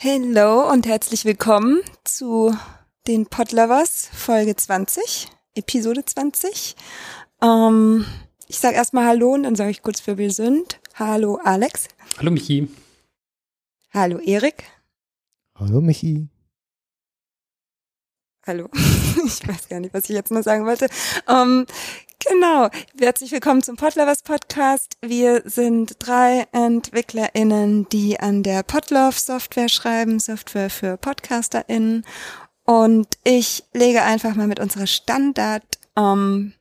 [0.00, 2.56] Hallo und herzlich willkommen zu
[3.08, 6.76] den Podlovers Folge 20, Episode 20.
[7.42, 8.06] Ähm,
[8.46, 10.78] ich sage erstmal Hallo und dann sage ich kurz, wer wir sind.
[10.94, 11.88] Hallo Alex.
[12.16, 12.68] Hallo Michi.
[13.92, 14.62] Hallo Erik.
[15.56, 16.28] Hallo Michi.
[18.46, 18.68] Hallo.
[19.26, 20.86] Ich weiß gar nicht, was ich jetzt noch sagen wollte.
[21.26, 21.66] Ähm,
[22.28, 22.68] genau.
[22.98, 24.96] Herzlich willkommen zum Podlovers Podcast.
[25.00, 32.04] Wir sind drei EntwicklerInnen, die an der Podlove Software schreiben, Software für PodcasterInnen.
[32.64, 35.64] Und ich lege einfach mal mit unserer Standard
[35.96, 36.52] ähm,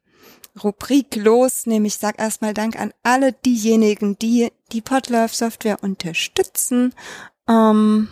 [0.64, 6.94] Rubrik los, nämlich sag erstmal Dank an alle diejenigen, die die Podlove Software unterstützen.
[7.48, 8.10] Ähm,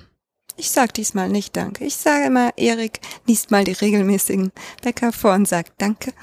[0.57, 1.85] ich sag diesmal nicht Danke.
[1.85, 4.51] Ich sage immer, Erik liest mal die regelmäßigen
[4.81, 6.13] Bäcker vor und sagt Danke.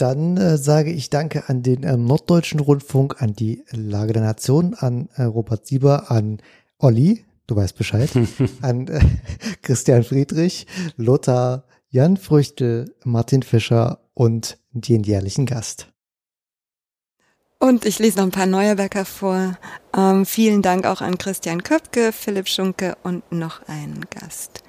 [0.00, 4.74] Dann äh, sage ich Danke an den äh, Norddeutschen Rundfunk, an die Lage der Nation,
[4.74, 6.38] an äh, Robert Sieber, an
[6.78, 8.08] Olli, du weißt Bescheid,
[8.62, 9.00] an äh,
[9.60, 15.88] Christian Friedrich, Lothar, Jan Früchte, Martin Fischer und den jährlichen Gast.
[17.58, 19.58] Und ich lese noch ein paar neue Bäcker vor.
[19.94, 24.62] Ähm, vielen Dank auch an Christian Köpke, Philipp Schunke und noch einen Gast.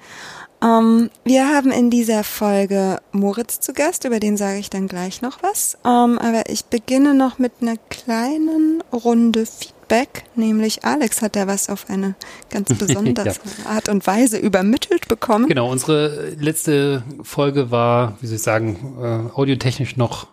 [0.62, 5.20] Ähm, wir haben in dieser Folge Moritz zu Gast, über den sage ich dann gleich
[5.22, 5.76] noch was.
[5.84, 11.68] Ähm, aber ich beginne noch mit einer kleinen Runde Feedback, nämlich Alex hat da was
[11.68, 12.14] auf eine
[12.50, 13.34] ganz besondere ja.
[13.66, 15.48] Art und Weise übermittelt bekommen.
[15.48, 20.28] Genau, unsere letzte Folge war, wie soll ich sagen, äh, audiotechnisch noch,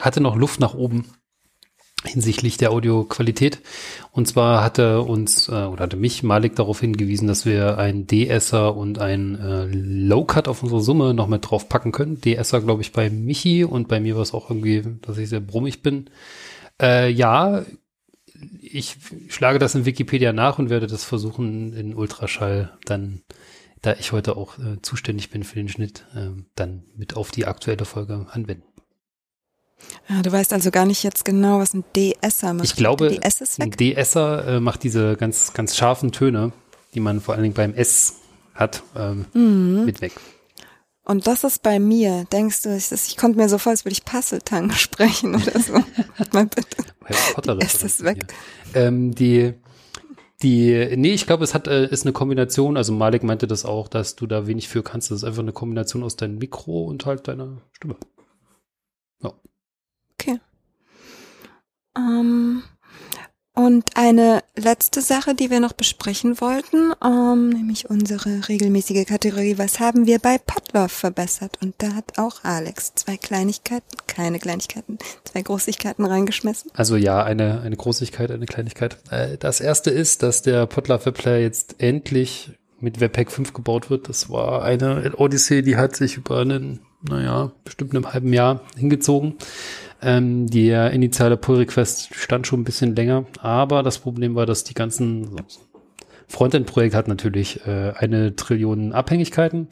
[0.00, 1.06] hatte noch Luft nach oben
[2.06, 3.60] hinsichtlich der Audioqualität.
[4.12, 8.76] Und zwar hatte uns äh, oder hatte mich Malik darauf hingewiesen, dass wir ein DSer
[8.76, 12.20] und ein äh, Low-Cut auf unsere Summe noch mit drauf packen können.
[12.20, 15.40] DSer, glaube ich, bei Michi und bei mir war es auch irgendwie, dass ich sehr
[15.40, 16.10] brummig bin.
[16.80, 17.64] Äh, ja,
[18.60, 18.96] ich
[19.28, 23.22] schlage das in Wikipedia nach und werde das versuchen in Ultraschall dann,
[23.80, 27.46] da ich heute auch äh, zuständig bin für den Schnitt, äh, dann mit auf die
[27.46, 28.73] aktuelle Folge anwenden.
[30.08, 32.66] Ja, du weißt also gar nicht jetzt genau, was ein DSer macht.
[32.66, 33.18] Ich glaube,
[33.58, 36.52] ein DSer äh, macht diese ganz, ganz scharfen Töne,
[36.94, 38.16] die man vor allen Dingen beim S
[38.54, 39.84] hat, ähm, mhm.
[39.84, 40.12] mit weg.
[41.04, 42.24] Und das ist bei mir.
[42.32, 45.74] Denkst du, ich, ich konnte mir so vor, als würde ich Passeltang sprechen oder so.
[46.32, 46.84] Mal bitte.
[47.60, 48.26] S ist weg.
[48.74, 49.52] Ähm, die,
[50.42, 53.88] die, nee, ich glaube, es hat, äh, ist eine Kombination, also Malik meinte das auch,
[53.88, 55.10] dass du da wenig für kannst.
[55.10, 57.96] Das ist einfach eine Kombination aus deinem Mikro und halt deiner Stimme.
[59.22, 59.34] Ja.
[60.18, 60.40] Okay.
[61.96, 62.62] Ähm,
[63.56, 69.78] und eine letzte Sache, die wir noch besprechen wollten, ähm, nämlich unsere regelmäßige Kategorie, was
[69.78, 71.58] haben wir bei Podlove verbessert?
[71.62, 76.72] Und da hat auch Alex zwei Kleinigkeiten, keine Kleinigkeiten, zwei Großigkeiten reingeschmissen.
[76.74, 78.98] Also ja, eine, eine Großigkeit, eine Kleinigkeit.
[79.10, 84.08] Äh, das erste ist, dass der Podlove Webplayer jetzt endlich mit Webpack 5 gebaut wird.
[84.08, 89.36] Das war eine Odyssee, die hat sich über einen, naja, bestimmt einem halben Jahr hingezogen.
[90.02, 94.74] Ähm, der initiale Pull-Request stand schon ein bisschen länger, aber das Problem war, dass die
[94.74, 95.36] ganzen
[96.28, 99.68] Frontend-Projekt hat natürlich äh, eine Trillion Abhängigkeiten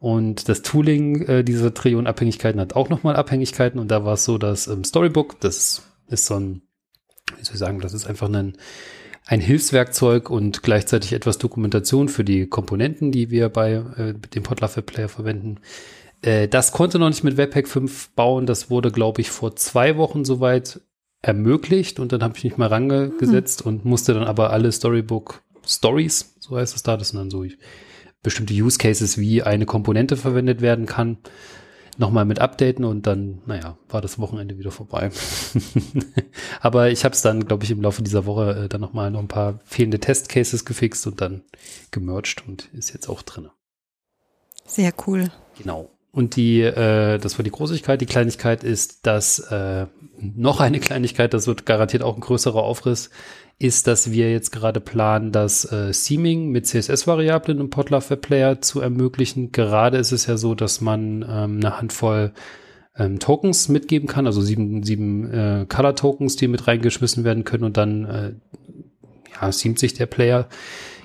[0.00, 4.24] und das Tooling äh, dieser Trillion Abhängigkeiten hat auch nochmal Abhängigkeiten und da war es
[4.24, 6.62] so, dass im Storybook, das ist so ein,
[7.36, 8.56] wie soll ich sagen, das ist einfach ein,
[9.26, 14.82] ein Hilfswerkzeug und gleichzeitig etwas Dokumentation für die Komponenten, die wir bei äh, dem Podlove
[14.82, 15.58] Player verwenden.
[16.22, 18.46] Äh, das konnte noch nicht mit Webpack 5 bauen.
[18.46, 20.80] Das wurde, glaube ich, vor zwei Wochen soweit
[21.22, 23.68] ermöglicht und dann habe ich mich mal rangesetzt mhm.
[23.68, 27.44] und musste dann aber alle Storybook Stories, so heißt es da, das sind dann so
[28.22, 31.18] bestimmte Use Cases, wie eine Komponente verwendet werden kann,
[31.98, 35.10] nochmal mit updaten und dann, naja, war das Wochenende wieder vorbei.
[36.60, 39.20] aber ich habe es dann, glaube ich, im Laufe dieser Woche äh, dann nochmal noch
[39.20, 41.42] ein paar fehlende Testcases gefixt und dann
[41.90, 43.48] gemerged und ist jetzt auch drin.
[44.64, 45.30] Sehr cool.
[45.58, 45.90] Genau.
[46.12, 48.00] Und die, äh, das war die Großigkeit.
[48.00, 49.86] Die Kleinigkeit ist, dass äh,
[50.18, 53.10] noch eine Kleinigkeit, das wird garantiert auch ein größerer Aufriss,
[53.58, 58.60] ist, dass wir jetzt gerade planen, das äh, Seaming mit CSS-Variablen im Podlove Web Player
[58.60, 59.52] zu ermöglichen.
[59.52, 62.32] Gerade ist es ja so, dass man ähm, eine Handvoll
[62.96, 67.76] ähm, Tokens mitgeben kann, also sieben, sieben äh, Color-Tokens, die mit reingeschmissen werden können und
[67.76, 68.32] dann äh,
[69.40, 70.48] ja, seamt sich der Player.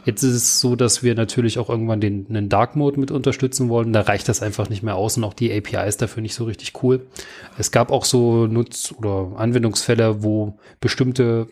[0.06, 3.70] Jetzt ist es so, dass wir natürlich auch irgendwann den einen Dark Mode mit unterstützen
[3.70, 3.92] wollen.
[3.92, 6.46] Da reicht das einfach nicht mehr aus und auch die API ist dafür nicht so
[6.46, 7.08] richtig cool.
[7.58, 11.48] Es gab auch so Nutz- oder Anwendungsfälle, wo bestimmte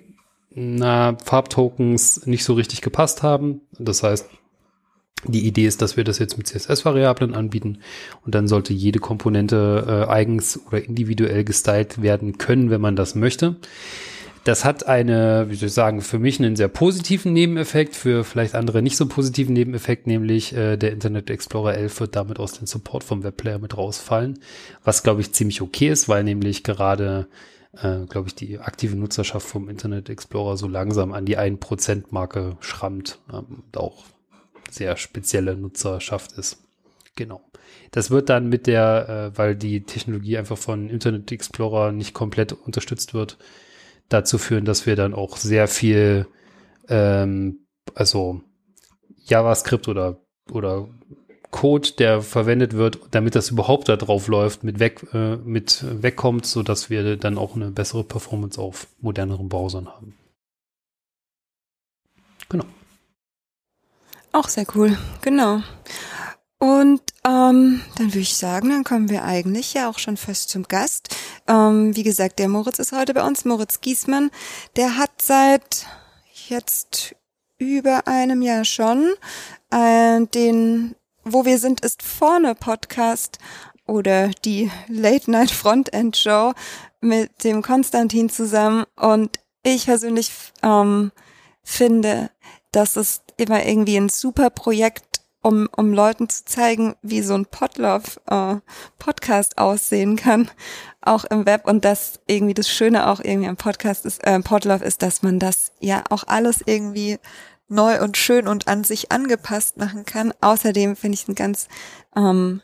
[0.51, 3.61] na, Farbtokens nicht so richtig gepasst haben.
[3.79, 4.29] Das heißt,
[5.25, 7.79] die Idee ist, dass wir das jetzt mit CSS-Variablen anbieten
[8.25, 13.15] und dann sollte jede Komponente äh, eigens oder individuell gestylt werden können, wenn man das
[13.15, 13.55] möchte.
[14.43, 18.55] Das hat eine, wie soll ich sagen, für mich einen sehr positiven Nebeneffekt, für vielleicht
[18.55, 22.67] andere nicht so positiven Nebeneffekt, nämlich äh, der Internet Explorer 11 wird damit aus dem
[22.67, 24.39] Support vom Webplayer mit rausfallen,
[24.83, 27.27] was glaube ich ziemlich okay ist, weil nämlich gerade,
[27.81, 33.19] äh, glaube ich, die aktive Nutzerschaft vom Internet Explorer so langsam an die 1%-Marke schrammt
[33.31, 34.03] ähm, und auch
[34.69, 36.57] sehr spezielle Nutzerschaft ist.
[37.15, 37.41] Genau.
[37.91, 42.51] Das wird dann mit der, äh, weil die Technologie einfach von Internet Explorer nicht komplett
[42.51, 43.37] unterstützt wird,
[44.09, 46.27] dazu führen, dass wir dann auch sehr viel,
[46.87, 47.65] ähm,
[47.95, 48.41] also
[49.25, 50.19] JavaScript oder,
[50.51, 50.87] oder
[51.51, 56.45] Code, der verwendet wird, damit das überhaupt da drauf läuft, mit weg, äh, mit wegkommt,
[56.45, 60.17] so dass wir dann auch eine bessere Performance auf moderneren Browsern haben.
[62.49, 62.65] Genau.
[64.31, 65.61] Auch sehr cool, genau.
[66.63, 70.63] Und ähm, dann würde ich sagen, dann kommen wir eigentlich ja auch schon fast zum
[70.63, 71.13] Gast.
[71.45, 74.31] Ähm, wie gesagt, der Moritz ist heute bei uns, Moritz Giesmann.
[74.77, 75.85] Der hat seit
[76.47, 77.17] jetzt
[77.57, 79.11] über einem Jahr schon
[79.71, 80.95] äh, den
[81.25, 83.39] Wo wir sind ist vorne Podcast
[83.85, 86.53] oder die Late Night Frontend Show
[87.01, 88.85] mit dem Konstantin zusammen.
[88.95, 90.31] Und ich persönlich
[90.61, 91.11] ähm,
[91.61, 92.31] finde,
[92.71, 95.12] das ist immer irgendwie ein super Projekt
[95.43, 98.55] um, um Leuten zu zeigen, wie so ein Podlove äh,
[98.97, 100.49] Podcast aussehen kann,
[101.01, 104.83] auch im Web und das irgendwie das Schöne auch irgendwie am Podcast ist, äh, Podlove
[104.83, 107.19] ist, dass man das ja auch alles irgendwie
[107.67, 110.33] neu und schön und an sich angepasst machen kann.
[110.41, 111.67] Außerdem finde ich einen ganz
[112.15, 112.61] ähm,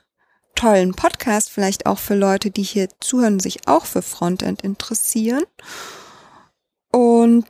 [0.56, 5.44] tollen Podcast, vielleicht auch für Leute, die hier zuhören, sich auch für Frontend interessieren.
[6.92, 7.46] Und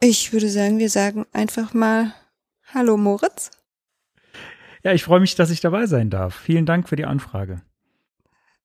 [0.00, 2.14] ich würde sagen, wir sagen einfach mal
[2.74, 3.50] Hallo Moritz.
[4.84, 6.34] Ja, ich freue mich, dass ich dabei sein darf.
[6.34, 7.62] Vielen Dank für die Anfrage.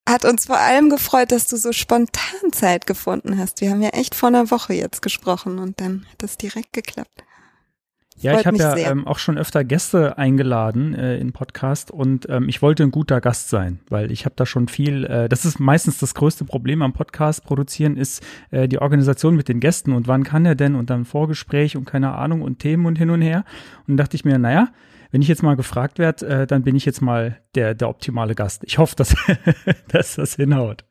[0.08, 3.62] Hat uns vor allem gefreut, dass du so spontan Zeit gefunden hast.
[3.62, 7.24] Wir haben ja echt vor einer Woche jetzt gesprochen und dann hat das direkt geklappt.
[8.20, 12.50] Ja, ich habe ja ähm, auch schon öfter Gäste eingeladen äh, in Podcast und ähm,
[12.50, 15.60] ich wollte ein guter Gast sein, weil ich habe da schon viel, äh, das ist
[15.60, 20.08] meistens das größte Problem am Podcast produzieren, ist äh, die Organisation mit den Gästen und
[20.08, 23.22] wann kann er denn und dann Vorgespräch und keine Ahnung und Themen und hin und
[23.22, 23.46] her.
[23.88, 24.70] Und dachte ich mir, naja,
[25.12, 28.36] wenn ich jetzt mal gefragt werde, äh, dann bin ich jetzt mal der, der optimale
[28.36, 28.64] Gast.
[28.66, 29.16] Ich hoffe, dass,
[29.90, 30.86] dass das hinhaut.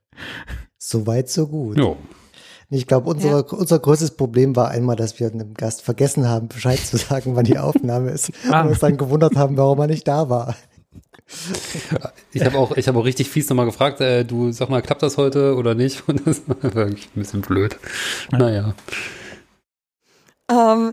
[0.79, 1.79] So weit, so gut.
[1.79, 1.97] Jo.
[2.69, 3.57] Ich glaube, unsere, ja.
[3.57, 7.45] unser größtes Problem war einmal, dass wir einem Gast vergessen haben, Bescheid zu sagen, wann
[7.45, 8.33] die Aufnahme ist.
[8.51, 8.63] ah.
[8.63, 10.57] Und uns dann gewundert haben, warum er nicht da war.
[12.33, 15.03] Ich habe auch, ich habe auch richtig fies nochmal gefragt, äh, du sag mal, klappt
[15.03, 16.09] das heute oder nicht?
[16.09, 17.77] Und das war wirklich ein bisschen blöd.
[18.31, 18.75] Naja.
[20.51, 20.93] Ähm,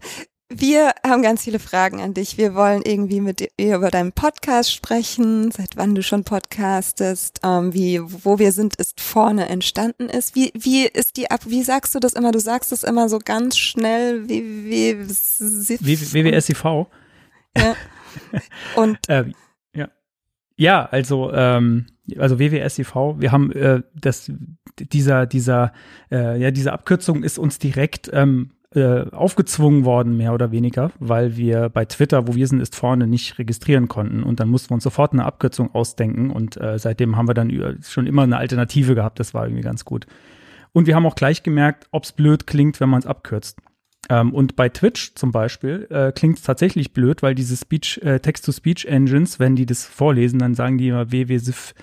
[0.49, 2.37] wir haben ganz viele Fragen an dich.
[2.37, 7.73] Wir wollen irgendwie mit dir über deinen Podcast sprechen, seit wann du schon podcastest, ähm,
[7.73, 10.35] wie wo wir sind ist vorne entstanden ist.
[10.35, 11.41] Wie wie ist die ab?
[11.45, 12.31] Wie sagst du das immer?
[12.31, 14.27] Du sagst es immer so ganz schnell.
[14.29, 16.63] Wie wie WWSIV.
[17.57, 17.75] Ja.
[18.75, 19.25] Und äh,
[19.73, 19.89] ja,
[20.55, 21.87] ja, also ähm,
[22.17, 22.95] also WWSIV.
[23.17, 24.31] Wir haben äh, das
[24.77, 25.73] dieser dieser
[26.11, 31.37] äh, ja diese Abkürzung ist uns direkt ähm, äh, aufgezwungen worden, mehr oder weniger, weil
[31.37, 34.23] wir bei Twitter, wo wir sind, ist vorne nicht registrieren konnten.
[34.23, 36.31] Und dann mussten wir uns sofort eine Abkürzung ausdenken.
[36.31, 39.19] Und äh, seitdem haben wir dann schon immer eine Alternative gehabt.
[39.19, 40.07] Das war irgendwie ganz gut.
[40.71, 43.59] Und wir haben auch gleich gemerkt, ob es blöd klingt, wenn man es abkürzt.
[44.09, 48.19] Ähm, und bei Twitch zum Beispiel äh, klingt es tatsächlich blöd, weil diese Speech, äh,
[48.19, 51.73] Text-to-Speech-Engines, wenn die das vorlesen, dann sagen die immer wwsif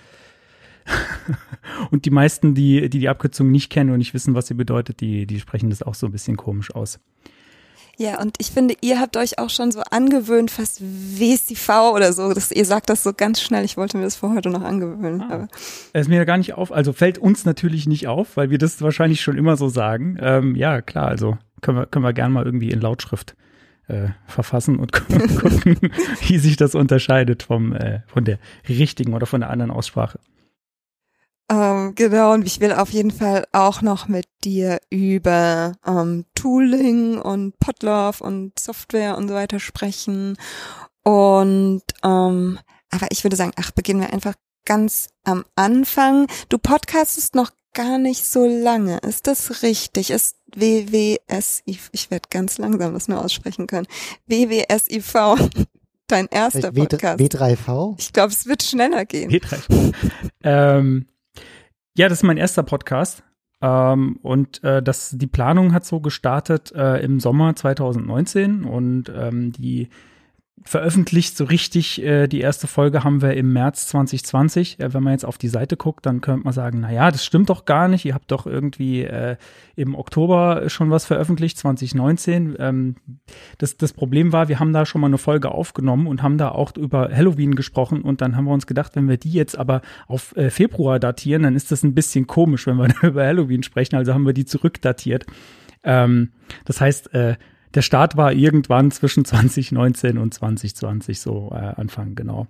[1.91, 5.01] und die meisten, die, die die Abkürzung nicht kennen und nicht wissen, was sie bedeutet,
[5.01, 6.99] die, die sprechen das auch so ein bisschen komisch aus.
[7.97, 12.33] Ja, und ich finde, ihr habt euch auch schon so angewöhnt, fast WSTV oder so.
[12.33, 13.63] Das, ihr sagt das so ganz schnell.
[13.63, 15.21] Ich wollte mir das vor heute noch angewöhnen.
[15.21, 15.33] Ah.
[15.33, 15.47] Aber.
[15.93, 18.81] Es ist mir gar nicht auf, also fällt uns natürlich nicht auf, weil wir das
[18.81, 20.17] wahrscheinlich schon immer so sagen.
[20.19, 23.35] Ähm, ja, klar, also können wir, können wir gern mal irgendwie in Lautschrift
[23.87, 24.91] äh, verfassen und
[25.39, 25.77] gucken,
[26.27, 30.19] wie sich das unterscheidet vom, äh, von der richtigen oder von der anderen Aussprache.
[31.51, 37.17] Ähm, genau, und ich will auf jeden Fall auch noch mit dir über ähm, Tooling
[37.17, 40.37] und Podlove und Software und so weiter sprechen.
[41.03, 42.57] Und ähm,
[42.89, 46.27] aber ich würde sagen, ach, beginnen wir einfach ganz am Anfang.
[46.47, 48.99] Du podcastest noch gar nicht so lange.
[48.99, 50.09] Ist das richtig?
[50.09, 53.87] Ist WWSIV, ich werde ganz langsam das nur aussprechen können.
[54.27, 55.13] WWSIV
[56.07, 57.19] dein erster Podcast?
[57.19, 57.95] W3V?
[57.97, 59.31] Ich glaube, es wird schneller gehen.
[59.31, 59.93] W3V.
[60.43, 61.07] ähm,
[61.97, 63.23] ja, das ist mein erster Podcast.
[63.61, 69.51] Ähm, und äh, das, die Planung hat so gestartet äh, im Sommer 2019 und ähm,
[69.51, 69.89] die
[70.63, 72.03] veröffentlicht, so richtig.
[72.03, 74.79] Äh, die erste Folge haben wir im März 2020.
[74.79, 77.25] Äh, wenn man jetzt auf die Seite guckt, dann könnte man sagen, na ja, das
[77.25, 78.05] stimmt doch gar nicht.
[78.05, 79.37] Ihr habt doch irgendwie äh,
[79.75, 82.55] im Oktober schon was veröffentlicht, 2019.
[82.59, 82.95] Ähm,
[83.57, 86.49] das, das Problem war, wir haben da schon mal eine Folge aufgenommen und haben da
[86.49, 88.01] auch über Halloween gesprochen.
[88.01, 91.43] Und dann haben wir uns gedacht, wenn wir die jetzt aber auf äh, Februar datieren,
[91.43, 93.95] dann ist das ein bisschen komisch, wenn wir über Halloween sprechen.
[93.95, 95.25] Also haben wir die zurückdatiert.
[95.83, 96.31] Ähm,
[96.65, 97.35] das heißt, äh,
[97.73, 102.47] der Start war irgendwann zwischen 2019 und 2020, so äh, Anfang, genau.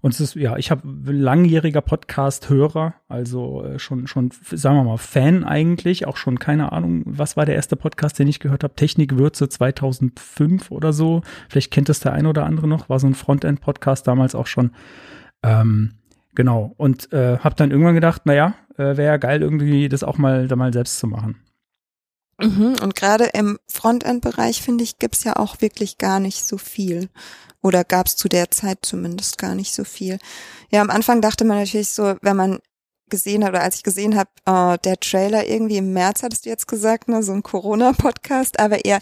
[0.00, 4.96] Und es ist, ja, ich habe langjähriger Podcast-Hörer, also äh, schon, schon, sagen wir mal,
[4.96, 8.76] Fan eigentlich, auch schon, keine Ahnung, was war der erste Podcast, den ich gehört habe?
[8.76, 11.22] Technikwürze 2005 oder so.
[11.48, 14.70] Vielleicht kennt es der ein oder andere noch, war so ein Frontend-Podcast damals auch schon.
[15.42, 15.94] Ähm,
[16.36, 16.74] genau.
[16.76, 20.46] Und äh, habe dann irgendwann gedacht, naja, äh, wäre ja geil, irgendwie das auch mal,
[20.46, 21.40] da mal selbst zu machen.
[22.38, 22.76] Mhm.
[22.82, 27.08] Und gerade im Frontend-Bereich, finde ich, gibt's ja auch wirklich gar nicht so viel.
[27.62, 30.18] Oder gab's zu der Zeit zumindest gar nicht so viel.
[30.70, 32.60] Ja, am Anfang dachte man natürlich so, wenn man
[33.10, 36.50] gesehen hat, oder als ich gesehen habe, äh, der Trailer irgendwie im März, hattest du
[36.50, 39.00] jetzt gesagt, ne, so ein Corona-Podcast, aber eher,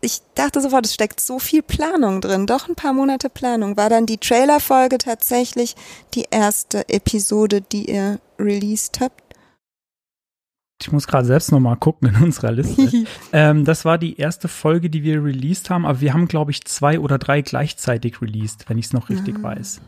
[0.00, 3.76] ich dachte sofort, es steckt so viel Planung drin, doch ein paar Monate Planung.
[3.76, 5.74] War dann die Trailer-Folge tatsächlich
[6.14, 9.23] die erste Episode, die ihr released habt?
[10.80, 13.04] Ich muss gerade selbst noch mal gucken in unserer Liste.
[13.32, 16.64] ähm, das war die erste Folge, die wir released haben, aber wir haben, glaube ich,
[16.64, 19.42] zwei oder drei gleichzeitig released, wenn ich es noch richtig ah.
[19.44, 19.80] weiß.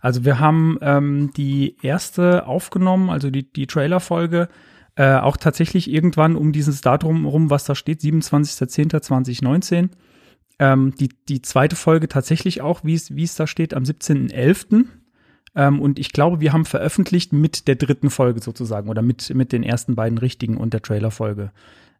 [0.00, 4.48] Also wir haben ähm, die erste aufgenommen, also die, die Trailer-Folge,
[4.94, 9.90] äh, auch tatsächlich irgendwann um dieses Datum rum, was da steht, 27.10.2019.
[10.60, 14.86] Ähm, die, die zweite Folge tatsächlich auch, wie es, wie es da steht, am 17.11.
[15.58, 19.52] Ähm, und ich glaube, wir haben veröffentlicht mit der dritten Folge sozusagen oder mit, mit
[19.52, 21.50] den ersten beiden richtigen und der Trailerfolge.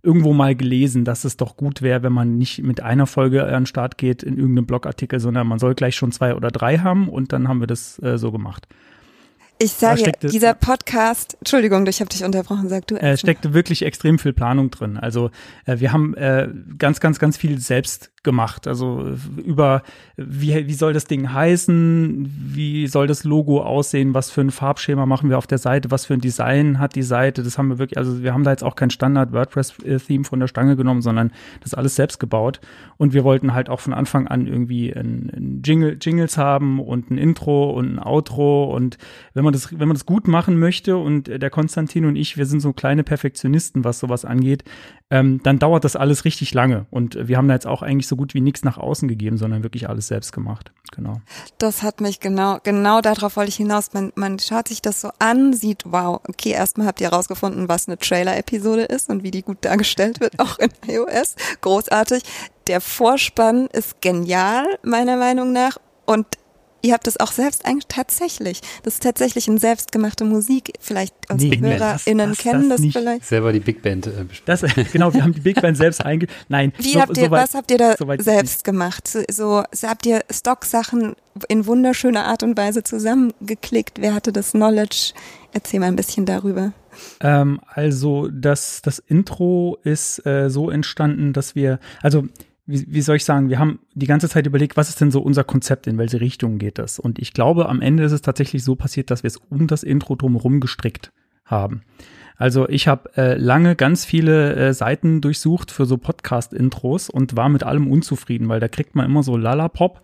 [0.01, 3.65] Irgendwo mal gelesen, dass es doch gut wäre, wenn man nicht mit einer Folge an
[3.65, 7.09] den Start geht in irgendeinem Blogartikel, sondern man soll gleich schon zwei oder drei haben
[7.09, 8.69] und dann haben wir das äh, so gemacht.
[9.61, 12.95] Ich sage, dieser Podcast, Entschuldigung, ich habe dich unterbrochen, sag du.
[12.95, 14.97] Äh, steckte wirklich extrem viel Planung drin.
[14.97, 15.31] Also
[15.67, 16.49] äh, wir haben äh,
[16.79, 18.67] ganz, ganz, ganz viel selbst gemacht.
[18.67, 19.83] Also über
[20.17, 25.07] wie, wie soll das Ding heißen, wie soll das Logo aussehen, was für ein Farbschema
[25.07, 27.43] machen wir auf der Seite, was für ein Design hat die Seite.
[27.43, 30.49] Das haben wir wirklich, also wir haben da jetzt auch kein Standard WordPress-Theme von der
[30.49, 32.61] Stange genommen, sondern das alles selbst gebaut.
[32.97, 37.11] Und wir wollten halt auch von Anfang an irgendwie ein, ein Jingle, Jingles haben und
[37.11, 38.75] ein Intro und ein Outro.
[38.75, 38.99] Und
[39.35, 42.47] wenn man das, wenn man das gut machen möchte und der Konstantin und ich, wir
[42.47, 44.65] sind so kleine Perfektionisten, was sowas angeht,
[45.11, 46.87] ähm, dann dauert das alles richtig lange.
[46.91, 49.63] Und wir haben da jetzt auch eigentlich so gut wie nichts nach außen gegeben, sondern
[49.63, 50.73] wirklich alles selbst gemacht.
[50.93, 51.21] Genau.
[51.59, 53.93] Das hat mich genau, genau darauf wollte ich hinaus.
[53.93, 57.89] Man, man schaut sich das so an, sieht, wow, okay, erstmal habt ihr herausgefunden, was
[57.89, 61.37] eine Trailer-Episode ist und wie die gut dargestellt wird, auch in iOS.
[61.61, 62.23] Großartig.
[62.67, 65.79] Der Vorspann ist genial, meiner Meinung nach.
[66.05, 66.27] Und
[66.83, 68.61] ihr habt es auch selbst eigentlich tatsächlich.
[68.83, 70.73] Das ist tatsächlich eine selbstgemachte Musik.
[70.81, 73.25] Vielleicht unsere nee, HörerInnen das, das, kennen das, das vielleicht.
[73.25, 74.07] Selber die Big Band.
[74.07, 76.27] Äh, das, genau, wir haben die Big Band selbst einge...
[76.49, 76.73] Nein.
[76.79, 79.09] Wie so, habt ihr, so weit, was habt ihr da so selbst gemacht?
[79.09, 81.15] So, so, so habt ihr Stock-Sachen
[81.49, 84.01] in wunderschöner Art und Weise zusammengeklickt?
[84.01, 85.13] Wer hatte das Knowledge?
[85.53, 86.73] Erzähl mal ein bisschen darüber.
[87.21, 92.25] Ähm, also das, das Intro ist äh, so entstanden, dass wir, also
[92.69, 95.23] wie, wie soll ich sagen, wir haben die ganze Zeit überlegt, was ist denn so
[95.23, 96.99] unser Konzept, in welche Richtung geht das?
[96.99, 99.83] Und ich glaube, am Ende ist es tatsächlich so passiert, dass wir es um das
[99.83, 101.11] Intro drumherum gestrickt
[101.47, 101.83] haben.
[102.37, 107.49] Also ich habe äh, lange ganz viele äh, Seiten durchsucht für so Podcast-Intros und war
[107.49, 110.03] mit allem unzufrieden, weil da kriegt man immer so Lalapop.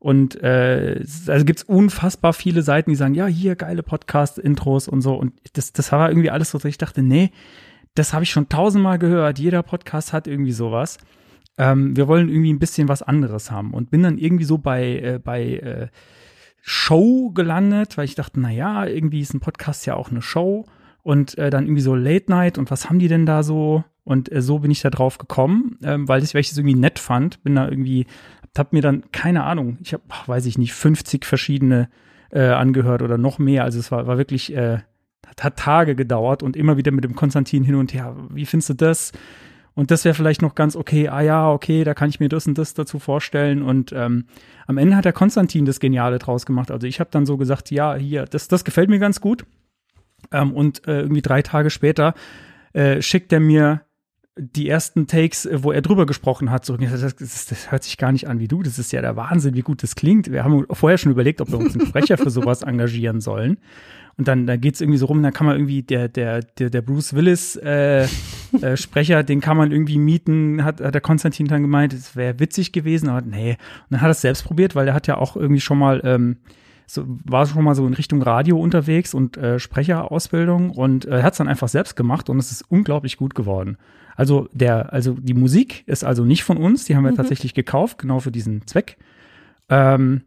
[0.00, 5.14] Und äh, also gibt's unfassbar viele Seiten, die sagen, ja, hier geile Podcast-Intros und so.
[5.14, 7.30] Und das, das war irgendwie alles so, dass ich dachte, nee,
[7.94, 9.38] das habe ich schon tausendmal gehört.
[9.38, 10.98] Jeder Podcast hat irgendwie sowas
[11.60, 14.98] ähm, wir wollen irgendwie ein bisschen was anderes haben und bin dann irgendwie so bei,
[14.98, 15.88] äh, bei äh,
[16.62, 20.64] Show gelandet, weil ich dachte, na ja, irgendwie ist ein Podcast ja auch eine Show
[21.02, 23.84] und äh, dann irgendwie so Late Night und was haben die denn da so?
[24.04, 27.42] Und äh, so bin ich da drauf gekommen, ähm, weil ich es irgendwie nett fand,
[27.42, 28.06] bin da irgendwie,
[28.56, 31.90] hab mir dann, keine Ahnung, ich habe, weiß ich nicht, 50 verschiedene
[32.30, 33.64] äh, angehört oder noch mehr.
[33.64, 34.78] Also es war, war wirklich, äh,
[35.38, 38.16] hat Tage gedauert und immer wieder mit dem Konstantin hin und her.
[38.30, 39.12] Wie findest du das?
[39.80, 42.46] Und das wäre vielleicht noch ganz okay, ah ja, okay, da kann ich mir das
[42.46, 43.62] und das dazu vorstellen.
[43.62, 44.26] Und ähm,
[44.66, 46.70] am Ende hat der Konstantin das Geniale draus gemacht.
[46.70, 49.46] Also ich habe dann so gesagt, ja, hier, das, das gefällt mir ganz gut.
[50.32, 52.12] Ähm, und äh, irgendwie drei Tage später
[52.74, 53.80] äh, schickt er mir
[54.40, 57.98] die ersten Takes, äh, wo er drüber gesprochen hat, so, das, das, das, hört sich
[57.98, 60.30] gar nicht an wie du, das ist ja der Wahnsinn, wie gut das klingt.
[60.30, 63.58] Wir haben vorher schon überlegt, ob wir uns einen Sprecher für sowas engagieren sollen.
[64.16, 66.82] Und dann da geht's irgendwie so rum, da kann man irgendwie der, der, der, der
[66.82, 68.02] Bruce Willis äh,
[68.60, 72.38] äh, Sprecher, den kann man irgendwie mieten, hat, hat der Konstantin dann gemeint, es wäre
[72.38, 73.52] witzig gewesen, aber nee.
[73.52, 73.58] Und
[73.90, 76.36] dann hat er es selbst probiert, weil er hat ja auch irgendwie schon mal, ähm,
[76.92, 81.34] so, war schon mal so in Richtung Radio unterwegs und äh, Sprecherausbildung und äh, hat
[81.34, 83.76] es dann einfach selbst gemacht und es ist unglaublich gut geworden.
[84.16, 87.16] Also der, also die Musik ist also nicht von uns, die haben wir mhm.
[87.16, 88.96] tatsächlich gekauft, genau für diesen Zweck.
[89.68, 90.22] Ähm,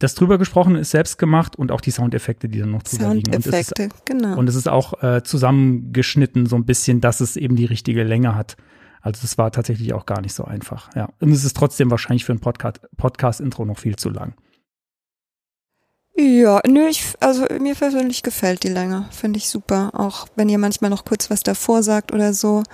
[0.00, 3.32] das drüber gesprochen ist selbst gemacht und auch die Soundeffekte, die dann noch drüber liegen.
[3.32, 4.36] Soundeffekte, ist, genau.
[4.36, 8.34] Und es ist auch äh, zusammengeschnitten so ein bisschen, dass es eben die richtige Länge
[8.34, 8.56] hat.
[9.02, 10.90] Also das war tatsächlich auch gar nicht so einfach.
[10.96, 14.34] Ja, und es ist trotzdem wahrscheinlich für ein Podcast, Podcast-Intro noch viel zu lang.
[16.20, 19.90] Ja, nö, ich, also mir persönlich gefällt die Länge, finde ich super.
[19.92, 22.64] Auch wenn ihr manchmal noch kurz was davor sagt oder so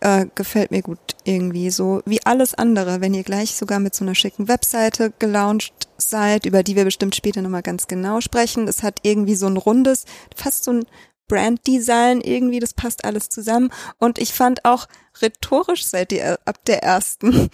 [0.00, 1.70] äh, gefällt mir gut irgendwie.
[1.70, 6.46] So wie alles andere, wenn ihr gleich sogar mit so einer schicken Webseite gelauncht seid,
[6.46, 8.66] über die wir bestimmt später nochmal ganz genau sprechen.
[8.66, 10.86] Es hat irgendwie so ein rundes, fast so ein
[11.28, 13.70] Branddesign irgendwie, das passt alles zusammen.
[13.98, 14.88] Und ich fand auch
[15.20, 17.50] rhetorisch seid ihr ab der ersten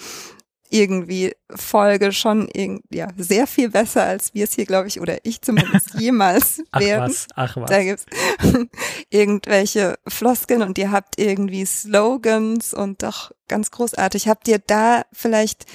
[0.74, 2.48] irgendwie Folge schon
[2.90, 6.80] ja, sehr viel besser, als wir es hier, glaube ich, oder ich zumindest jemals ach
[6.80, 7.10] werden.
[7.10, 7.70] Was, ach was.
[7.70, 8.06] Da gibt's
[9.10, 14.26] irgendwelche Floskeln und ihr habt irgendwie Slogans und doch ganz großartig.
[14.26, 15.66] Habt ihr da vielleicht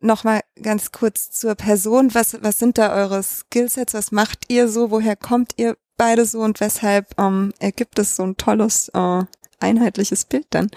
[0.00, 2.12] noch mal ganz kurz zur Person.
[2.14, 3.94] Was, was sind da eure Skillsets?
[3.94, 4.90] Was macht ihr so?
[4.90, 9.22] Woher kommt ihr beide so und weshalb ähm, ergibt es so ein tolles, äh,
[9.60, 10.70] einheitliches Bild dann?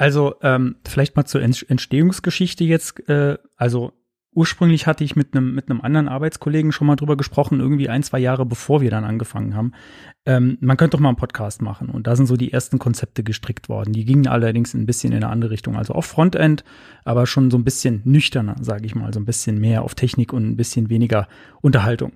[0.00, 3.06] Also ähm, vielleicht mal zur Entstehungsgeschichte jetzt.
[3.06, 3.92] Äh, also
[4.32, 8.02] ursprünglich hatte ich mit einem mit einem anderen Arbeitskollegen schon mal drüber gesprochen, irgendwie ein
[8.02, 9.72] zwei Jahre bevor wir dann angefangen haben.
[10.24, 13.22] Ähm, man könnte doch mal einen Podcast machen und da sind so die ersten Konzepte
[13.22, 13.92] gestrickt worden.
[13.92, 16.64] Die gingen allerdings ein bisschen in eine andere Richtung, also auf Frontend,
[17.04, 20.32] aber schon so ein bisschen nüchterner, sage ich mal, so ein bisschen mehr auf Technik
[20.32, 21.28] und ein bisschen weniger
[21.60, 22.12] Unterhaltung.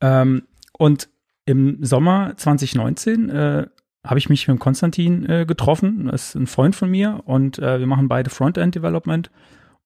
[0.00, 1.08] Ähm, und
[1.44, 3.66] im Sommer 2019 äh,
[4.04, 6.08] habe ich mich mit Konstantin äh, getroffen.
[6.10, 9.30] Das ist ein Freund von mir und äh, wir machen beide Frontend Development.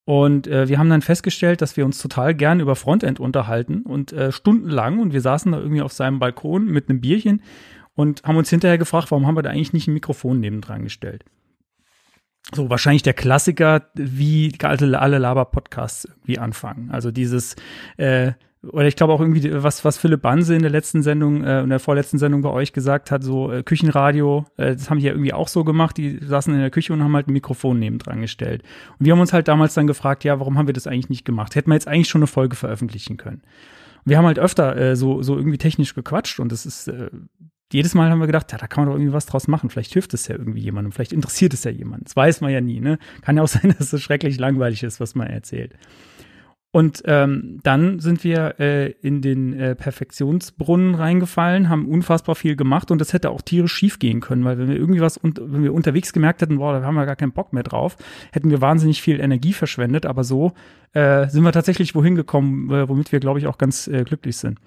[0.04, 4.12] Und äh, wir haben dann festgestellt, dass wir uns total gern über Frontend unterhalten und
[4.12, 7.42] äh, stundenlang und wir saßen da irgendwie auf seinem Balkon mit einem Bierchen
[7.94, 11.24] und haben uns hinterher gefragt, warum haben wir da eigentlich nicht ein Mikrofon nebendran gestellt?
[12.52, 16.90] So wahrscheinlich der Klassiker, wie alle, alle Laber-Podcasts irgendwie anfangen.
[16.90, 17.54] Also dieses
[17.96, 21.62] äh, oder ich glaube auch irgendwie, was, was Philipp Banse in der letzten Sendung, äh,
[21.62, 25.06] in der vorletzten Sendung bei euch gesagt hat, so äh, Küchenradio, äh, das haben die
[25.06, 27.80] ja irgendwie auch so gemacht, die saßen in der Küche und haben halt ein Mikrofon
[27.80, 28.62] nebendran gestellt.
[28.98, 31.24] Und wir haben uns halt damals dann gefragt, ja, warum haben wir das eigentlich nicht
[31.24, 31.56] gemacht?
[31.56, 33.42] Hätten wir jetzt eigentlich schon eine Folge veröffentlichen können.
[34.04, 37.10] Und wir haben halt öfter äh, so, so irgendwie technisch gequatscht und das ist, äh,
[37.72, 39.70] jedes Mal haben wir gedacht, ja, da kann man doch irgendwie was draus machen.
[39.70, 42.04] Vielleicht hilft es ja irgendwie jemandem, vielleicht interessiert es ja jemanden.
[42.04, 42.98] Das weiß man ja nie, ne?
[43.22, 45.74] Kann ja auch sein, dass es schrecklich langweilig ist, was man erzählt.
[46.74, 52.90] Und ähm, dann sind wir äh, in den äh, Perfektionsbrunnen reingefallen, haben unfassbar viel gemacht
[52.90, 55.74] und das hätte auch tierisch schief gehen können, weil wenn wir irgendwie was, wenn wir
[55.74, 57.98] unterwegs gemerkt hätten, boah, da haben wir gar keinen Bock mehr drauf,
[58.32, 60.06] hätten wir wahnsinnig viel Energie verschwendet.
[60.06, 60.52] Aber so
[60.94, 64.38] äh, sind wir tatsächlich wohin gekommen, äh, womit wir, glaube ich, auch ganz äh, glücklich
[64.38, 64.58] sind.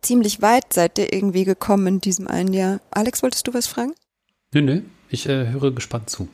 [0.00, 2.80] Ziemlich weit seid ihr irgendwie gekommen in diesem einen Jahr.
[2.90, 3.92] Alex, wolltest du was fragen?
[4.54, 6.26] Nö, nö, ich äh, höre gespannt zu.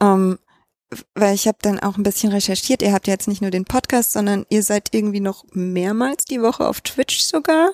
[0.00, 0.38] Um, ähm,
[1.14, 2.82] weil ich habe dann auch ein bisschen recherchiert.
[2.82, 6.42] Ihr habt ja jetzt nicht nur den Podcast, sondern ihr seid irgendwie noch mehrmals die
[6.42, 7.72] Woche auf Twitch sogar.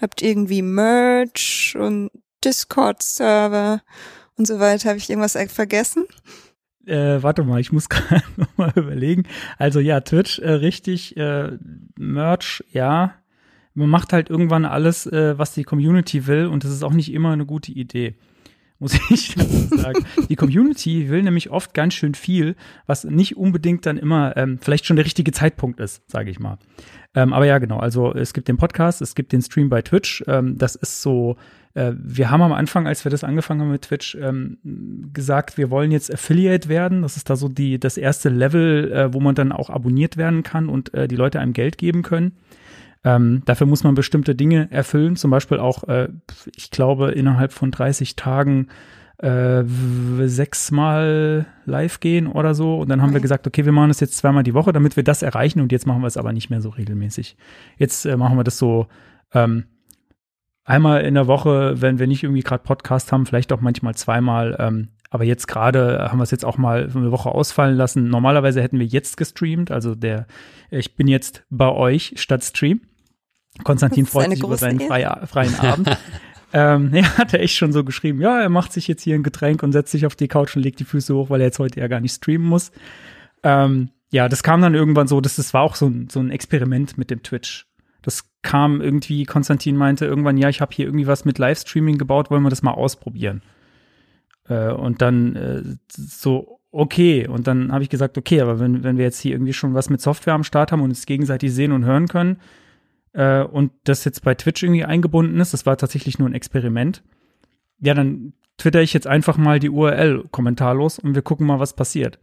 [0.00, 2.10] Habt irgendwie Merch und
[2.44, 3.82] Discord-Server
[4.36, 4.90] und so weiter.
[4.90, 6.04] Habe ich irgendwas vergessen?
[6.84, 9.24] Äh, warte mal, ich muss gerade noch mal überlegen.
[9.58, 11.52] Also ja, Twitch, äh, richtig, äh,
[11.96, 13.14] Merch, ja.
[13.74, 17.12] Man macht halt irgendwann alles, äh, was die Community will und das ist auch nicht
[17.12, 18.16] immer eine gute Idee
[18.78, 19.34] muss ich
[19.70, 20.04] sagen.
[20.28, 24.86] Die Community will nämlich oft ganz schön viel, was nicht unbedingt dann immer ähm, vielleicht
[24.86, 26.58] schon der richtige Zeitpunkt ist, sage ich mal.
[27.14, 27.78] Ähm, aber ja, genau.
[27.78, 30.22] Also es gibt den Podcast, es gibt den Stream bei Twitch.
[30.26, 31.36] Ähm, das ist so.
[31.72, 34.58] Äh, wir haben am Anfang, als wir das angefangen haben mit Twitch, ähm,
[35.12, 37.02] gesagt, wir wollen jetzt Affiliate werden.
[37.02, 40.42] Das ist da so die das erste Level, äh, wo man dann auch abonniert werden
[40.42, 42.32] kann und äh, die Leute einem Geld geben können.
[43.06, 46.08] Ähm, dafür muss man bestimmte Dinge erfüllen, zum Beispiel auch, äh,
[46.56, 48.66] ich glaube, innerhalb von 30 Tagen
[49.18, 49.62] äh,
[50.26, 52.80] sechsmal live gehen oder so.
[52.80, 55.04] Und dann haben wir gesagt, okay, wir machen das jetzt zweimal die Woche, damit wir
[55.04, 55.60] das erreichen.
[55.60, 57.36] Und jetzt machen wir es aber nicht mehr so regelmäßig.
[57.78, 58.88] Jetzt äh, machen wir das so
[59.32, 59.66] ähm,
[60.64, 64.56] einmal in der Woche, wenn wir nicht irgendwie gerade Podcast haben, vielleicht auch manchmal zweimal.
[64.58, 68.08] Ähm, aber jetzt gerade haben wir es jetzt auch mal eine Woche ausfallen lassen.
[68.08, 70.26] Normalerweise hätten wir jetzt gestreamt, also der,
[70.70, 72.80] ich bin jetzt bei euch statt Stream.
[73.64, 75.98] Konstantin freut sich über seinen freie, freien Abend.
[76.52, 79.22] ähm, er hat er echt schon so geschrieben, ja, er macht sich jetzt hier ein
[79.22, 81.58] Getränk und setzt sich auf die Couch und legt die Füße hoch, weil er jetzt
[81.58, 82.72] heute ja gar nicht streamen muss.
[83.42, 86.30] Ähm, ja, das kam dann irgendwann so, das, das war auch so ein, so ein
[86.30, 87.66] Experiment mit dem Twitch.
[88.02, 92.30] Das kam irgendwie, Konstantin meinte irgendwann, ja, ich habe hier irgendwie was mit Livestreaming gebaut,
[92.30, 93.42] wollen wir das mal ausprobieren.
[94.48, 97.26] Äh, und dann äh, so, okay.
[97.26, 99.90] Und dann habe ich gesagt, okay, aber wenn, wenn wir jetzt hier irgendwie schon was
[99.90, 102.38] mit Software am Start haben und uns gegenseitig sehen und hören können
[103.16, 107.02] äh, und das jetzt bei Twitch irgendwie eingebunden ist, das war tatsächlich nur ein Experiment,
[107.80, 111.74] ja, dann twitter ich jetzt einfach mal die URL kommentarlos und wir gucken mal, was
[111.74, 112.18] passiert.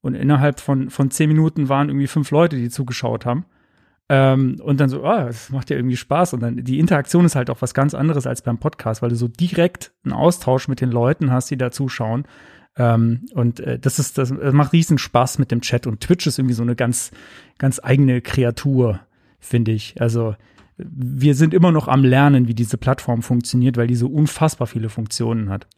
[0.00, 3.46] Und innerhalb von, von zehn Minuten waren irgendwie fünf Leute, die zugeschaut haben.
[4.08, 6.34] Ähm, und dann so, ah, das macht ja irgendwie Spaß.
[6.34, 9.16] Und dann die Interaktion ist halt auch was ganz anderes als beim Podcast, weil du
[9.16, 12.24] so direkt einen Austausch mit den Leuten hast, die da zuschauen.
[12.76, 15.86] Ähm, und äh, das ist, das, das macht riesen Spaß mit dem Chat.
[15.86, 17.10] Und Twitch ist irgendwie so eine ganz,
[17.56, 19.00] ganz eigene Kreatur,
[19.44, 20.00] finde ich.
[20.00, 20.34] Also
[20.76, 24.88] wir sind immer noch am Lernen, wie diese Plattform funktioniert, weil die so unfassbar viele
[24.88, 25.68] Funktionen hat.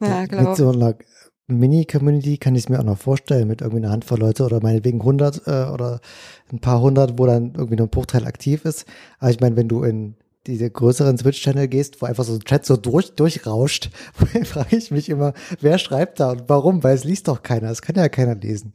[0.00, 0.94] Ja, glaube Mit so einer
[1.46, 5.00] Mini-Community kann ich es mir auch noch vorstellen, mit irgendwie einer Handvoll Leute oder meinetwegen
[5.00, 6.00] 100 äh, oder
[6.52, 8.86] ein paar hundert, wo dann irgendwie nur ein Bruchteil aktiv ist.
[9.18, 10.14] Aber ich meine, wenn du in
[10.46, 13.90] diese größeren Twitch-Channel gehst, wo einfach so ein Chat so durch, durchrauscht,
[14.44, 16.82] frage ich mich immer, wer schreibt da und warum?
[16.82, 18.72] Weil es liest doch keiner, es kann ja keiner lesen.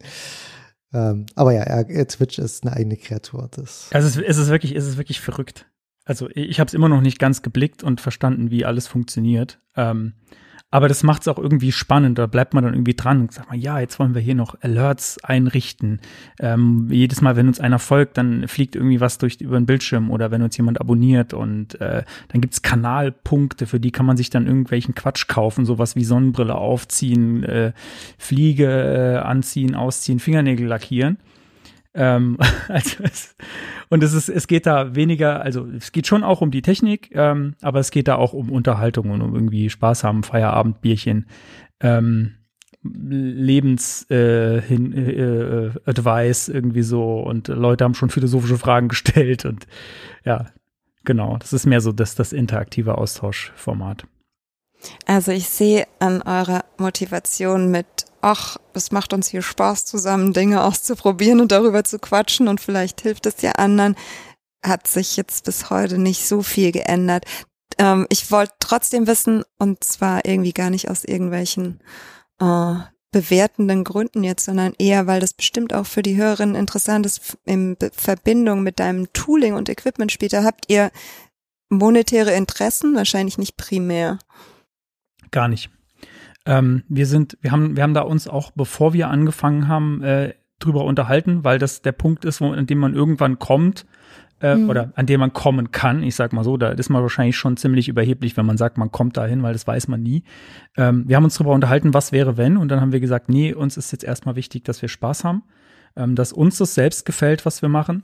[0.96, 3.50] Ähm, aber ja, er, Twitch ist eine eigene Kreatur.
[3.52, 5.66] Das also es, es ist wirklich, es ist wirklich verrückt.
[6.06, 9.60] Also ich habe es immer noch nicht ganz geblickt und verstanden, wie alles funktioniert.
[9.76, 10.14] Ähm,
[10.76, 12.18] aber das macht es auch irgendwie spannend.
[12.18, 14.62] Da bleibt man dann irgendwie dran und sagt mal, ja, jetzt wollen wir hier noch
[14.62, 16.02] Alerts einrichten.
[16.38, 20.12] Ähm, jedes Mal, wenn uns einer folgt, dann fliegt irgendwie was durch über den Bildschirm
[20.12, 24.30] oder wenn uns jemand abonniert und äh, dann gibt's Kanalpunkte, für die kann man sich
[24.30, 27.72] dann irgendwelchen Quatsch kaufen, sowas wie Sonnenbrille aufziehen, äh,
[28.18, 31.20] Fliege äh, anziehen, ausziehen, Fingernägel lackieren.
[31.96, 33.36] Ähm, also es,
[33.90, 37.10] und es ist, es geht da weniger, also es geht schon auch um die Technik,
[37.14, 41.28] ähm, aber es geht da auch um Unterhaltung und um irgendwie Spaß haben, Feierabendbierchen,
[41.80, 42.36] ähm,
[42.84, 49.46] Lebens äh, hin, äh, äh, Advice irgendwie so und Leute haben schon philosophische Fragen gestellt
[49.46, 49.66] und
[50.24, 50.46] ja,
[51.04, 54.06] genau, das ist mehr so das, das interaktive Austauschformat.
[55.06, 60.64] Also ich sehe an eurer Motivation mit ach, es macht uns hier Spaß zusammen, Dinge
[60.64, 63.96] auszuprobieren und darüber zu quatschen und vielleicht hilft es ja anderen,
[64.66, 67.26] hat sich jetzt bis heute nicht so viel geändert.
[67.78, 71.80] Ähm, ich wollte trotzdem wissen, und zwar irgendwie gar nicht aus irgendwelchen
[72.40, 72.76] äh,
[73.12, 77.78] bewertenden Gründen jetzt, sondern eher, weil das bestimmt auch für die Hörerinnen interessant ist, in
[77.94, 80.44] Verbindung mit deinem Tooling und Equipment später.
[80.44, 80.92] Habt ihr
[81.70, 82.96] monetäre Interessen?
[82.96, 84.18] Wahrscheinlich nicht primär.
[85.30, 85.70] Gar nicht.
[86.46, 90.34] Ähm, wir sind, wir haben, wir haben da uns auch, bevor wir angefangen haben, äh,
[90.60, 93.86] drüber unterhalten, weil das der Punkt ist, wo, an dem man irgendwann kommt,
[94.42, 94.70] äh, mhm.
[94.70, 96.04] oder an dem man kommen kann.
[96.04, 98.92] Ich sag mal so, da ist man wahrscheinlich schon ziemlich überheblich, wenn man sagt, man
[98.92, 100.24] kommt dahin, weil das weiß man nie.
[100.78, 103.54] Ähm, wir haben uns darüber unterhalten, was wäre, wenn, und dann haben wir gesagt, nee,
[103.54, 105.44] uns ist jetzt erstmal wichtig, dass wir Spaß haben,
[105.96, 108.04] ähm, dass uns das selbst gefällt, was wir machen.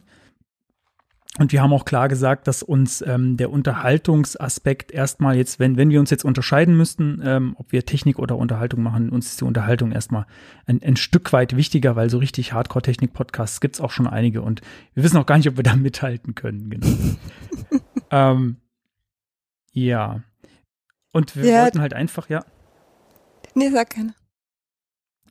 [1.37, 5.89] Und wir haben auch klar gesagt, dass uns ähm, der Unterhaltungsaspekt erstmal jetzt, wenn, wenn
[5.89, 9.45] wir uns jetzt unterscheiden müssten, ähm, ob wir Technik oder Unterhaltung machen, uns ist die
[9.45, 10.25] Unterhaltung erstmal
[10.65, 14.59] ein, ein Stück weit wichtiger, weil so richtig Hardcore-Technik-Podcasts gibt's auch schon einige und
[14.93, 16.69] wir wissen auch gar nicht, ob wir da mithalten können.
[16.69, 16.87] Genau.
[18.11, 18.57] ähm,
[19.71, 20.23] ja.
[21.13, 21.63] Und wir ja.
[21.63, 22.43] wollten halt einfach, ja.
[23.55, 24.13] Nee, sag keine.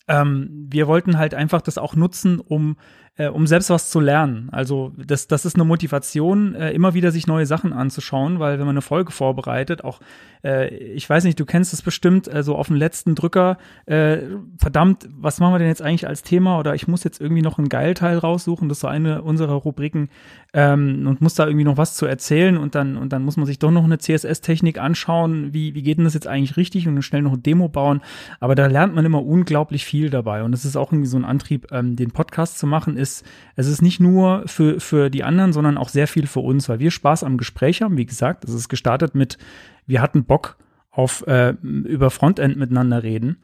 [0.08, 2.78] Ähm, wir wollten halt einfach das auch nutzen, um
[3.20, 4.48] äh, um selbst was zu lernen.
[4.50, 8.64] Also das, das ist eine Motivation, äh, immer wieder sich neue Sachen anzuschauen, weil wenn
[8.64, 10.00] man eine Folge vorbereitet, auch
[10.42, 14.18] äh, ich weiß nicht, du kennst es bestimmt, also auf dem letzten Drücker, äh,
[14.58, 16.58] verdammt, was machen wir denn jetzt eigentlich als Thema?
[16.58, 20.08] Oder ich muss jetzt irgendwie noch einen Geilteil raussuchen, das ist so eine unserer Rubriken
[20.52, 23.46] ähm, und muss da irgendwie noch was zu erzählen und dann und dann muss man
[23.46, 27.02] sich doch noch eine CSS-Technik anschauen, wie, wie geht denn das jetzt eigentlich richtig und
[27.02, 28.00] schnell noch ein Demo bauen.
[28.40, 31.24] Aber da lernt man immer unglaublich viel dabei und es ist auch irgendwie so ein
[31.24, 33.09] Antrieb, ähm, den Podcast zu machen, ist,
[33.56, 36.78] es ist nicht nur für, für die anderen, sondern auch sehr viel für uns, weil
[36.78, 37.96] wir Spaß am Gespräch haben.
[37.96, 39.38] Wie gesagt, es ist gestartet mit,
[39.86, 40.56] wir hatten Bock
[40.90, 43.42] auf äh, über Frontend miteinander reden.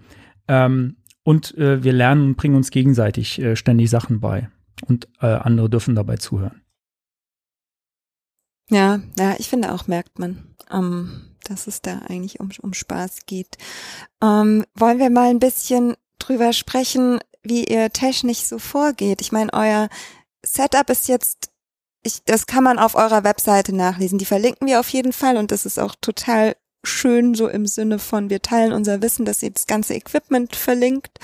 [0.48, 4.48] Ähm, und äh, wir lernen und bringen uns gegenseitig äh, ständig Sachen bei.
[4.86, 6.62] Und äh, andere dürfen dabei zuhören.
[8.70, 13.26] Ja, ja, ich finde auch, merkt man, ähm, dass es da eigentlich um, um Spaß
[13.26, 13.58] geht.
[14.22, 19.20] Ähm, wollen wir mal ein bisschen drüber sprechen, wie ihr technisch so vorgeht.
[19.20, 19.88] Ich meine, euer
[20.44, 21.50] Setup ist jetzt,
[22.02, 24.18] ich, das kann man auf eurer Webseite nachlesen.
[24.18, 27.98] Die verlinken wir auf jeden Fall und das ist auch total schön so im Sinne
[27.98, 31.18] von, wir teilen unser Wissen, dass ihr das ganze Equipment verlinkt.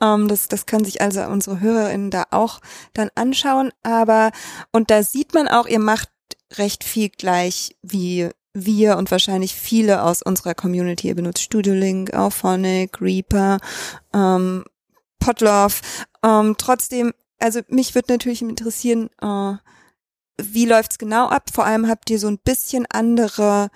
[0.00, 2.60] Ähm, das, das können sich also unsere HörerInnen da auch
[2.94, 3.70] dann anschauen.
[3.82, 4.30] Aber,
[4.72, 6.10] und da sieht man auch, ihr macht
[6.54, 11.08] recht viel gleich wie wir und wahrscheinlich viele aus unserer Community.
[11.08, 13.58] Ihr benutzt Studio Link, Auphonic, Reaper,
[14.12, 14.64] ähm,
[15.18, 15.80] Potlove.
[16.24, 19.54] Ähm, trotzdem, also mich würde natürlich interessieren, äh,
[20.42, 21.50] wie läuft's genau ab?
[21.52, 23.68] Vor allem habt ihr so ein bisschen andere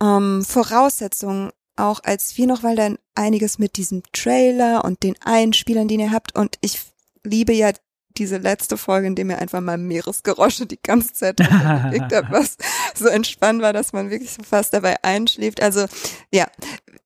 [0.00, 5.88] ähm, Voraussetzungen auch als viel noch, weil dann einiges mit diesem Trailer und den Einspielern,
[5.88, 6.80] den ihr habt und ich
[7.24, 7.72] liebe ja
[8.16, 12.56] diese letzte Folge, in dem ihr einfach mal Meeresgeräusche die ganze Zeit gekriegt habt, was
[12.94, 15.62] so entspannt war, dass man wirklich so fast dabei einschläft.
[15.62, 15.86] Also
[16.32, 16.46] ja,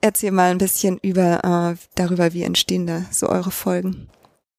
[0.00, 4.08] erzähl mal ein bisschen über äh, darüber, wie entstehen da so eure Folgen.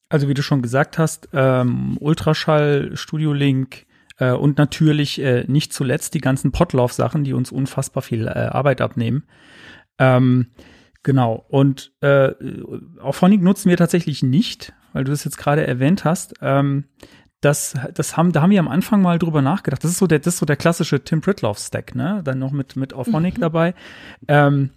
[0.10, 3.86] Also wie du schon gesagt hast, ähm, Ultraschall, Studio Link
[4.18, 8.82] äh, und natürlich äh, nicht zuletzt die ganzen Potlauf-Sachen, die uns unfassbar viel äh, Arbeit
[8.82, 9.24] abnehmen.
[10.00, 10.48] Ähm,
[11.04, 11.46] genau.
[11.50, 12.34] Und äh,
[13.00, 16.34] auf Honig nutzen wir tatsächlich nicht, weil du das jetzt gerade erwähnt hast.
[16.42, 16.86] Ähm,
[17.42, 19.84] das, das haben, da haben wir am Anfang mal drüber nachgedacht.
[19.84, 22.22] Das ist so der, das ist so der klassische Tim Pritloff-Stack, ne?
[22.24, 23.42] Dann noch mit, mit Auphonic mhm.
[23.42, 23.74] dabei.
[24.28, 24.72] Ähm,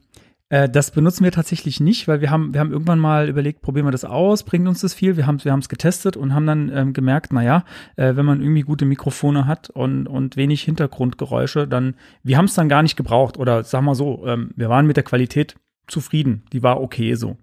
[0.53, 3.87] äh, das benutzen wir tatsächlich nicht, weil wir haben, wir haben irgendwann mal überlegt, probieren
[3.87, 5.17] wir das aus, bringt uns das viel?
[5.17, 7.65] Wir haben wir haben es getestet und haben dann ähm, gemerkt, naja,
[7.97, 12.55] äh, wenn man irgendwie gute Mikrofone hat und, und wenig Hintergrundgeräusche, dann, wir haben es
[12.55, 13.39] dann gar nicht gebraucht.
[13.39, 16.45] Oder sag mal so, ähm, wir waren mit der Qualität zufrieden.
[16.53, 17.37] Die war okay so.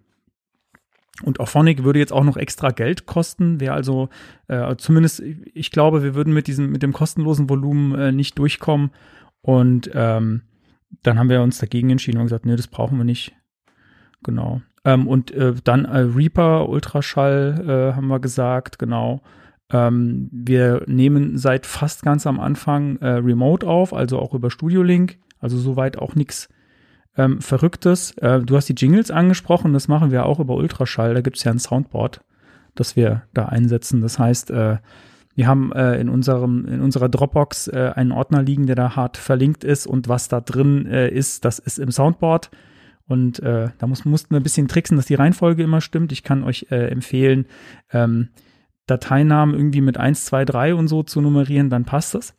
[1.23, 4.09] Und Auphonic würde jetzt auch noch extra Geld kosten, wäre also
[4.47, 5.21] äh, zumindest,
[5.53, 8.91] ich glaube, wir würden mit diesem, mit dem kostenlosen Volumen äh, nicht durchkommen.
[9.41, 10.43] Und ähm,
[11.03, 13.33] dann haben wir uns dagegen entschieden und gesagt, nee, das brauchen wir nicht.
[14.23, 14.61] Genau.
[14.85, 19.21] Ähm, und äh, dann äh, Reaper, Ultraschall äh, haben wir gesagt, genau.
[19.71, 24.83] Ähm, wir nehmen seit fast ganz am Anfang äh, Remote auf, also auch über Studio
[24.83, 26.49] Link, also soweit auch nichts
[27.17, 28.11] ähm, Verrücktes.
[28.17, 31.13] Äh, du hast die Jingles angesprochen, das machen wir auch über Ultraschall.
[31.13, 32.21] Da gibt es ja ein Soundboard,
[32.75, 34.01] das wir da einsetzen.
[34.01, 34.77] Das heißt, äh,
[35.35, 39.17] wir haben äh, in, unserem, in unserer Dropbox äh, einen Ordner liegen, der da hart
[39.17, 42.51] verlinkt ist und was da drin äh, ist, das ist im Soundboard.
[43.07, 46.11] Und äh, da muss, mussten wir ein bisschen tricksen, dass die Reihenfolge immer stimmt.
[46.11, 47.45] Ich kann euch äh, empfehlen,
[47.91, 48.29] ähm,
[48.85, 52.33] Dateinamen irgendwie mit 1, 2, 3 und so zu nummerieren, dann passt das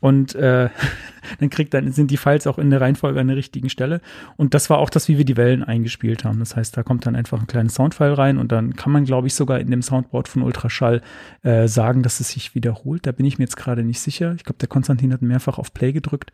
[0.00, 0.68] und äh,
[1.40, 4.00] dann kriegt dann sind die Files auch in der Reihenfolge an der richtigen Stelle
[4.36, 6.38] und das war auch das, wie wir die Wellen eingespielt haben.
[6.38, 9.26] Das heißt, da kommt dann einfach ein kleines Soundfile rein und dann kann man, glaube
[9.26, 11.02] ich, sogar in dem Soundboard von Ultraschall
[11.42, 13.06] äh, sagen, dass es sich wiederholt.
[13.06, 14.34] Da bin ich mir jetzt gerade nicht sicher.
[14.36, 16.32] Ich glaube, der Konstantin hat mehrfach auf Play gedrückt.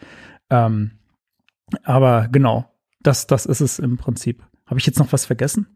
[0.51, 0.93] Ähm,
[1.85, 2.71] aber genau,
[3.01, 4.43] das, das ist es im Prinzip.
[4.67, 5.67] Habe ich jetzt noch was vergessen?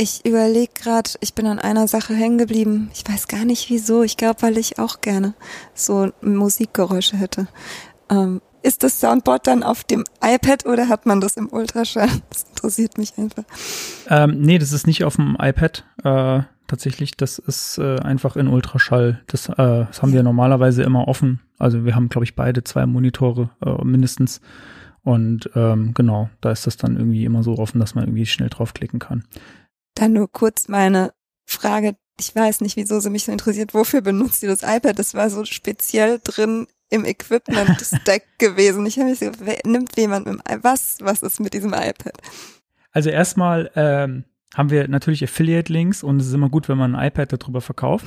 [0.00, 2.88] Ich überlege gerade, ich bin an einer Sache hängen geblieben.
[2.94, 4.04] Ich weiß gar nicht wieso.
[4.04, 5.34] Ich glaube, weil ich auch gerne
[5.74, 7.48] so Musikgeräusche hätte.
[8.08, 12.08] Ähm, ist das Soundboard dann auf dem iPad oder hat man das im Ultraschall?
[12.30, 13.42] Das interessiert mich einfach.
[14.08, 15.84] Ähm, nee, das ist nicht auf dem iPad.
[16.04, 19.20] Äh, tatsächlich, das ist äh, einfach in Ultraschall.
[19.26, 21.40] Das, äh, das haben wir normalerweise immer offen.
[21.58, 24.40] Also wir haben, glaube ich, beide zwei Monitore äh, mindestens.
[25.02, 28.48] Und ähm, genau, da ist das dann irgendwie immer so offen, dass man irgendwie schnell
[28.48, 29.24] draufklicken kann.
[29.98, 31.12] Dann nur kurz meine
[31.44, 31.96] Frage.
[32.20, 33.74] Ich weiß nicht, wieso sie mich so interessiert.
[33.74, 34.96] Wofür benutzt ihr das iPad?
[34.96, 38.86] Das war so speziell drin im Equipment-Stack gewesen.
[38.86, 40.62] Ich habe mich so, wer, nimmt jemand mit dem iPad?
[40.62, 42.16] Was, was ist mit diesem iPad?
[42.92, 47.08] Also erstmal ähm, haben wir natürlich Affiliate-Links und es ist immer gut, wenn man ein
[47.08, 48.06] iPad darüber verkauft.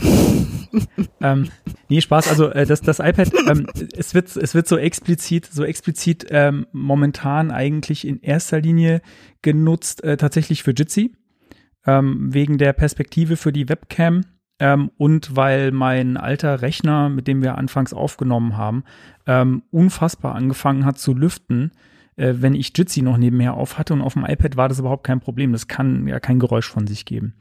[1.21, 1.49] ähm,
[1.89, 2.29] nee, Spaß.
[2.29, 6.67] Also äh, das, das iPad, ähm, es wird, es wird so explizit, so explizit ähm,
[6.71, 9.01] momentan eigentlich in erster Linie
[9.41, 11.11] genutzt äh, tatsächlich für Jitsi
[11.85, 14.21] ähm, wegen der Perspektive für die Webcam
[14.59, 18.83] ähm, und weil mein alter Rechner, mit dem wir anfangs aufgenommen haben,
[19.25, 21.71] ähm, unfassbar angefangen hat zu lüften,
[22.15, 25.03] äh, wenn ich Jitsi noch nebenher auf hatte und auf dem iPad war das überhaupt
[25.03, 25.51] kein Problem.
[25.51, 27.33] Das kann ja kein Geräusch von sich geben.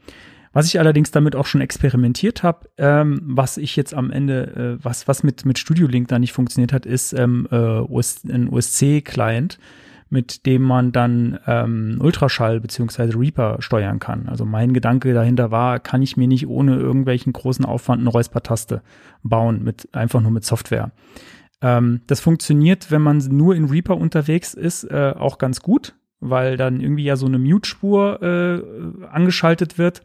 [0.53, 4.83] Was ich allerdings damit auch schon experimentiert habe, ähm, was ich jetzt am Ende, äh,
[4.83, 8.49] was, was mit, mit Studio Link da nicht funktioniert hat, ist ähm, äh, OS, ein
[8.49, 9.59] OSC-Client,
[10.11, 14.27] mit dem man dann ähm, Ultraschall beziehungsweise Reaper steuern kann.
[14.27, 18.81] Also mein Gedanke dahinter war, kann ich mir nicht ohne irgendwelchen großen Aufwand eine Räuspertaste
[19.23, 20.91] bauen, mit, einfach nur mit Software.
[21.61, 26.57] Ähm, das funktioniert, wenn man nur in Reaper unterwegs ist, äh, auch ganz gut, weil
[26.57, 30.03] dann irgendwie ja so eine Mute-Spur äh, angeschaltet wird.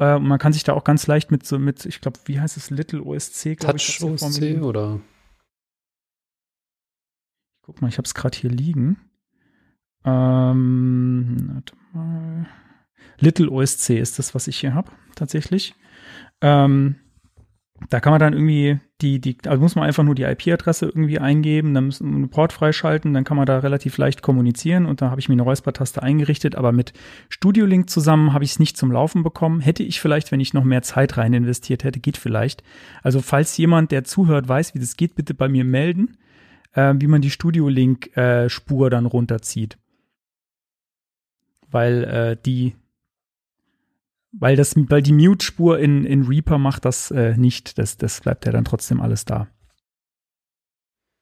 [0.00, 2.56] Äh, man kann sich da auch ganz leicht mit so mit, ich glaube, wie heißt
[2.56, 3.98] es, Little OSC, glaube ich.
[3.98, 4.98] Touch OSC oder?
[7.62, 8.96] Guck mal, ich habe es gerade hier liegen.
[10.04, 11.62] Ähm.
[13.20, 15.74] Little OSC ist das, was ich hier habe, tatsächlich.
[16.40, 16.96] Ähm,
[17.90, 21.20] da kann man dann irgendwie die, die, also muss man einfach nur die IP-Adresse irgendwie
[21.20, 25.00] eingeben, dann müssen wir einen Port freischalten, dann kann man da relativ leicht kommunizieren und
[25.00, 26.92] da habe ich mir eine Räuspertaste eingerichtet, aber mit
[27.28, 29.60] Studio Link zusammen habe ich es nicht zum Laufen bekommen.
[29.60, 32.64] Hätte ich vielleicht, wenn ich noch mehr Zeit rein investiert hätte, geht vielleicht.
[33.02, 36.18] Also falls jemand, der zuhört, weiß, wie das geht, bitte bei mir melden,
[36.72, 39.78] äh, wie man die Studio Link äh, Spur dann runterzieht
[41.70, 42.76] weil äh, die
[44.32, 48.20] weil das weil die Mute Spur in in Reaper macht das äh, nicht das das
[48.20, 49.48] bleibt ja dann trotzdem alles da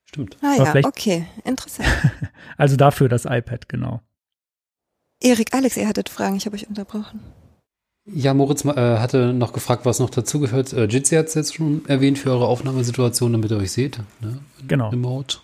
[0.08, 0.36] Stimmt.
[0.40, 1.88] Ah ja, okay, interessant.
[2.56, 4.00] also dafür das iPad, genau.
[5.20, 7.20] Erik, Alex, ihr hattet Fragen, ich habe euch unterbrochen.
[8.06, 10.72] Ja, Moritz äh, hatte noch gefragt, was noch dazugehört.
[10.72, 13.98] Äh, Jitsi hat es jetzt schon erwähnt für eure Aufnahmesituation, damit ihr euch seht.
[14.20, 14.38] Ne?
[14.68, 14.90] Genau.
[14.90, 15.38] Remote.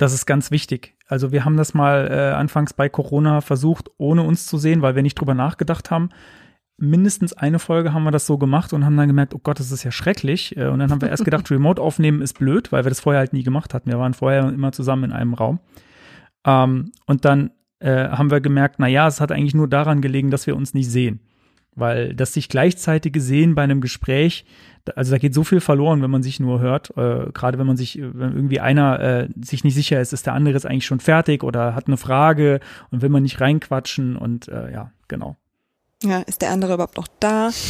[0.00, 0.96] Das ist ganz wichtig.
[1.08, 4.94] Also wir haben das mal äh, anfangs bei Corona versucht, ohne uns zu sehen, weil
[4.94, 6.08] wir nicht drüber nachgedacht haben.
[6.78, 9.70] Mindestens eine Folge haben wir das so gemacht und haben dann gemerkt, oh Gott, das
[9.70, 10.56] ist ja schrecklich.
[10.56, 13.18] Äh, und dann haben wir erst gedacht, Remote aufnehmen ist blöd, weil wir das vorher
[13.18, 13.90] halt nie gemacht hatten.
[13.90, 15.60] Wir waren vorher immer zusammen in einem Raum.
[16.46, 20.30] Ähm, und dann äh, haben wir gemerkt, na ja, es hat eigentlich nur daran gelegen,
[20.30, 21.20] dass wir uns nicht sehen.
[21.74, 24.44] Weil das sich gleichzeitige Sehen bei einem Gespräch,
[24.96, 26.90] also da geht so viel verloren, wenn man sich nur hört.
[26.96, 30.34] Äh, Gerade wenn man sich, wenn irgendwie einer äh, sich nicht sicher ist, ist der
[30.34, 34.48] andere jetzt eigentlich schon fertig oder hat eine Frage und will man nicht reinquatschen und
[34.48, 35.36] äh, ja, genau.
[36.02, 37.50] Ja, ist der andere überhaupt noch da?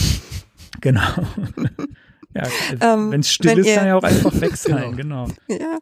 [0.80, 1.02] Genau.
[2.34, 2.44] ja,
[2.80, 5.26] ähm, wenn es still ist, kann er auch einfach weg sein, genau.
[5.48, 5.78] Ja.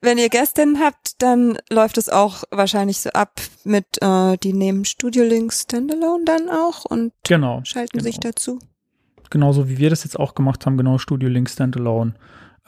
[0.00, 4.84] Wenn ihr Gästinnen habt, dann läuft es auch wahrscheinlich so ab mit, äh, die nehmen
[4.84, 8.04] Studio Link Standalone dann auch und genau, schalten genau.
[8.04, 8.58] sich dazu.
[9.30, 12.14] Genauso wie wir das jetzt auch gemacht haben, genau Studio Link Standalone.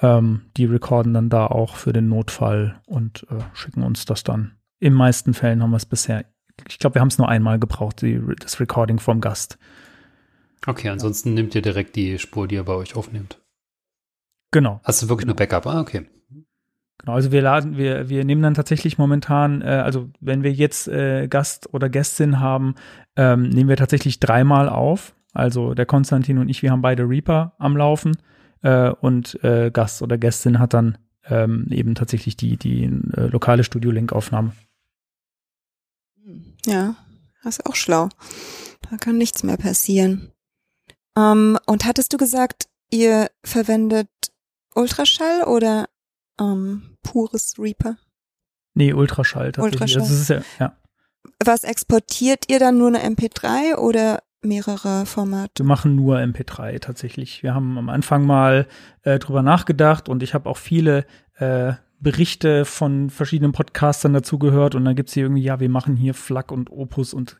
[0.00, 4.56] Ähm, die recorden dann da auch für den Notfall und äh, schicken uns das dann.
[4.80, 6.24] In meisten Fällen haben wir es bisher,
[6.68, 9.56] ich glaube, wir haben es nur einmal gebraucht, die, das Recording vom Gast.
[10.66, 11.34] Okay, ansonsten ja.
[11.36, 13.40] nimmt ihr direkt die Spur, die ihr bei euch aufnehmt.
[14.50, 14.80] Genau.
[14.84, 15.32] Hast du wirklich genau.
[15.32, 15.66] nur Backup?
[15.66, 16.06] Ah, okay.
[16.98, 20.88] Genau, also wir laden, wir, wir nehmen dann tatsächlich momentan, äh, also wenn wir jetzt
[20.88, 22.76] äh, Gast oder Gästin haben,
[23.16, 25.14] ähm, nehmen wir tatsächlich dreimal auf.
[25.32, 28.16] Also der Konstantin und ich, wir haben beide Reaper am Laufen
[28.62, 33.64] äh, und äh, Gast oder Gästin hat dann ähm, eben tatsächlich die, die äh, lokale
[33.64, 34.52] Studio-Link-Aufnahme.
[36.66, 36.94] Ja,
[37.42, 38.08] das ist auch schlau.
[38.88, 40.32] Da kann nichts mehr passieren.
[41.16, 44.08] Ähm, und hattest du gesagt, ihr verwendet
[44.74, 45.86] Ultraschall oder
[46.40, 47.96] ähm, pures Reaper?
[48.74, 49.96] Nee, Ultraschall tatsächlich.
[49.96, 50.02] Ultraschall.
[50.02, 50.76] Das ist ja, ja.
[51.44, 55.62] Was exportiert ihr dann nur eine MP3 oder mehrere Formate?
[55.62, 57.42] Wir machen nur MP3 tatsächlich.
[57.42, 58.66] Wir haben am Anfang mal
[59.02, 64.74] äh, drüber nachgedacht und ich habe auch viele äh, Berichte von verschiedenen Podcastern dazu gehört
[64.74, 67.38] und dann gibt's hier irgendwie, ja, wir machen hier Flak und Opus und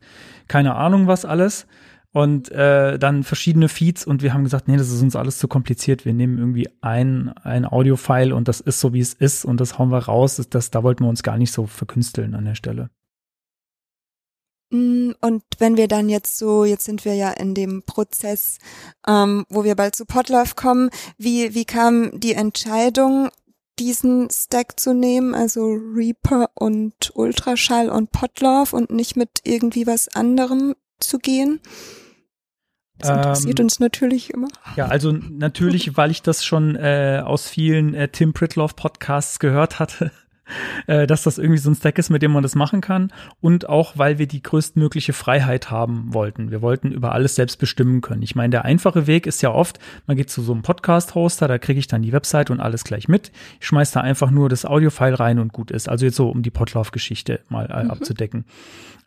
[0.48, 1.66] keine Ahnung was alles
[2.14, 5.48] und äh, dann verschiedene Feeds und wir haben gesagt, nee, das ist uns alles zu
[5.48, 6.04] kompliziert.
[6.04, 9.80] Wir nehmen irgendwie ein, ein Audio-File und das ist so, wie es ist und das
[9.80, 10.36] hauen wir raus.
[10.36, 12.90] Das, das, da wollten wir uns gar nicht so verkünsteln an der Stelle.
[14.70, 18.58] Mm, und wenn wir dann jetzt so, jetzt sind wir ja in dem Prozess,
[19.08, 23.28] ähm, wo wir bald zu Potlauf kommen, wie, wie kam die Entscheidung,
[23.80, 30.06] diesen Stack zu nehmen, also Reaper und Ultraschall und Potlauf und nicht mit irgendwie was
[30.14, 31.58] anderem zu gehen?
[32.98, 34.48] Das interessiert ähm, uns natürlich immer.
[34.76, 39.80] Ja, also natürlich, weil ich das schon äh, aus vielen äh, Tim Pritloff Podcasts gehört
[39.80, 40.12] hatte,
[40.86, 43.12] äh, dass das irgendwie so ein Stack ist, mit dem man das machen kann.
[43.40, 46.52] Und auch, weil wir die größtmögliche Freiheit haben wollten.
[46.52, 48.22] Wir wollten über alles selbst bestimmen können.
[48.22, 51.58] Ich meine, der einfache Weg ist ja oft, man geht zu so einem Podcast-Hoster, da
[51.58, 53.32] kriege ich dann die Website und alles gleich mit.
[53.60, 55.88] Ich schmeiß da einfach nur das Audio-File rein und gut ist.
[55.88, 57.90] Also jetzt so, um die Potlauf-Geschichte mal äh, mhm.
[57.90, 58.44] abzudecken.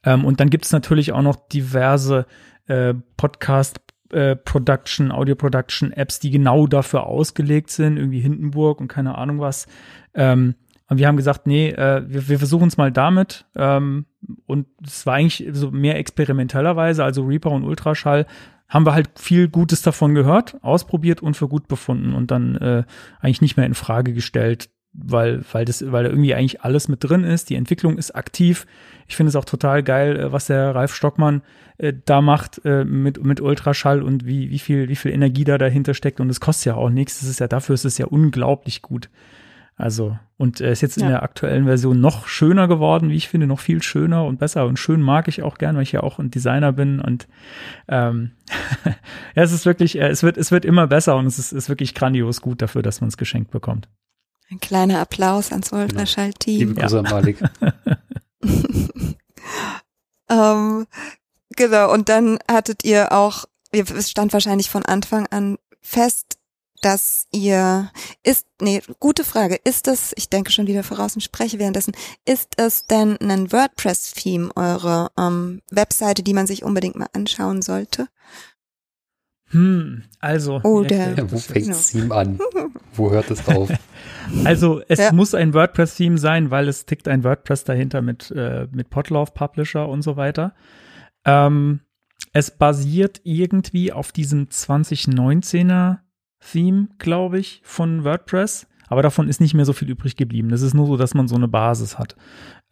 [0.03, 2.25] Ähm, und dann gibt es natürlich auch noch diverse
[2.67, 3.79] äh, Podcast
[4.11, 9.39] äh, Production, Audio Production Apps, die genau dafür ausgelegt sind, irgendwie Hindenburg und keine Ahnung
[9.39, 9.67] was.
[10.13, 10.55] Ähm,
[10.89, 13.45] und wir haben gesagt, nee, äh, wir, wir versuchen es mal damit.
[13.55, 14.05] Ähm,
[14.45, 18.25] und es war eigentlich so mehr experimentellerweise, also Reaper und Ultraschall
[18.69, 22.83] haben wir halt viel Gutes davon gehört, ausprobiert und für gut befunden und dann äh,
[23.21, 27.03] eigentlich nicht mehr in Frage gestellt, weil, weil das, weil da irgendwie eigentlich alles mit
[27.03, 27.49] drin ist.
[27.49, 28.65] Die Entwicklung ist aktiv.
[29.07, 31.43] Ich finde es auch total geil, äh, was der Ralf Stockmann
[31.77, 35.57] äh, da macht äh, mit, mit Ultraschall und wie, wie viel, wie viel Energie da
[35.57, 36.19] dahinter steckt.
[36.19, 37.19] Und es kostet ja auch nichts.
[37.19, 39.09] Das ist ja, dafür ist es ja unglaublich gut.
[39.79, 41.03] Also, und er ist jetzt ja.
[41.03, 44.65] in der aktuellen Version noch schöner geworden, wie ich finde, noch viel schöner und besser.
[44.65, 46.99] Und schön mag ich auch gern, weil ich ja auch ein Designer bin.
[46.99, 47.27] Und
[47.87, 48.31] ähm,
[49.35, 51.69] ja, es ist wirklich, äh, es wird, es wird immer besser und es ist, ist
[51.69, 53.87] wirklich grandios gut dafür, dass man es geschenkt bekommt.
[54.49, 55.83] Ein kleiner Applaus ans genau.
[55.83, 56.59] Ultraschall-Team.
[56.59, 57.37] Liebe Grüße an Malik.
[60.29, 60.87] ähm,
[61.55, 66.37] genau, und dann hattet ihr auch, es stand wahrscheinlich von Anfang an fest,
[66.81, 67.91] dass ihr
[68.23, 71.93] ist, nee, gute Frage, ist es, ich denke schon wieder voraus und spreche währenddessen,
[72.25, 78.07] ist es denn ein WordPress-Theme, eure ähm, Webseite, die man sich unbedingt mal anschauen sollte?
[79.49, 80.61] Hm, also.
[80.61, 81.15] Oder.
[81.15, 82.39] Ja, wo fängt das Theme an?
[82.93, 83.69] wo hört es auf?
[84.43, 85.11] Also es ja.
[85.11, 89.87] muss ein WordPress-Theme sein, weil es tickt ein WordPress dahinter mit, äh, mit Potlauf Publisher
[89.87, 90.53] und so weiter.
[91.25, 91.81] Ähm,
[92.33, 95.99] es basiert irgendwie auf diesem 2019er
[96.51, 98.67] Theme, glaube ich, von WordPress.
[98.87, 100.49] Aber davon ist nicht mehr so viel übrig geblieben.
[100.49, 102.15] Das ist nur so, dass man so eine Basis hat.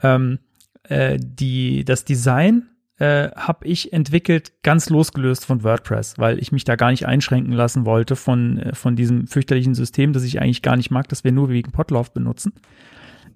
[0.02, 0.40] Ähm,
[0.84, 2.68] äh, die, das Design
[2.98, 7.52] äh, habe ich entwickelt, ganz losgelöst von WordPress, weil ich mich da gar nicht einschränken
[7.52, 11.24] lassen wollte von, äh, von diesem fürchterlichen System, das ich eigentlich gar nicht mag, das
[11.24, 12.54] wir nur wegen Potlauf benutzen.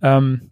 [0.01, 0.51] Ähm,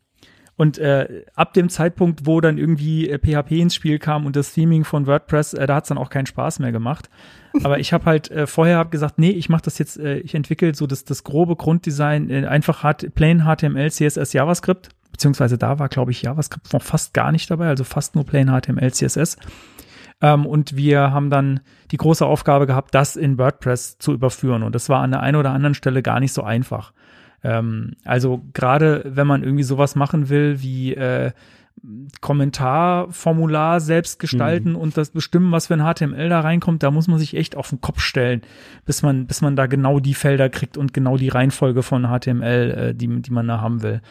[0.57, 4.53] und äh, ab dem Zeitpunkt, wo dann irgendwie äh, PHP ins Spiel kam und das
[4.53, 7.09] Theming von WordPress, äh, da hat es dann auch keinen Spaß mehr gemacht.
[7.63, 10.33] Aber ich habe halt äh, vorher hab gesagt, nee, ich mache das jetzt, äh, ich
[10.33, 15.79] entwickle so das, das grobe Grunddesign, äh, einfach H plain HTML, CSS, JavaScript, beziehungsweise da
[15.79, 19.37] war, glaube ich, JavaScript noch fast gar nicht dabei, also fast nur plain HTML, CSS.
[20.21, 21.59] Ähm, und wir haben dann
[21.91, 24.63] die große Aufgabe gehabt, das in WordPress zu überführen.
[24.63, 26.93] Und das war an der einen oder anderen Stelle gar nicht so einfach.
[27.43, 31.31] Ähm, also gerade wenn man irgendwie sowas machen will wie äh,
[32.21, 34.77] Kommentarformular selbst gestalten mhm.
[34.77, 37.69] und das bestimmen, was für ein HTML da reinkommt, da muss man sich echt auf
[37.69, 38.41] den Kopf stellen,
[38.85, 42.71] bis man, bis man da genau die Felder kriegt und genau die Reihenfolge von HTML,
[42.71, 44.01] äh, die, die man da haben will.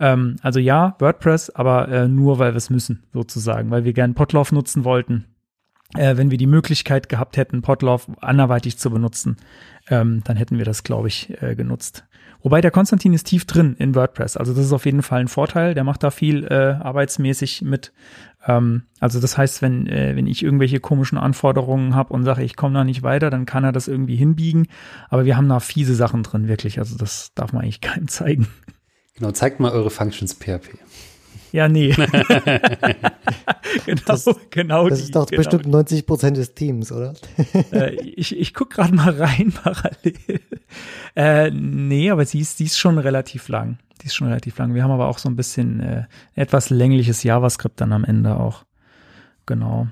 [0.00, 4.14] Ähm, also ja, WordPress, aber äh, nur, weil wir es müssen, sozusagen, weil wir gern
[4.14, 5.26] Potlauf nutzen wollten.
[5.96, 9.36] Äh, wenn wir die Möglichkeit gehabt hätten, Potlauf anderweitig zu benutzen,
[9.88, 12.04] ähm, dann hätten wir das, glaube ich, äh, genutzt.
[12.44, 14.36] Wobei der Konstantin ist tief drin in WordPress.
[14.36, 15.72] Also das ist auf jeden Fall ein Vorteil.
[15.72, 17.94] Der macht da viel äh, arbeitsmäßig mit.
[18.46, 22.54] Ähm, also das heißt, wenn, äh, wenn ich irgendwelche komischen Anforderungen habe und sage, ich
[22.54, 24.66] komme da nicht weiter, dann kann er das irgendwie hinbiegen.
[25.08, 26.78] Aber wir haben da fiese Sachen drin, wirklich.
[26.78, 28.48] Also das darf man eigentlich keinem zeigen.
[29.14, 30.78] Genau, zeigt mal eure Functions PHP.
[31.52, 31.94] Ja, nee.
[33.86, 34.88] genau, das, genau.
[34.88, 35.38] Das die, ist doch genau.
[35.38, 37.14] bestimmt 90 Prozent des Teams, oder?
[37.70, 40.40] äh, ich ich gucke gerade mal rein parallel.
[41.14, 43.78] Äh, nee, aber sie ist, sie ist schon relativ lang.
[44.02, 44.74] Die ist schon relativ lang.
[44.74, 48.64] Wir haben aber auch so ein bisschen äh, etwas längliches JavaScript dann am Ende auch.
[49.46, 49.86] Genau.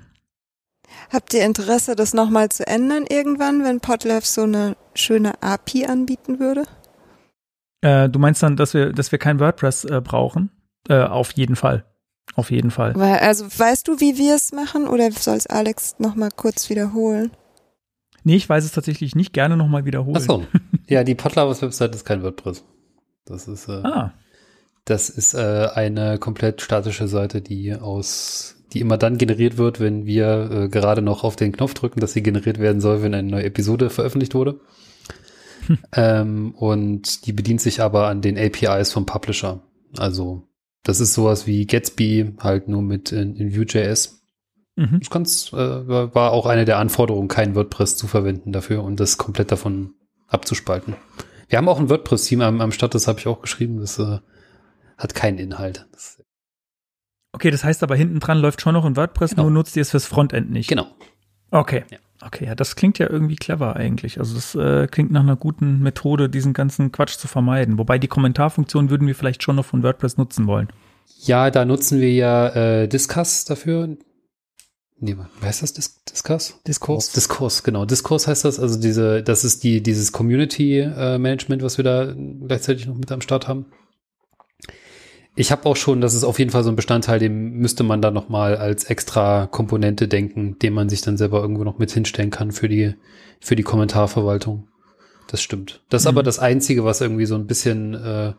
[1.13, 6.41] Habt ihr Interesse, das nochmal zu ändern irgendwann, wenn Podlove so eine schöne API anbieten
[6.41, 6.65] würde?
[7.83, 10.51] Äh, du meinst dann, dass wir, dass wir kein WordPress äh, brauchen?
[10.89, 11.85] Äh, auf jeden Fall.
[12.35, 12.95] Auf jeden Fall.
[12.95, 17.31] Weil, also weißt du, wie wir es machen oder soll es Alex nochmal kurz wiederholen?
[18.25, 20.17] Nee, ich weiß es tatsächlich nicht gerne nochmal wiederholen.
[20.19, 20.47] Ach so.
[20.89, 22.65] Ja, die Podlovers Website ist kein WordPress.
[23.25, 24.13] Das ist, äh, ah.
[24.85, 30.05] das ist äh, eine komplett statische Seite, die aus, die immer dann generiert wird, wenn
[30.07, 33.31] wir äh, gerade noch auf den Knopf drücken, dass sie generiert werden soll, wenn eine
[33.31, 34.61] neue Episode veröffentlicht wurde.
[35.67, 35.79] Hm.
[35.95, 39.61] Ähm, und die bedient sich aber an den APIs vom Publisher.
[39.97, 40.49] Also
[40.83, 44.23] das ist sowas wie Gatsby, halt nur mit in, in Vue.js.
[44.77, 44.99] Mhm.
[45.01, 49.19] Das kann's, äh, war auch eine der Anforderungen, kein WordPress zu verwenden dafür und das
[49.19, 49.95] komplett davon
[50.29, 50.97] abzuspalten.
[51.49, 54.19] Wir haben auch ein WordPress-Team am, am Start, das habe ich auch geschrieben, das äh,
[54.97, 55.87] hat keinen Inhalt.
[55.93, 56.23] Das
[57.33, 59.43] okay, das heißt aber hinten dran läuft schon noch ein WordPress, genau.
[59.45, 60.69] nur nutzt ihr es fürs Frontend nicht.
[60.69, 60.87] Genau.
[61.51, 61.85] Okay.
[61.91, 61.99] Ja.
[62.25, 64.19] Okay, ja, das klingt ja irgendwie clever eigentlich.
[64.19, 67.79] Also das äh, klingt nach einer guten Methode, diesen ganzen Quatsch zu vermeiden.
[67.79, 70.69] Wobei die Kommentarfunktion würden wir vielleicht schon noch von WordPress nutzen wollen.
[71.21, 73.97] Ja, da nutzen wir ja äh, Discuss dafür.
[74.99, 75.73] Nee, wie heißt das?
[75.73, 76.61] Dis Discuss?
[76.65, 77.13] Discourse?
[77.13, 77.85] Discourse, genau.
[77.85, 78.61] Discourse heißt das.
[78.61, 82.15] Also diese, das ist die, dieses Community äh, Management, was wir da
[82.47, 83.67] gleichzeitig noch mit am Start haben.
[85.35, 88.03] Ich habe auch schon, das ist auf jeden Fall so ein Bestandteil, den müsste man
[88.03, 92.31] dann nochmal als extra Komponente denken, den man sich dann selber irgendwo noch mit hinstellen
[92.31, 92.95] kann für die,
[93.41, 94.69] für die Kommentarverwaltung.
[95.29, 95.83] Das stimmt.
[95.89, 96.17] Das ist mhm.
[96.17, 98.35] aber das Einzige, was irgendwie so ein bisschen äh,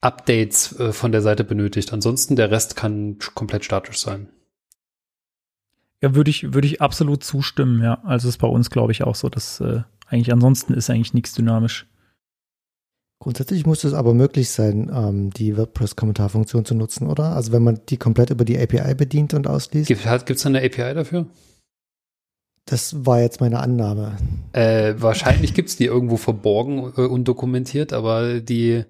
[0.00, 1.92] Updates äh, von der Seite benötigt.
[1.92, 4.28] Ansonsten der Rest kann komplett statisch sein.
[6.00, 8.02] Ja, würde ich, würde ich absolut zustimmen, ja.
[8.04, 11.34] Also ist bei uns, glaube ich, auch so, dass äh, eigentlich ansonsten ist eigentlich nichts
[11.34, 11.86] dynamisch.
[13.24, 17.34] Grundsätzlich muss es aber möglich sein, ähm, die WordPress-Kommentarfunktion zu nutzen, oder?
[17.34, 19.88] Also wenn man die komplett über die API bedient und ausliest.
[19.88, 21.24] Gibt es eine API dafür?
[22.66, 24.18] Das war jetzt meine Annahme.
[24.52, 28.84] Äh, wahrscheinlich gibt es die irgendwo verborgen äh, und dokumentiert, aber die,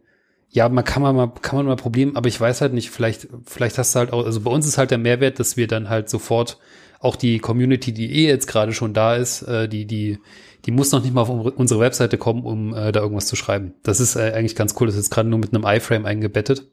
[0.49, 3.29] ja, man kann man mal, kann man mal probieren, aber ich weiß halt nicht, vielleicht,
[3.45, 5.89] vielleicht hast du halt auch, also bei uns ist halt der Mehrwert, dass wir dann
[5.89, 6.59] halt sofort
[6.99, 10.19] auch die Community, die eh jetzt gerade schon da ist, äh, die, die,
[10.67, 13.75] die muss noch nicht mal auf unsere Webseite kommen, um äh, da irgendwas zu schreiben.
[13.83, 14.87] Das ist äh, eigentlich ganz cool.
[14.87, 16.67] Das ist gerade nur mit einem iFrame eingebettet.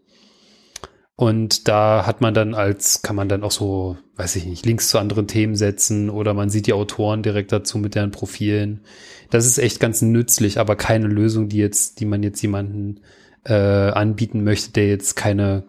[1.16, 4.90] Und da hat man dann als, kann man dann auch so, weiß ich nicht, Links
[4.90, 8.82] zu anderen Themen setzen oder man sieht die Autoren direkt dazu mit deren Profilen.
[9.30, 13.02] Das ist echt ganz nützlich, aber keine Lösung, die jetzt, die man jetzt jemanden
[13.44, 15.66] äh, anbieten möchte, der jetzt keine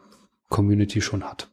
[0.49, 1.51] Community schon hat.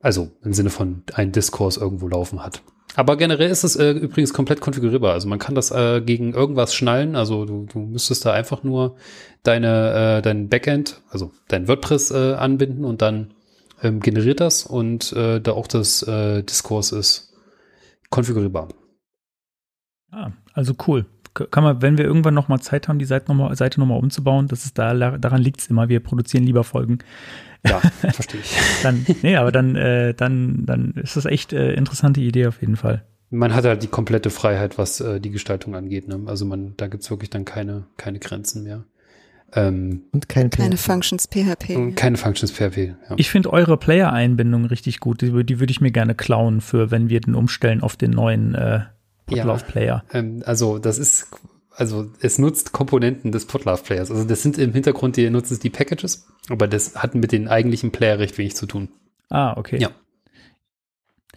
[0.00, 2.62] Also im Sinne von ein Diskurs irgendwo laufen hat.
[2.96, 5.12] Aber generell ist es äh, übrigens komplett konfigurierbar.
[5.12, 7.16] Also man kann das äh, gegen irgendwas schnallen.
[7.16, 8.96] Also du, du müsstest da einfach nur
[9.42, 13.34] deine, äh, dein Backend, also dein WordPress äh, anbinden und dann
[13.82, 17.32] ähm, generiert das und äh, da auch das äh, Diskurs ist
[18.10, 18.68] konfigurierbar.
[20.12, 21.06] Ah, also cool.
[21.34, 23.88] kann man, wenn wir irgendwann noch mal Zeit haben, die Seite noch mal, Seite noch
[23.96, 25.88] umzubauen, das ist da, daran liegt es immer.
[25.88, 26.98] Wir produzieren lieber Folgen.
[27.66, 27.80] Ja,
[28.12, 28.54] verstehe ich.
[28.82, 32.76] dann, nee, aber dann, äh, dann, dann ist das echt äh, interessante Idee auf jeden
[32.76, 33.04] Fall.
[33.30, 36.06] Man hat halt die komplette Freiheit, was äh, die Gestaltung angeht.
[36.06, 36.20] Ne?
[36.26, 38.84] Also man, da gibt's wirklich dann keine, keine Grenzen mehr.
[39.56, 40.80] Ähm, Und kein Keine PHP.
[40.84, 41.76] Functions PHP.
[41.76, 42.76] und keine Functions PHP.
[43.08, 43.14] Ja.
[43.16, 45.20] Ich finde eure Player-Einbindung richtig gut.
[45.22, 48.54] Die, die würde ich mir gerne klauen für, wenn wir den umstellen auf den neuen
[48.54, 48.80] äh,
[49.26, 50.04] Potlauf-Player.
[50.12, 51.28] Ähm, also das ist,
[51.76, 54.10] also es nutzt Komponenten des Podlove Players.
[54.10, 57.90] Also das sind im Hintergrund, die nutzen die Packages, aber das hat mit den eigentlichen
[57.92, 58.88] Player recht wenig zu tun.
[59.30, 59.78] Ah, okay.
[59.80, 59.90] Ja.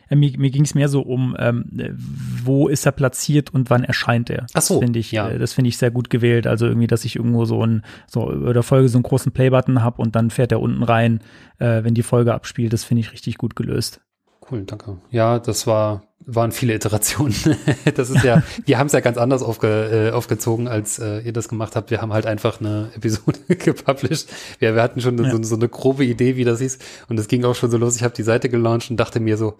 [0.10, 3.70] Äh, Mir, mir ging es mehr so um, ähm, äh, wo ist er platziert und
[3.70, 4.46] wann erscheint er.
[4.54, 5.30] Ach so, Das finde ich, ja.
[5.30, 6.48] äh, das finde ich sehr gut gewählt.
[6.48, 9.82] Also irgendwie, dass ich irgendwo so ein, so über der Folge so einen großen Playbutton
[9.84, 11.20] habe und dann fährt er unten rein,
[11.60, 12.74] äh, wenn die Folge abspielt.
[12.74, 14.02] Das finde ich richtig gut gelöst.
[14.50, 14.98] Cool, danke.
[15.12, 17.36] Ja, das war, waren viele Iterationen.
[17.96, 21.34] das ist ja, wir haben es ja ganz anders aufge, äh, aufgezogen, als äh, ihr
[21.34, 21.92] das gemacht habt.
[21.92, 24.28] Wir haben halt einfach eine Episode gepublished.
[24.60, 25.32] Wir, wir hatten schon Ja.
[25.32, 26.80] so, so eine grobe Idee, wie das hieß.
[27.10, 27.96] Und es ging auch schon so los.
[27.96, 29.58] Ich habe die Seite gelauncht und dachte mir so,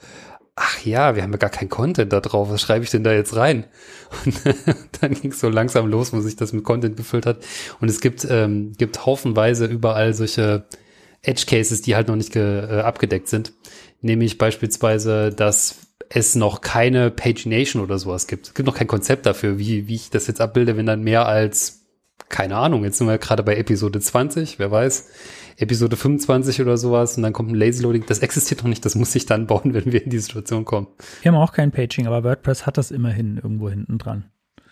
[0.56, 2.50] ach ja, wir haben ja gar kein Content da drauf.
[2.50, 3.66] Was schreibe ich denn da jetzt rein?
[4.26, 4.36] Und
[5.02, 7.40] dann ging es so langsam los, wo sich das mit Content gefüllt hat.
[7.80, 10.66] Und es gibt, ähm, gibt haufenweise überall solche
[11.22, 13.54] Edge Cases, die halt noch nicht ge, äh, abgedeckt sind.
[14.02, 18.48] Nämlich beispielsweise, dass es noch keine Pagination oder sowas gibt.
[18.48, 21.26] Es gibt noch kein Konzept dafür, wie, wie ich das jetzt abbilde, wenn dann mehr
[21.26, 21.86] als,
[22.30, 25.10] keine Ahnung, jetzt sind wir gerade bei Episode 20, wer weiß,
[25.58, 28.06] Episode 25 oder sowas und dann kommt ein Lazy Loading.
[28.08, 30.88] Das existiert noch nicht, das muss ich dann bauen, wenn wir in die Situation kommen.
[31.22, 34.26] Wir haben auch kein Paging, aber WordPress hat das immerhin irgendwo hinten dran.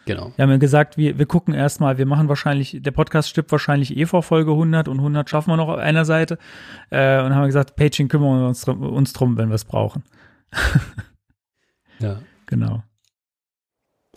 [0.05, 0.31] Genau.
[0.35, 3.97] Wir haben ja gesagt, wir, wir gucken erstmal, wir machen wahrscheinlich, der Podcast stirbt wahrscheinlich
[3.97, 6.37] eh vor Folge 100 und 100 schaffen wir noch auf einer Seite.
[6.91, 10.03] Äh, und haben gesagt, Paging kümmern wir uns, drum- uns drum, wenn wir es brauchen.
[11.99, 12.19] Ja.
[12.47, 12.83] Genau,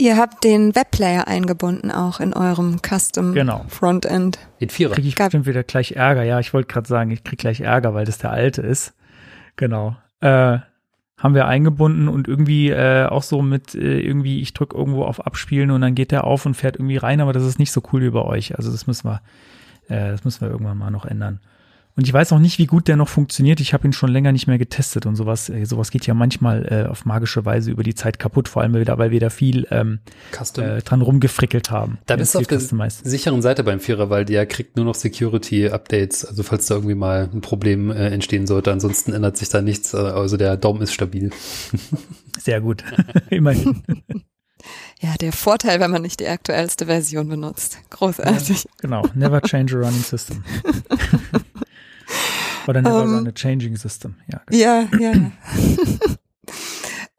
[0.01, 3.65] Ihr habt den Webplayer eingebunden auch in eurem Custom genau.
[3.69, 4.39] Frontend.
[4.59, 4.95] In Vierer.
[4.95, 6.23] Kriege ich Gab- bestimmt wieder gleich Ärger.
[6.25, 8.95] Ja, ich wollte gerade sagen, ich krieg gleich Ärger, weil das der alte ist.
[9.57, 9.97] Genau.
[10.21, 10.59] Äh,
[11.19, 15.27] haben wir eingebunden und irgendwie äh, auch so mit äh, irgendwie, ich drücke irgendwo auf
[15.27, 17.83] Abspielen und dann geht der auf und fährt irgendwie rein, aber das ist nicht so
[17.93, 18.57] cool wie bei euch.
[18.57, 19.21] Also das müssen wir,
[19.89, 21.41] äh, das müssen wir irgendwann mal noch ändern.
[21.99, 23.59] Und ich weiß auch nicht, wie gut der noch funktioniert.
[23.59, 25.49] Ich habe ihn schon länger nicht mehr getestet und sowas.
[25.49, 28.73] Äh, sowas geht ja manchmal äh, auf magische Weise über die Zeit kaputt, vor allem
[28.75, 29.99] wieder, weil wir da viel ähm,
[30.31, 30.63] Custom.
[30.65, 31.99] äh, dran rumgefrickelt haben.
[32.07, 32.61] Da Ja, bist du auf der
[33.03, 36.25] sicheren Seite beim Vierer, weil der kriegt nur noch Security-Updates.
[36.25, 39.93] Also falls da irgendwie mal ein Problem äh, entstehen sollte, ansonsten ändert sich da nichts.
[39.93, 41.31] Äh, Also der Daumen ist stabil.
[42.39, 42.85] Sehr gut.
[43.29, 43.83] Immerhin.
[45.01, 47.79] Ja, der Vorteil, wenn man nicht die aktuellste Version benutzt.
[47.91, 48.67] Großartig.
[48.81, 49.05] Genau.
[49.17, 50.45] Never change a running system.
[52.67, 53.15] Oder never Ähm.
[53.15, 54.17] run a changing system.
[54.31, 54.41] Ja.
[54.51, 55.13] Ja, ja.
[55.13, 55.31] ja.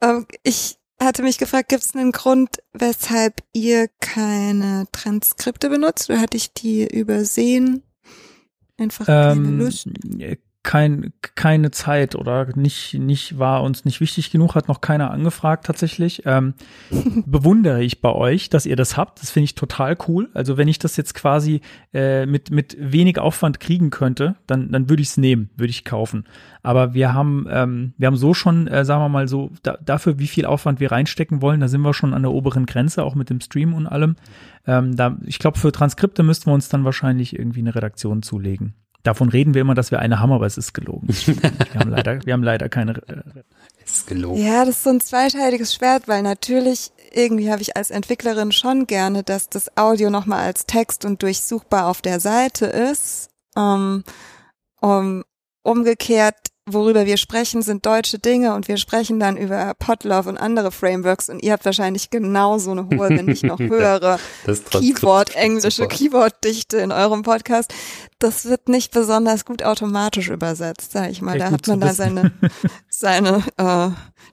[0.00, 6.10] ähm, ich hatte mich gefragt, gibt es einen Grund, weshalb ihr keine Transkripte benutzt?
[6.10, 7.82] Oder hatte ich die übersehen?
[8.78, 9.88] Einfach keine Ähm, Lust.
[10.62, 15.64] Kein, keine Zeit oder nicht, nicht, war uns nicht wichtig genug, hat noch keiner angefragt
[15.64, 16.22] tatsächlich.
[16.26, 16.54] Ähm,
[17.26, 19.22] bewundere ich bei euch, dass ihr das habt.
[19.22, 20.28] Das finde ich total cool.
[20.34, 21.62] Also wenn ich das jetzt quasi
[21.94, 25.86] äh, mit, mit wenig Aufwand kriegen könnte, dann, dann würde ich es nehmen, würde ich
[25.86, 26.24] kaufen.
[26.62, 30.18] Aber wir haben, ähm, wir haben so schon, äh, sagen wir mal so, da, dafür,
[30.18, 33.14] wie viel Aufwand wir reinstecken wollen, da sind wir schon an der oberen Grenze, auch
[33.14, 34.16] mit dem Stream und allem.
[34.66, 38.74] Ähm, da, ich glaube, für Transkripte müssten wir uns dann wahrscheinlich irgendwie eine Redaktion zulegen.
[39.02, 41.08] Davon reden wir immer, dass wir eine haben, aber es ist gelogen.
[41.72, 42.96] Wir haben leider, wir haben leider keine.
[43.08, 43.42] Äh,
[43.84, 44.44] Ist gelogen.
[44.44, 48.86] Ja, das ist so ein zweischneidiges Schwert, weil natürlich irgendwie habe ich als Entwicklerin schon
[48.86, 53.30] gerne, dass das Audio nochmal als Text und durchsuchbar auf der Seite ist.
[53.56, 54.04] Ähm,
[54.80, 55.24] um,
[55.62, 56.36] umgekehrt,
[56.66, 61.28] worüber wir sprechen, sind deutsche Dinge und wir sprechen dann über Podlove und andere Frameworks
[61.28, 64.18] und ihr habt wahrscheinlich genauso eine hohe, wenn nicht noch höhere
[64.70, 65.94] Keyword, englische Super.
[65.94, 67.72] Keyword-Dichte in eurem Podcast.
[68.20, 71.38] Das wird nicht besonders gut automatisch übersetzt, sag ich mal.
[71.38, 72.32] Da hat man da seine,
[72.88, 73.88] seine äh,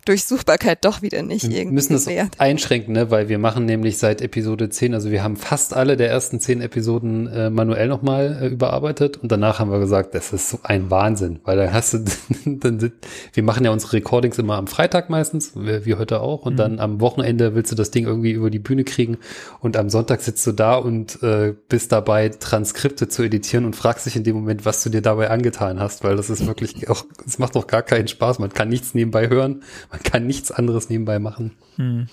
[0.06, 2.08] Durchsuchbarkeit doch wieder nicht Wir irgendwie müssen das
[2.38, 3.12] einschränken, ne?
[3.12, 6.62] weil wir machen nämlich seit Episode 10, also wir haben fast alle der ersten 10
[6.62, 10.90] Episoden äh, manuell nochmal äh, überarbeitet und danach haben wir gesagt, das ist so ein
[10.90, 12.06] Wahnsinn, weil dann hast du,
[12.46, 12.94] dann sind,
[13.34, 16.58] wir machen ja unsere Recordings immer am Freitag meistens, wie wie heute auch, und Mhm.
[16.58, 19.18] dann am Wochenende willst du das Ding irgendwie über die Bühne kriegen
[19.60, 24.06] und am Sonntag sitzt du da und äh, bist dabei, Transkripte zu editieren und fragst
[24.06, 27.06] dich in dem Moment, was du dir dabei angetan hast, weil das ist wirklich auch,
[27.26, 30.90] es macht doch gar keinen Spaß, man kann nichts nebenbei hören, man kann nichts anderes
[30.90, 31.54] nebenbei machen.
[31.76, 32.08] hm.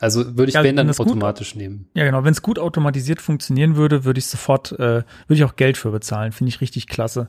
[0.00, 1.88] Also würde ich, Ja, wenn dann das gut- automatisch nehmen.
[1.94, 2.24] Ja, genau.
[2.24, 5.92] Wenn es gut automatisiert funktionieren würde, würde ich sofort, äh, würde ich auch Geld für
[5.92, 6.32] bezahlen.
[6.32, 7.28] Finde ich richtig klasse.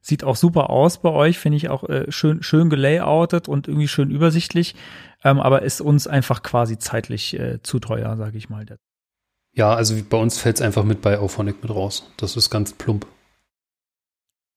[0.00, 3.88] Sieht auch super aus bei euch, finde ich auch äh, schön, schön gelayoutet und irgendwie
[3.88, 4.74] schön übersichtlich.
[5.22, 8.64] Ähm, aber ist uns einfach quasi zeitlich äh, zu teuer, sage ich mal.
[9.54, 12.10] Ja, also bei uns fällt es einfach mit bei Auphonic mit raus.
[12.16, 13.06] Das ist ganz plump.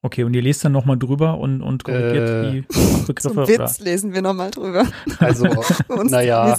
[0.00, 2.60] Okay, und ihr lest dann nochmal drüber und, und korrigiert Äh, die
[3.06, 3.14] Begriffe?
[3.34, 4.86] Zum Witz lesen wir nochmal drüber.
[5.18, 5.46] Also,
[5.88, 6.56] Uns naja,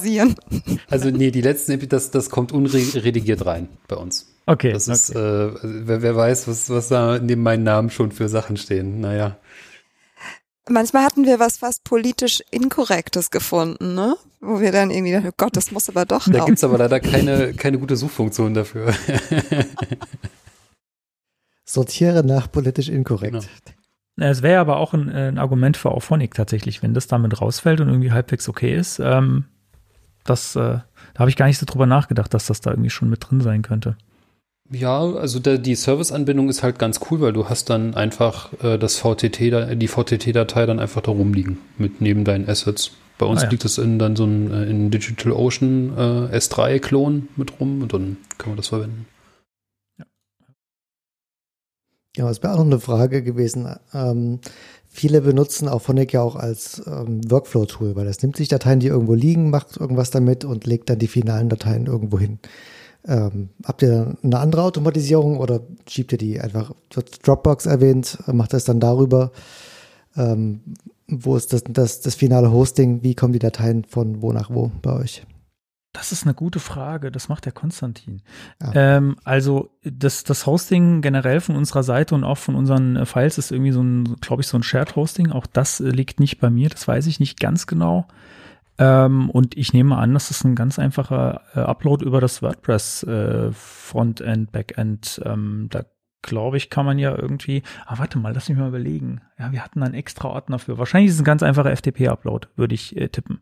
[0.89, 4.27] also nee, die letzten Epi- das, das kommt unredigiert rein bei uns.
[4.45, 5.19] Okay, Das ist, okay.
[5.19, 8.99] äh, wer, wer weiß, was, was da neben meinem Namen schon für Sachen stehen.
[8.99, 9.37] Naja.
[10.69, 14.15] Manchmal hatten wir was fast politisch Inkorrektes gefunden, ne?
[14.41, 16.45] Wo wir dann irgendwie dachten, oh Gott, das muss aber doch Da raus.
[16.45, 18.93] gibt's aber leider keine, keine gute Suchfunktion dafür.
[21.65, 23.33] Sortiere nach politisch inkorrekt.
[23.33, 23.45] Genau.
[24.17, 27.41] Ja, Es wäre aber auch ein, äh, ein Argument für Auphonic tatsächlich, wenn das damit
[27.41, 28.99] rausfällt und irgendwie halbwegs okay ist.
[28.99, 29.45] Ähm,
[30.25, 30.83] das, äh, da
[31.19, 33.61] habe ich gar nicht so drüber nachgedacht, dass das da irgendwie schon mit drin sein
[33.61, 33.97] könnte.
[34.71, 38.77] Ja, also der, die Service-Anbindung ist halt ganz cool, weil du hast dann einfach äh,
[38.77, 42.91] das VTT, da- die VTT-Datei dann einfach da rumliegen mit neben deinen Assets.
[43.17, 43.49] Bei uns Ah, ja.
[43.49, 47.93] liegt es in dann so ein äh, in Digital Ocean äh, S3-Klon mit rum und
[47.93, 49.07] dann können wir das verwenden.
[52.15, 53.75] Ja, es wäre auch noch eine Frage gewesen.
[53.93, 54.39] Ähm,
[54.87, 58.87] viele benutzen auch Phonic ja auch als ähm, Workflow-Tool, weil es nimmt sich Dateien, die
[58.87, 62.39] irgendwo liegen, macht irgendwas damit und legt dann die finalen Dateien irgendwo hin.
[63.05, 68.53] Ähm, habt ihr eine andere Automatisierung oder schiebt ihr die einfach, wird Dropbox erwähnt, macht
[68.53, 69.31] das dann darüber?
[70.15, 70.61] Ähm,
[71.07, 73.03] wo ist das, das, das finale Hosting?
[73.03, 75.25] Wie kommen die Dateien von wo nach wo bei euch?
[75.91, 77.11] Das ist eine gute Frage.
[77.11, 78.21] Das macht der Konstantin.
[78.61, 78.97] Ja.
[78.97, 83.39] Ähm, also das, das Hosting generell von unserer Seite und auch von unseren äh, Files
[83.39, 85.31] ist irgendwie so ein, glaube ich, so ein Shared Hosting.
[85.31, 86.69] Auch das äh, liegt nicht bei mir.
[86.69, 88.07] Das weiß ich nicht ganz genau.
[88.79, 93.03] Ähm, und ich nehme an, das ist ein ganz einfacher äh, Upload über das WordPress
[93.03, 95.21] äh, Frontend, Backend.
[95.25, 95.83] Ähm, da
[96.21, 97.61] glaube ich, kann man ja irgendwie.
[97.85, 99.21] Ah, warte mal, lass mich mal überlegen.
[99.37, 100.77] Ja, wir hatten einen extra Ordner für.
[100.77, 103.41] Wahrscheinlich ist es ein ganz einfacher FTP-Upload, würde ich äh, tippen.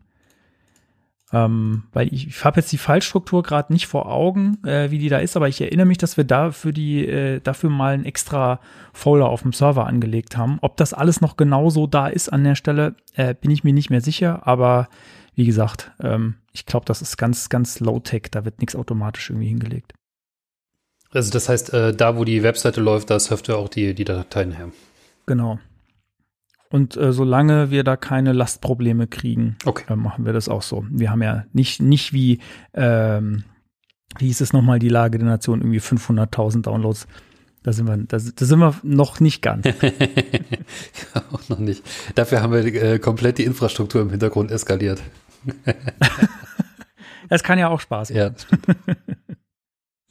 [1.32, 5.10] Ähm, weil ich, ich habe jetzt die Fallstruktur gerade nicht vor Augen, äh, wie die
[5.10, 8.06] da ist, aber ich erinnere mich, dass wir da für die, äh, dafür mal einen
[8.06, 8.60] extra
[8.94, 10.58] Folder auf dem Server angelegt haben.
[10.62, 13.90] Ob das alles noch genauso da ist an der Stelle, äh, bin ich mir nicht
[13.90, 14.88] mehr sicher, aber
[15.38, 19.46] wie gesagt, ähm, ich glaube, das ist ganz, ganz low-tech, da wird nichts automatisch irgendwie
[19.46, 19.94] hingelegt.
[21.12, 24.04] Also das heißt, äh, da wo die Webseite läuft, da surft ihr auch die, die
[24.04, 24.70] Dateien her.
[25.26, 25.60] Genau.
[26.70, 29.84] Und äh, solange wir da keine Lastprobleme kriegen, Okay.
[29.88, 30.84] äh, machen wir das auch so.
[30.90, 32.40] Wir haben ja nicht, nicht wie,
[32.74, 33.44] ähm,
[34.18, 37.06] wie hieß es nochmal, die Lage der Nation, irgendwie 500.000 Downloads.
[37.62, 39.66] Da sind wir, da, da sind wir noch nicht ganz.
[41.32, 41.84] auch noch nicht.
[42.16, 45.00] Dafür haben wir äh, komplett die Infrastruktur im Hintergrund eskaliert.
[47.30, 48.34] Es kann ja auch Spaß machen.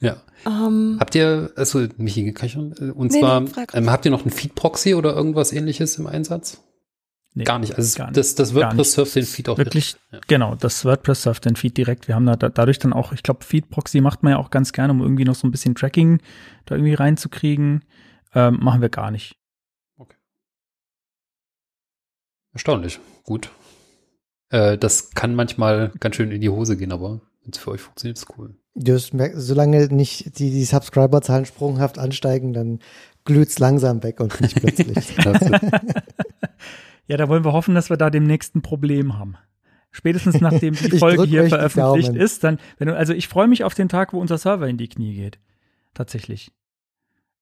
[0.00, 0.22] ja.
[0.46, 4.04] Ähm, Habt ihr, also Michi, kann ich schon, äh, und Nee, zwar, nee, ähm, habt
[4.04, 6.62] ihr noch einen Feed-Proxy oder irgendwas ähnliches im Einsatz?
[7.34, 7.74] Nee, gar nicht.
[7.76, 8.16] Also gar nicht.
[8.16, 10.12] das, das WordPress surft den Feed auch Wirklich, direkt.
[10.12, 10.20] Ja.
[10.28, 12.08] genau, das WordPress surft den Feed direkt.
[12.08, 14.72] Wir haben da, da dadurch dann auch, ich glaube, Feed-Proxy macht man ja auch ganz
[14.72, 16.20] gerne, um irgendwie noch so ein bisschen Tracking
[16.66, 17.84] da irgendwie reinzukriegen.
[18.34, 19.34] Ähm, machen wir gar nicht.
[22.52, 22.98] Erstaunlich.
[23.24, 23.50] Gut.
[24.50, 27.80] Äh, das kann manchmal ganz schön in die Hose gehen, aber wenn es für euch
[27.80, 28.54] funktioniert, ist cool.
[28.74, 32.78] Das solange nicht die, die Subscriber-Zahlen sprunghaft ansteigen, dann
[33.24, 35.16] glüht's langsam weg und nicht plötzlich.
[37.08, 39.36] Ja, da wollen wir hoffen, dass wir da demnächst ein Problem haben.
[39.90, 43.74] Spätestens nachdem die Folge hier veröffentlicht ist, dann, wenn du, also ich freue mich auf
[43.74, 45.38] den Tag, wo unser Server in die Knie geht.
[45.94, 46.52] Tatsächlich.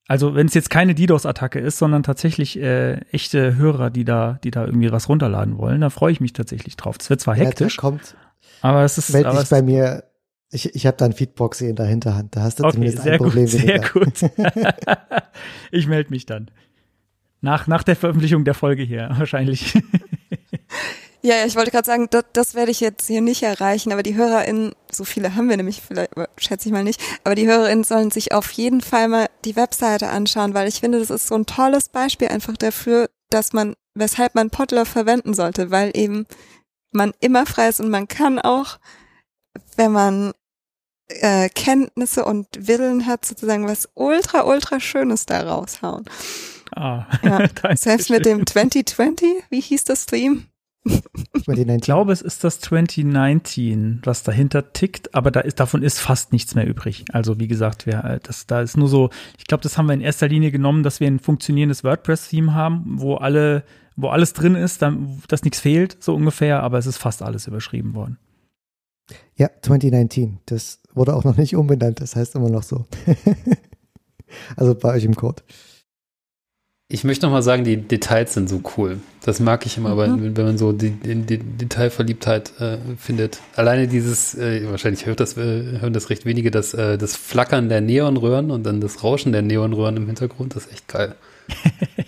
[0.09, 4.53] Also wenn es jetzt keine DDoS-Attacke ist, sondern tatsächlich äh, echte Hörer, die da, die
[4.53, 6.97] da irgendwie was runterladen wollen, da freue ich mich tatsächlich drauf.
[7.01, 8.15] Es wird zwar Ja, hektisch, kommt,
[8.63, 10.05] aber es ist, meld aber dich es, bei mir.
[10.53, 12.37] Ich, ich habe da ein Feedproxy in der Hinterhand.
[12.37, 13.89] Da hast du okay, zumindest sehr ein Problem gut, sehr weniger.
[13.91, 14.21] gut.
[15.73, 16.51] ich melde mich dann.
[17.41, 19.75] Nach, nach der Veröffentlichung der Folge hier, wahrscheinlich.
[21.23, 24.05] ja, ja, ich wollte gerade sagen, das, das werde ich jetzt hier nicht erreichen, aber
[24.05, 27.85] die HörerInnen, so viele haben wir nämlich vielleicht, schätze ich mal nicht, aber die HörerInnen
[27.85, 31.35] sollen sich auf jeden Fall mal die Webseite anschauen, weil ich finde, das ist so
[31.35, 36.27] ein tolles Beispiel einfach dafür, dass man, weshalb man Podlove verwenden sollte, weil eben
[36.93, 38.79] man immer frei ist und man kann auch,
[39.77, 40.33] wenn man
[41.09, 46.05] äh, Kenntnisse und Willen hat, sozusagen was ultra, ultra Schönes da raushauen.
[46.75, 50.45] Ah, Ja, Selbst mit dem 2020, wie hieß das Theme?
[51.49, 56.33] Ich glaube, es ist das 2019, was dahinter tickt, aber da ist, davon ist fast
[56.33, 57.05] nichts mehr übrig.
[57.13, 59.95] Also wie gesagt, wir, äh, das, da ist nur so, ich glaube, das haben wir
[59.95, 63.65] in erster Linie genommen, dass wir ein funktionierendes WordPress-Theme haben, wo alle,
[63.97, 67.47] wo alles drin ist, dann, dass nichts fehlt, so ungefähr, aber es ist fast alles
[67.47, 68.19] überschrieben worden.
[69.37, 70.39] Ja, 2019.
[70.47, 72.01] Das wurde auch noch nicht umbenannt.
[72.01, 72.87] Das heißt immer noch so.
[74.57, 75.43] also bei euch im Code.
[76.89, 79.01] Ich möchte noch mal sagen, die Details sind so cool.
[79.25, 79.99] Das mag ich immer, mhm.
[79.99, 83.41] wenn, wenn man so die, die, die Detailverliebtheit äh, findet.
[83.57, 87.69] Alleine dieses, äh, wahrscheinlich hört das, äh, hören das recht wenige, das, äh, das Flackern
[87.69, 91.17] der Neonröhren und dann das Rauschen der Neonröhren im Hintergrund, das ist echt geil.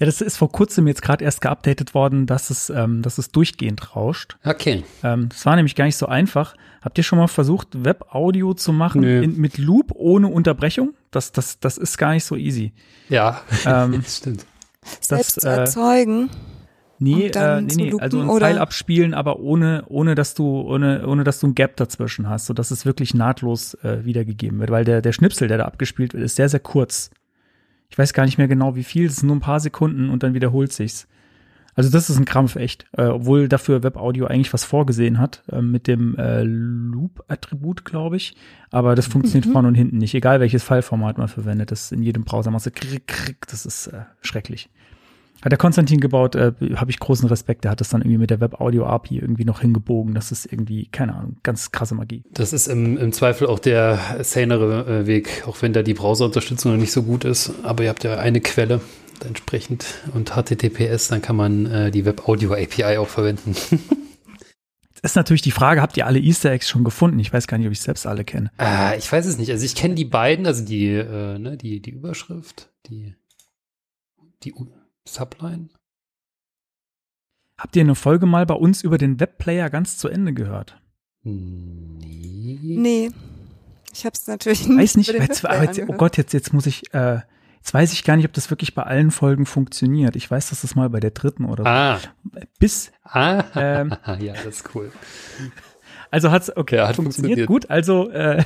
[0.00, 3.30] Ja, das ist vor kurzem jetzt gerade erst geupdatet worden, dass es, ähm, dass es
[3.30, 4.36] durchgehend rauscht.
[4.44, 4.82] Okay.
[5.04, 6.56] Ähm, das war nämlich gar nicht so einfach.
[6.82, 10.94] Habt ihr schon mal versucht, Webaudio zu machen in, mit Loop ohne Unterbrechung?
[11.14, 12.72] Das, das, das ist gar nicht so easy.
[13.08, 14.46] Ja, ähm, das stimmt.
[15.00, 16.30] Selbst das, äh, erzeugen.
[16.98, 21.24] Nee, äh, nee, nee, also ein Pfeil abspielen, aber ohne, ohne dass du, ohne, ohne
[21.24, 24.84] dass du ein Gap dazwischen hast, so dass es wirklich nahtlos äh, wiedergegeben wird, weil
[24.84, 27.10] der, der Schnipsel, der da abgespielt wird, ist sehr, sehr kurz.
[27.90, 29.06] Ich weiß gar nicht mehr genau, wie viel.
[29.06, 31.06] Es sind nur ein paar Sekunden und dann wiederholt sich's.
[31.74, 35.60] Also das ist ein Krampf echt, äh, obwohl dafür WebAudio eigentlich was vorgesehen hat äh,
[35.60, 38.36] mit dem äh, Loop-Attribut, glaube ich.
[38.70, 39.52] Aber das funktioniert mhm.
[39.52, 41.70] vorne und hinten nicht, egal welches Fileformat man verwendet.
[41.70, 44.68] Das in jedem Browser machst du krick, krick, das ist äh, schrecklich.
[45.42, 47.64] Hat der Konstantin gebaut, äh, habe ich großen Respekt.
[47.64, 50.14] Der hat das dann irgendwie mit der Web-Audio-API irgendwie noch hingebogen.
[50.14, 52.22] Das ist irgendwie, keine Ahnung, ganz krasse Magie.
[52.32, 56.72] Das ist im, im Zweifel auch der sanere äh, Weg, auch wenn da die Browserunterstützung
[56.72, 57.52] noch nicht so gut ist.
[57.62, 58.80] Aber ihr habt ja eine Quelle
[59.24, 63.54] entsprechend und HTTPS, dann kann man äh, die Web-Audio-API auch verwenden.
[65.02, 67.18] Das ist natürlich die Frage, habt ihr alle Easter Eggs schon gefunden?
[67.18, 68.50] Ich weiß gar nicht, ob ich selbst alle kenne.
[68.58, 69.50] Äh, ich weiß es nicht.
[69.50, 73.14] Also ich kenne die beiden, also die, äh, ne, die, die Überschrift, die,
[74.42, 74.54] die
[75.06, 75.68] Subline?
[77.58, 80.80] Habt ihr eine Folge mal bei uns über den Webplayer ganz zu Ende gehört?
[81.22, 82.58] Nee.
[82.60, 83.10] Nee.
[83.92, 84.78] Ich habe es natürlich nicht.
[84.78, 87.20] Weiß nicht, jetzt, jetzt, oh Gott, jetzt, jetzt muss ich, äh,
[87.64, 90.16] jetzt weiß ich gar nicht, ob das wirklich bei allen Folgen funktioniert.
[90.16, 91.70] Ich weiß, dass das mal bei der dritten oder so.
[91.70, 91.98] Ah.
[92.58, 92.92] Bis.
[93.04, 93.42] Ah.
[93.56, 94.92] Ähm, ja, das ist cool.
[96.10, 97.46] Also hat's, okay, ja, hat funktioniert.
[97.46, 97.48] funktioniert.
[97.48, 98.44] Gut, also äh,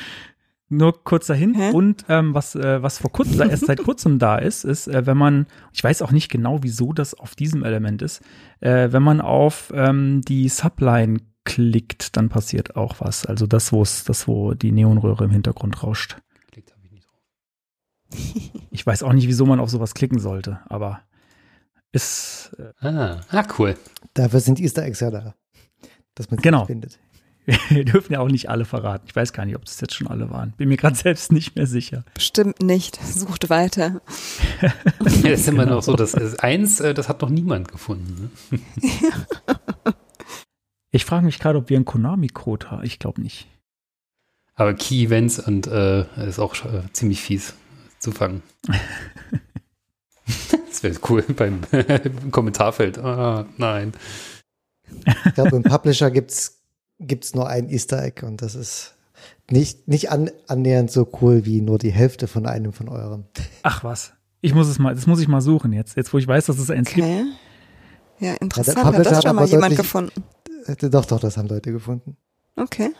[0.70, 1.54] nur kurz dahin.
[1.54, 1.70] Hä?
[1.70, 5.18] Und ähm, was, äh, was vor kurzem, erst seit kurzem da ist, ist, äh, wenn
[5.18, 8.22] man, ich weiß auch nicht genau, wieso das auf diesem Element ist,
[8.60, 13.26] äh, wenn man auf ähm, die Subline klickt, dann passiert auch was.
[13.26, 16.16] Also das, wo es, das, wo die Neonröhre im Hintergrund rauscht.
[16.50, 17.20] Klickt habe ich nicht drauf.
[18.70, 21.00] Ich weiß auch nicht, wieso man auf sowas klicken sollte, aber
[21.92, 22.56] ist.
[22.58, 23.76] Äh, ah, ah, cool.
[24.14, 25.34] Dafür sind Easter Eggs ja da.
[26.14, 26.66] Dass man genau.
[26.66, 26.98] findet.
[27.68, 29.04] Wir dürfen ja auch nicht alle verraten.
[29.06, 30.52] Ich weiß gar nicht, ob das jetzt schon alle waren.
[30.56, 32.04] Bin mir gerade selbst nicht mehr sicher.
[32.14, 33.00] Bestimmt nicht.
[33.02, 34.00] Sucht weiter.
[34.60, 35.76] ja, das ist immer genau.
[35.76, 38.30] noch so, dass eins, äh, das hat noch niemand gefunden.
[38.50, 38.60] Ne?
[40.90, 42.84] ich frage mich gerade, ob wir einen Konami-Code haben.
[42.84, 43.46] Ich glaube nicht.
[44.54, 47.54] Aber Key Events und äh, ist auch äh, ziemlich fies
[47.98, 48.42] zu fangen.
[50.68, 51.60] das wäre cool beim
[52.30, 52.98] Kommentarfeld.
[52.98, 53.92] Ah, nein.
[55.26, 58.94] Ich glaube, im Publisher gibt es nur ein Easter Egg und das ist
[59.50, 63.24] nicht, nicht an, annähernd so cool wie nur die Hälfte von einem von eurem.
[63.62, 64.12] Ach was.
[64.40, 66.58] Ich muss es mal, das muss ich mal suchen jetzt, jetzt wo ich weiß, dass
[66.58, 67.24] es eins okay.
[67.24, 67.36] gibt.
[68.20, 68.78] Ja, interessant.
[68.78, 70.24] Ja, hat das schon mal jemand gefunden?
[70.66, 72.16] Äh, doch, doch, das haben Leute gefunden.
[72.56, 72.90] Okay.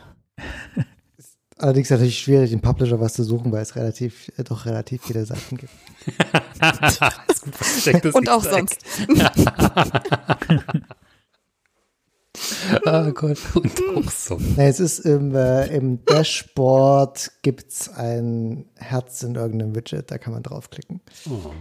[1.59, 5.25] Allerdings natürlich schwierig, im Publisher was zu suchen, weil es relativ, äh, doch relativ viele
[5.25, 5.73] Seiten gibt.
[8.15, 8.85] Und auch sonst.
[12.85, 14.39] oh Gott, und auch so.
[14.57, 20.43] es ist im, äh, im Dashboard gibt's ein Herz in irgendeinem Widget, da kann man
[20.43, 21.01] draufklicken.
[21.29, 21.53] Oh.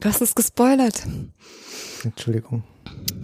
[0.00, 1.06] Du hast es gespoilert.
[2.04, 2.64] Entschuldigung.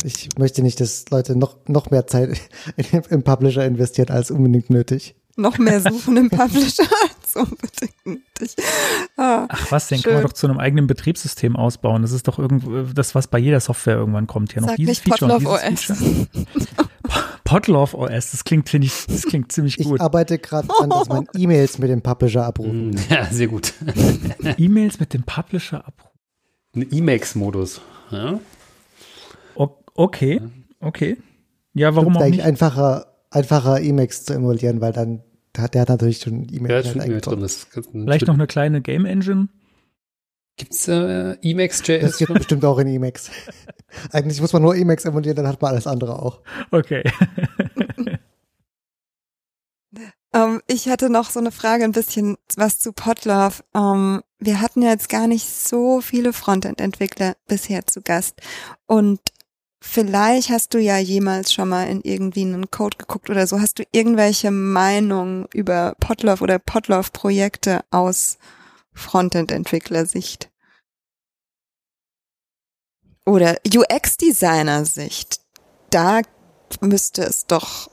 [0.05, 2.41] Ich möchte nicht, dass Leute noch, noch mehr Zeit
[3.11, 5.15] im Publisher investieren als unbedingt nötig.
[5.37, 8.57] Noch mehr suchen im Publisher als unbedingt nötig.
[9.17, 10.05] Ah, Ach was, den schön.
[10.05, 12.03] kann man doch zu einem eigenen Betriebssystem ausbauen.
[12.03, 14.53] Das ist doch irgendwo das, was bei jeder Software irgendwann kommt.
[14.53, 15.99] Hier noch Sag dieses Feature und dieses OS.
[15.99, 16.27] Feature.
[17.45, 19.97] Podlove OS, das klingt, finde ich, das klingt ziemlich gut.
[19.97, 22.91] Ich arbeite gerade an, dass man E-Mails mit dem Publisher abrufen.
[22.91, 23.75] Mm, ja, sehr gut.
[24.57, 26.19] E-Mails mit dem Publisher abrufen.
[26.75, 28.41] Ein Emacs-Modus, ja.
[29.95, 30.41] okay,
[30.81, 31.19] okay.
[31.75, 32.43] Ja, warum auch nicht?
[32.43, 35.23] einfacher, einfacher Emacs zu emulieren, weil dann
[35.57, 37.49] hat der hat natürlich schon E-Mails ja, drin.
[37.93, 39.49] Vielleicht noch eine kleine Game Engine.
[40.57, 42.03] Gibt's äh, Emacs.js?
[42.03, 43.31] Das gibt bestimmt auch in Emacs.
[44.13, 46.41] Eigentlich muss man nur Emacs emulieren, dann hat man alles andere auch.
[46.71, 47.03] Okay.
[47.77, 48.09] um,
[50.35, 53.63] ähm, ich hatte noch so eine Frage, ein bisschen was zu Potlove.
[53.73, 58.41] Um, ähm, wir hatten ja jetzt gar nicht so viele Frontend-Entwickler bisher zu Gast.
[58.87, 59.21] Und
[59.83, 63.61] vielleicht hast du ja jemals schon mal in irgendwie einen Code geguckt oder so.
[63.61, 68.39] Hast du irgendwelche Meinungen über Potlove oder Potlove-Projekte aus
[68.95, 70.51] Frontend-Entwickler-Sicht?
[73.27, 75.41] Oder UX-Designer-Sicht.
[75.91, 76.23] Da
[76.81, 77.91] müsste es doch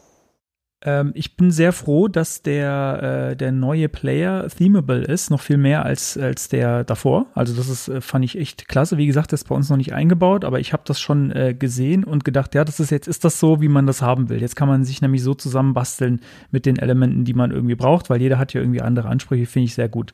[0.82, 5.58] Ähm, ich bin sehr froh, dass der, äh, der neue Player themable ist, noch viel
[5.58, 7.28] mehr als, als der davor.
[7.34, 8.98] Also das ist, äh, fand ich echt klasse.
[8.98, 11.54] Wie gesagt, das ist bei uns noch nicht eingebaut, aber ich habe das schon äh,
[11.54, 14.40] gesehen und gedacht, ja, das ist jetzt, ist das so, wie man das haben will.
[14.40, 16.22] Jetzt kann man sich nämlich so zusammenbasteln
[16.52, 19.66] mit den Elementen, die man irgendwie braucht, weil jeder hat ja irgendwie andere Ansprüche, finde
[19.66, 20.14] ich sehr gut.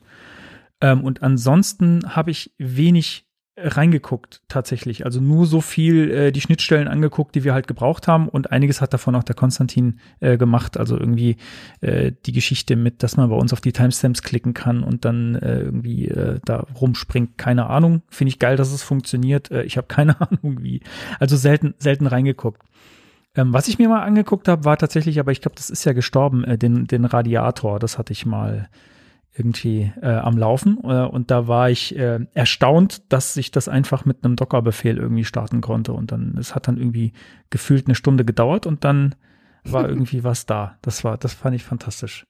[0.80, 3.25] Ähm, und ansonsten habe ich wenig
[3.58, 5.06] reingeguckt tatsächlich.
[5.06, 8.82] Also nur so viel äh, die Schnittstellen angeguckt, die wir halt gebraucht haben und einiges
[8.82, 10.76] hat davon auch der Konstantin äh, gemacht.
[10.76, 11.36] Also irgendwie
[11.80, 15.36] äh, die Geschichte mit, dass man bei uns auf die Timestamps klicken kann und dann
[15.36, 17.38] äh, irgendwie äh, da rumspringt.
[17.38, 18.02] Keine Ahnung.
[18.08, 19.50] Finde ich geil, dass es funktioniert.
[19.50, 20.82] Äh, ich habe keine Ahnung wie.
[21.18, 22.62] Also selten selten reingeguckt.
[23.34, 25.94] Ähm, was ich mir mal angeguckt habe, war tatsächlich, aber ich glaube, das ist ja
[25.94, 27.78] gestorben, äh, den den Radiator.
[27.78, 28.68] Das hatte ich mal
[29.36, 34.04] irgendwie äh, am Laufen äh, und da war ich äh, erstaunt, dass ich das einfach
[34.04, 37.12] mit einem Docker-Befehl irgendwie starten konnte und dann es hat dann irgendwie
[37.50, 39.14] gefühlt eine Stunde gedauert und dann
[39.64, 40.78] war irgendwie was da.
[40.82, 42.26] Das war, das fand ich fantastisch.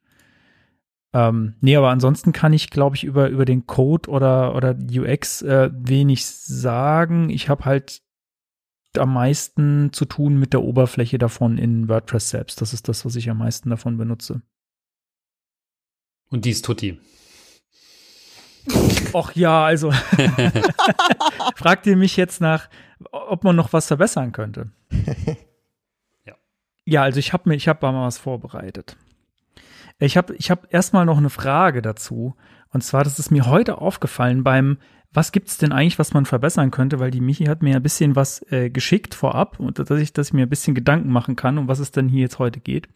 [1.13, 5.43] Ähm, nee, aber ansonsten kann ich, glaube ich, über über den Code oder oder UX
[5.43, 7.31] äh, wenig sagen.
[7.31, 8.03] Ich habe halt
[8.99, 12.61] am meisten zu tun mit der Oberfläche davon in WordPress selbst.
[12.61, 14.43] Das ist das, was ich am meisten davon benutze.
[16.31, 16.99] Und die ist Tutti.
[19.13, 19.93] Och ja, also
[21.57, 22.69] fragt ihr mich jetzt nach,
[23.11, 24.71] ob man noch was verbessern könnte.
[26.25, 26.35] ja.
[26.85, 28.97] Ja, also ich habe mir, ich habe mal was vorbereitet.
[29.99, 32.35] Ich habe, ich habe erstmal noch eine Frage dazu.
[32.71, 34.79] Und zwar, das ist mir heute aufgefallen beim,
[35.13, 36.99] was gibt es denn eigentlich, was man verbessern könnte?
[37.01, 40.29] Weil die Michi hat mir ein bisschen was äh, geschickt vorab und dass ich, dass
[40.29, 42.89] ich mir ein bisschen Gedanken machen kann, um was es denn hier jetzt heute geht.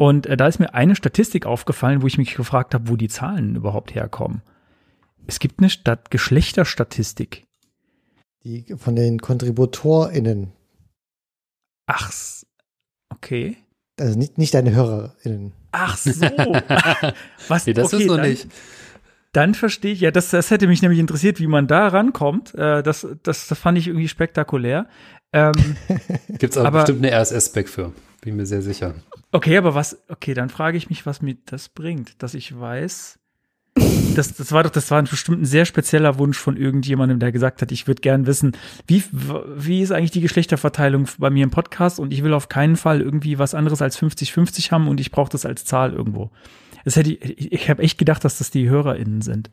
[0.00, 3.10] Und äh, da ist mir eine Statistik aufgefallen, wo ich mich gefragt habe, wo die
[3.10, 4.40] Zahlen überhaupt herkommen.
[5.26, 7.44] Es gibt eine Stadt Geschlechterstatistik.
[8.42, 10.52] Die von den KontributorInnen.
[11.84, 12.10] Ach,
[13.10, 13.58] okay.
[14.00, 15.52] Also nicht, nicht deine HörerInnen.
[15.72, 16.22] Ach so.
[17.48, 17.66] Was?
[17.66, 18.48] Nee, das okay, ist noch nicht.
[19.32, 22.54] Dann verstehe ich, ja, das, das hätte mich nämlich interessiert, wie man da rankommt.
[22.54, 24.88] Äh, das, das, das fand ich irgendwie spektakulär.
[25.34, 25.52] Ähm,
[26.38, 27.92] Gibt es aber, aber bestimmt eine RSS-Spec für.
[28.22, 28.94] Bin mir sehr sicher.
[29.32, 33.18] Okay, aber was, okay, dann frage ich mich, was mir das bringt, dass ich weiß,
[34.16, 37.62] das, das war doch, das war bestimmt ein sehr spezieller Wunsch von irgendjemandem, der gesagt
[37.62, 38.56] hat, ich würde gern wissen,
[38.86, 39.04] wie,
[39.54, 43.00] wie ist eigentlich die Geschlechterverteilung bei mir im Podcast und ich will auf keinen Fall
[43.00, 46.30] irgendwie was anderes als 50-50 haben und ich brauche das als Zahl irgendwo.
[46.84, 49.50] Das hätte ich, ich, ich habe echt gedacht, dass das die HörerInnen sind.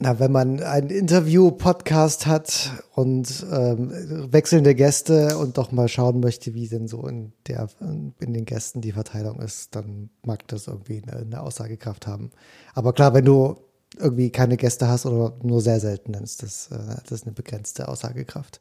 [0.00, 6.54] Na, wenn man einen Interview-Podcast hat und ähm, wechselnde Gäste und doch mal schauen möchte,
[6.54, 11.02] wie denn so in der in den Gästen die Verteilung ist, dann mag das irgendwie
[11.02, 12.30] eine, eine Aussagekraft haben.
[12.74, 13.56] Aber klar, wenn du
[13.98, 17.34] irgendwie keine Gäste hast oder nur sehr selten, dann ist das, äh, das ist eine
[17.34, 18.60] begrenzte Aussagekraft.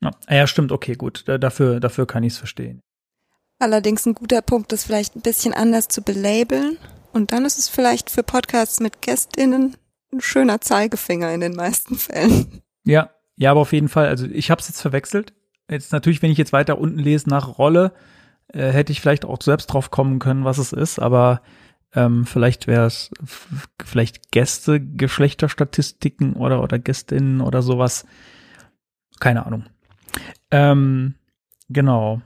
[0.00, 1.24] Ja, ja stimmt, okay, gut.
[1.28, 2.80] Dafür, dafür kann ich es verstehen.
[3.60, 6.78] Allerdings ein guter Punkt, das vielleicht ein bisschen anders zu belabeln.
[7.12, 9.76] Und dann ist es vielleicht für Podcasts mit GästInnen
[10.12, 12.62] ein schöner Zeigefinger in den meisten Fällen.
[12.84, 14.08] Ja, ja, aber auf jeden Fall.
[14.08, 15.32] Also ich habe es jetzt verwechselt.
[15.70, 17.92] Jetzt natürlich, wenn ich jetzt weiter unten lese nach Rolle,
[18.48, 20.98] äh, hätte ich vielleicht auch selbst drauf kommen können, was es ist.
[20.98, 21.42] Aber
[21.94, 23.10] ähm, vielleicht wäre es
[23.84, 28.06] vielleicht Gäste, Geschlechterstatistiken oder oder Gästinnen oder sowas.
[29.20, 29.66] Keine Ahnung.
[30.50, 31.14] Ähm,
[31.68, 32.22] genau.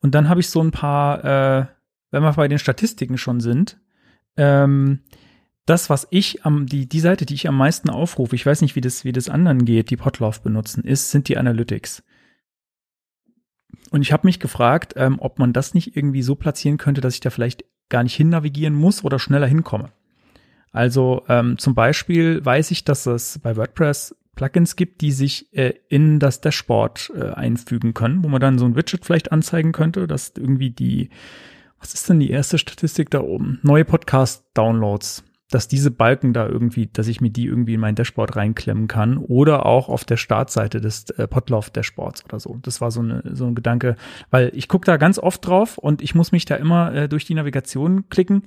[0.00, 1.66] Und dann habe ich so ein paar, äh,
[2.10, 3.78] wenn wir bei den Statistiken schon sind,
[4.36, 5.00] ähm,
[5.66, 8.76] das, was ich am, die, die Seite, die ich am meisten aufrufe, ich weiß nicht,
[8.76, 12.02] wie das, wie das anderen geht, die Potlauf benutzen, ist, sind die Analytics.
[13.90, 17.14] Und ich habe mich gefragt, ähm, ob man das nicht irgendwie so platzieren könnte, dass
[17.14, 19.90] ich da vielleicht gar nicht hin navigieren muss oder schneller hinkomme.
[20.72, 25.74] Also ähm, zum Beispiel weiß ich, dass es bei WordPress Plugins gibt, die sich äh,
[25.88, 30.08] in das Dashboard äh, einfügen können, wo man dann so ein Widget vielleicht anzeigen könnte,
[30.08, 31.10] dass irgendwie die,
[31.78, 33.60] was ist denn die erste Statistik da oben?
[33.62, 38.36] Neue Podcast-Downloads dass diese Balken da irgendwie, dass ich mir die irgendwie in mein Dashboard
[38.36, 42.58] reinklemmen kann oder auch auf der Startseite des äh, Potlauf-Dashboards oder so.
[42.62, 43.96] Das war so, eine, so ein Gedanke,
[44.30, 47.24] weil ich gucke da ganz oft drauf und ich muss mich da immer äh, durch
[47.26, 48.44] die Navigation klicken.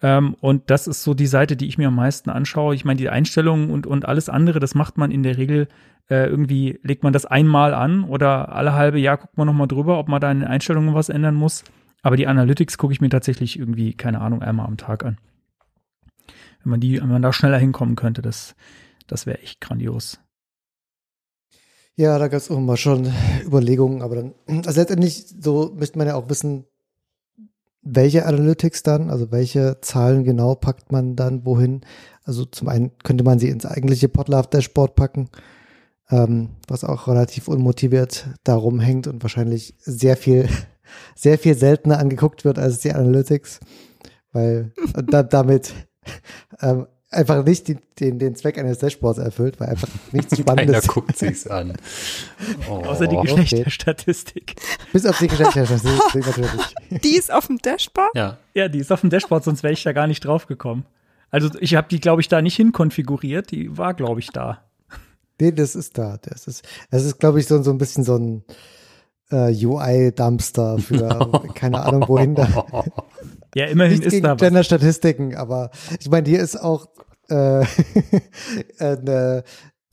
[0.00, 2.74] Ähm, und das ist so die Seite, die ich mir am meisten anschaue.
[2.74, 5.66] Ich meine, die Einstellungen und, und alles andere, das macht man in der Regel
[6.08, 9.98] äh, irgendwie, legt man das einmal an oder alle halbe Jahr guckt man nochmal drüber,
[9.98, 11.64] ob man da in den Einstellungen was ändern muss.
[12.02, 15.18] Aber die Analytics gucke ich mir tatsächlich irgendwie, keine Ahnung, einmal am Tag an
[16.68, 18.54] man die, wenn man da schneller hinkommen könnte, das,
[19.06, 20.18] das wäre echt grandios.
[21.96, 23.12] Ja, da gab es auch mal schon
[23.44, 26.64] Überlegungen, aber dann, also letztendlich so müsste man ja auch wissen,
[27.82, 31.80] welche Analytics dann, also welche Zahlen genau packt man dann wohin.
[32.22, 35.28] Also zum einen könnte man sie ins eigentliche Podlove-Dashboard packen,
[36.10, 40.48] ähm, was auch relativ unmotiviert darum hängt und wahrscheinlich sehr viel
[41.14, 43.60] sehr viel seltener angeguckt wird als die Analytics,
[44.32, 44.72] weil
[45.06, 45.74] da, damit
[46.60, 50.82] ähm, einfach nicht die, den, den Zweck eines Dashboards erfüllt, weil einfach nichts Spannendes.
[50.82, 51.74] Keiner guckt sich's an.
[52.68, 52.82] Oh.
[52.84, 54.56] Außer die Geschlechterstatistik.
[54.92, 57.02] Bis auf die Geschlechterstatistik natürlich.
[57.02, 58.14] Die ist auf dem Dashboard?
[58.14, 58.38] Ja.
[58.54, 60.84] Ja, die ist auf dem Dashboard, sonst wäre ich da gar nicht drauf gekommen.
[61.30, 63.50] Also ich habe die, glaube ich, da nicht hinkonfiguriert.
[63.50, 64.64] Die war, glaube ich, da.
[65.40, 66.18] Nee, das ist da.
[66.22, 68.44] Das ist, das ist, glaube ich, so, so ein bisschen so ein
[69.30, 72.84] äh, UI-Dumpster für keine Ahnung wohin da.
[73.54, 74.40] Ja, immerhin Nichts ist gegen da was.
[74.40, 75.70] Gender-Statistiken, aber
[76.00, 76.88] ich meine, hier ist auch
[77.30, 77.62] äh,
[78.78, 79.42] äh,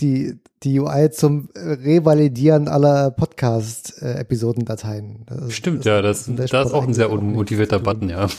[0.01, 5.23] die, die UI zum Revalidieren aller Podcast-Episodendateien.
[5.25, 8.27] Das ist- Stimmt, ja, das, das ist auch ein sehr unmotivierter Button, ja.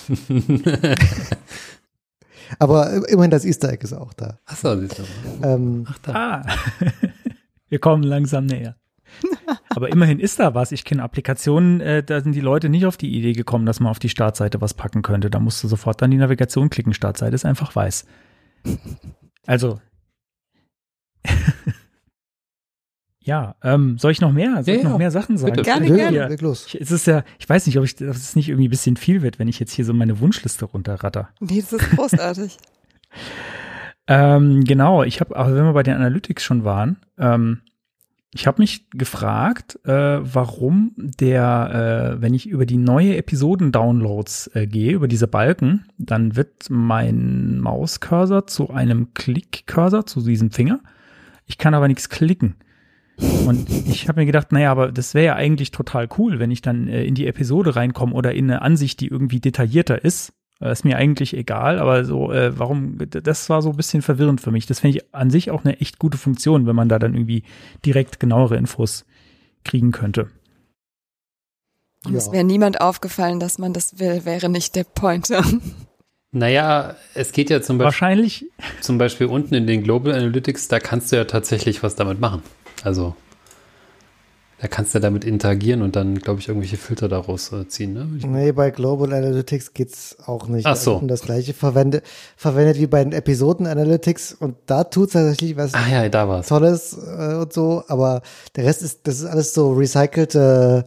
[2.59, 4.39] Aber immerhin das Easter Egg ist auch da.
[4.47, 5.03] Achso, siehst du.
[5.43, 6.43] Ähm, Ah,
[7.69, 8.77] wir kommen langsam näher.
[9.71, 10.73] Aber immerhin ist da was.
[10.73, 13.91] Ich kenne Applikationen, äh, da sind die Leute nicht auf die Idee gekommen, dass man
[13.91, 15.31] auf die Startseite was packen könnte.
[15.31, 16.95] Da musst du sofort dann die Navigation klicken.
[16.95, 18.07] Startseite ist einfach weiß.
[19.49, 19.81] Also.
[23.21, 24.63] ja, ähm, soll ich noch mehr?
[24.65, 25.53] Soll Ja, ich noch ja, mehr Sachen sagen?
[25.53, 25.63] bitte.
[25.65, 26.29] Gerne, gerne.
[26.29, 26.67] leg los.
[26.67, 28.97] Ich, es ist ja, ich weiß nicht, ob ich, ob es nicht irgendwie ein bisschen
[28.97, 31.29] viel wird, wenn ich jetzt hier so meine Wunschliste runterratter.
[31.41, 32.57] Nee, das ist großartig.
[34.09, 37.63] Ähm, genau, ich habe, aber wenn wir bei den Analytics schon waren, ähm,
[38.37, 44.67] ich habe mich gefragt, äh, warum der, äh, wenn ich über die neue Episoden-Downloads äh,
[44.67, 50.81] gehe, über diese Balken, dann wird mein Mauscursor zu einem Klick-Cursor, zu diesem Finger.
[51.47, 52.57] Ich kann aber nichts klicken.
[53.47, 56.61] Und ich habe mir gedacht, naja, aber das wäre ja eigentlich total cool, wenn ich
[56.61, 60.35] dann äh, in die Episode reinkomme oder in eine Ansicht, die irgendwie detaillierter ist.
[60.61, 64.41] Äh, ist mir eigentlich egal, aber so, äh, warum, das war so ein bisschen verwirrend
[64.41, 64.67] für mich.
[64.67, 67.43] Das finde ich an sich auch eine echt gute Funktion, wenn man da dann irgendwie
[67.85, 69.05] direkt genauere Infos
[69.65, 70.31] kriegen könnte.
[72.05, 75.43] Und es wäre niemand aufgefallen, dass man das will, wäre nicht der Pointer.
[76.33, 78.45] Naja, es geht ja zum Beispiel, Wahrscheinlich,
[78.83, 82.43] zum Beispiel unten in den Global Analytics, da kannst du ja tatsächlich was damit machen.
[82.83, 83.17] Also,
[84.59, 87.93] da kannst du damit interagieren und dann, glaube ich, irgendwelche Filter daraus äh, ziehen.
[87.93, 88.09] Ne?
[88.27, 90.65] Nee, bei Global Analytics geht's auch nicht.
[90.65, 91.01] Ach Da so.
[91.01, 92.05] wird Das gleiche verwendet,
[92.37, 96.49] verwendet wie bei den Episoden Analytics und da tut's tatsächlich was ah ja, da war's.
[96.49, 98.23] Tolles äh, und so, aber
[98.57, 100.87] der Rest ist, das ist alles so recycelte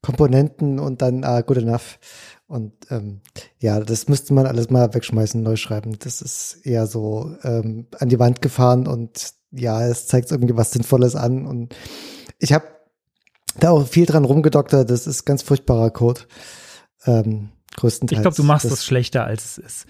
[0.00, 1.98] Komponenten und dann ah, good enough.
[2.46, 3.20] Und ähm,
[3.58, 5.98] ja, das müsste man alles mal wegschmeißen, neu schreiben.
[5.98, 10.72] Das ist eher so ähm, an die Wand gefahren und ja, es zeigt irgendwie was
[10.72, 11.46] Sinnvolles an.
[11.46, 11.74] Und
[12.38, 12.66] ich habe
[13.58, 14.90] da auch viel dran rumgedoktert.
[14.90, 16.22] Das ist ganz furchtbarer Code.
[17.04, 18.18] Ähm, größtenteils.
[18.18, 19.86] ich glaube, du machst das, schlechter, als es ist.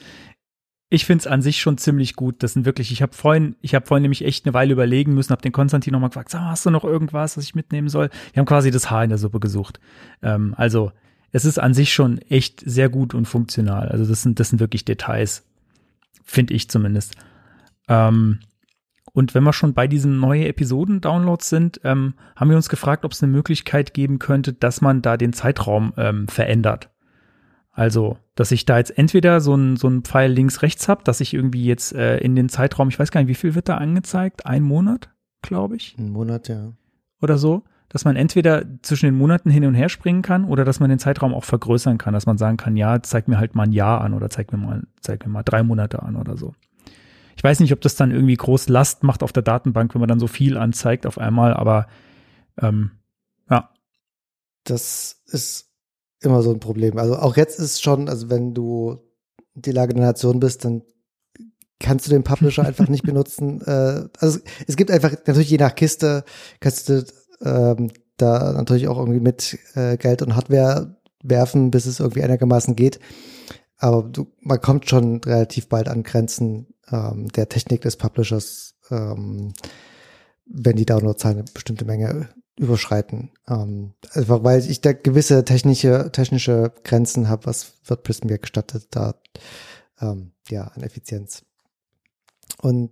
[0.88, 2.42] Ich finde es an sich schon ziemlich gut.
[2.42, 5.30] Das sind wirklich, ich habe vorhin, ich habe vorhin nämlich echt eine Weile überlegen müssen,
[5.30, 8.10] habe den Konstantin nochmal gefragt, sag, hast du noch irgendwas, was ich mitnehmen soll?
[8.32, 9.80] Wir haben quasi das Haar in der Suppe gesucht.
[10.22, 10.92] Ähm, also,
[11.30, 13.88] es ist an sich schon echt sehr gut und funktional.
[13.88, 15.44] Also, das sind, das sind wirklich Details.
[16.24, 17.16] Finde ich zumindest.
[17.88, 18.40] Ähm,
[19.12, 23.12] und wenn wir schon bei diesen neuen Episoden-Downloads sind, ähm, haben wir uns gefragt, ob
[23.12, 26.88] es eine Möglichkeit geben könnte, dass man da den Zeitraum ähm, verändert.
[27.72, 31.34] Also, dass ich da jetzt entweder so einen so einen Pfeil links-rechts habe, dass ich
[31.34, 34.46] irgendwie jetzt äh, in den Zeitraum, ich weiß gar nicht, wie viel wird da angezeigt?
[34.46, 35.10] Ein Monat,
[35.42, 36.72] glaube ich, Ein Monat, ja.
[37.20, 37.64] oder so.
[37.88, 40.98] Dass man entweder zwischen den Monaten hin und her springen kann oder dass man den
[40.98, 44.00] Zeitraum auch vergrößern kann, dass man sagen kann, ja, zeig mir halt mal ein Jahr
[44.00, 46.54] an oder zeig mir mal, zeig mir mal drei Monate an oder so.
[47.36, 50.08] Ich weiß nicht, ob das dann irgendwie groß Last macht auf der Datenbank, wenn man
[50.08, 51.86] dann so viel anzeigt auf einmal, aber
[52.60, 52.92] ähm,
[53.50, 53.70] ja,
[54.64, 55.70] Das ist
[56.20, 56.98] immer so ein Problem.
[56.98, 58.98] Also auch jetzt ist schon, also wenn du
[59.54, 60.82] die Lage der Nation bist, dann
[61.80, 63.60] kannst du den Publisher einfach nicht benutzen.
[63.62, 66.24] Äh, also es gibt einfach natürlich je nach Kiste
[66.60, 67.04] kannst du
[67.42, 72.76] ähm, da natürlich auch irgendwie mit äh, Geld und Hardware werfen, bis es irgendwie einigermaßen
[72.76, 73.00] geht.
[73.78, 79.54] Aber du, man kommt schon relativ bald an Grenzen ähm, der Technik des Publishers, ähm,
[80.46, 83.30] wenn die Downloadzahlen eine bestimmte Menge überschreiten.
[83.48, 89.14] Ähm, einfach weil ich da gewisse technische, technische Grenzen habe, was WordPress mir gestattet, da
[90.00, 91.42] ähm, ja, an Effizienz.
[92.60, 92.90] Und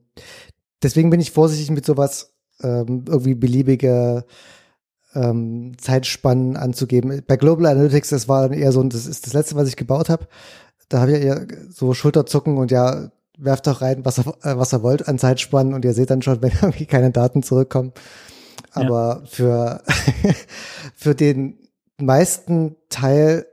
[0.83, 2.33] deswegen bin ich vorsichtig mit sowas
[2.63, 4.25] ähm, irgendwie beliebige
[5.15, 7.23] ähm, Zeitspannen anzugeben.
[7.27, 10.09] Bei Global Analytics, das war dann eher so, das ist das letzte, was ich gebaut
[10.09, 10.27] habe.
[10.89, 13.11] Da habe ich eher so Schulterzucken und ja,
[13.41, 16.23] werft doch rein, was ihr, äh, was ihr wollt an Zeitspannen und ihr seht dann
[16.23, 17.93] schon, wenn irgendwie keine Daten zurückkommen.
[18.73, 19.83] Aber für,
[20.95, 21.59] für den
[21.99, 23.47] meisten Teil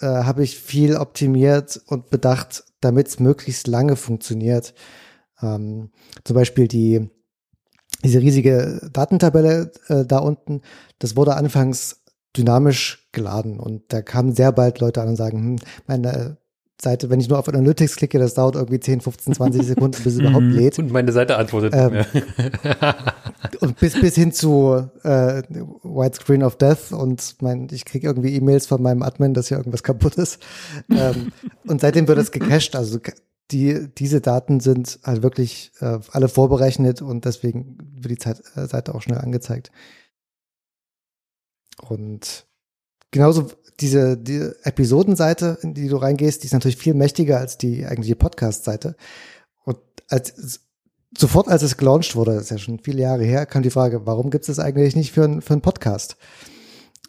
[0.00, 4.74] äh, habe ich viel optimiert und bedacht, damit es möglichst lange funktioniert.
[5.40, 5.90] Ähm,
[6.24, 7.08] zum Beispiel die,
[8.02, 10.62] diese riesige Datentabelle äh, da unten,
[10.98, 12.02] das wurde anfangs
[12.36, 13.60] dynamisch geladen.
[13.60, 16.38] Und da kamen sehr bald Leute an und sagen, hm, meine
[16.80, 20.14] Seite, wenn ich nur auf Analytics klicke, das dauert irgendwie 10, 15, 20 Sekunden, bis
[20.14, 20.56] es überhaupt Mhm.
[20.56, 20.78] lädt.
[20.78, 23.14] Und meine Seite antwortet Ähm, nicht mehr.
[23.60, 25.42] Und bis, bis hin zu äh,
[25.82, 29.82] Widescreen of Death und mein, ich kriege irgendwie E-Mails von meinem Admin, dass hier irgendwas
[29.82, 30.42] kaputt ist.
[30.90, 31.32] ähm,
[31.66, 32.74] und seitdem wird es gecached.
[32.74, 32.98] Also
[33.50, 38.66] die, diese Daten sind halt wirklich äh, alle vorberechnet und deswegen wird die Zeit, äh,
[38.66, 39.70] Seite auch schnell angezeigt.
[41.88, 42.46] Und
[43.14, 43.46] genauso
[43.80, 48.16] diese die Episodenseite, in die du reingehst, die ist natürlich viel mächtiger als die eigentliche
[48.16, 48.96] Podcast-Seite.
[49.64, 50.60] Und als
[51.16, 54.04] sofort, als es gelauncht wurde, das ist ja schon viele Jahre her, kam die Frage,
[54.04, 56.16] warum gibt es das eigentlich nicht für, ein, für einen Podcast?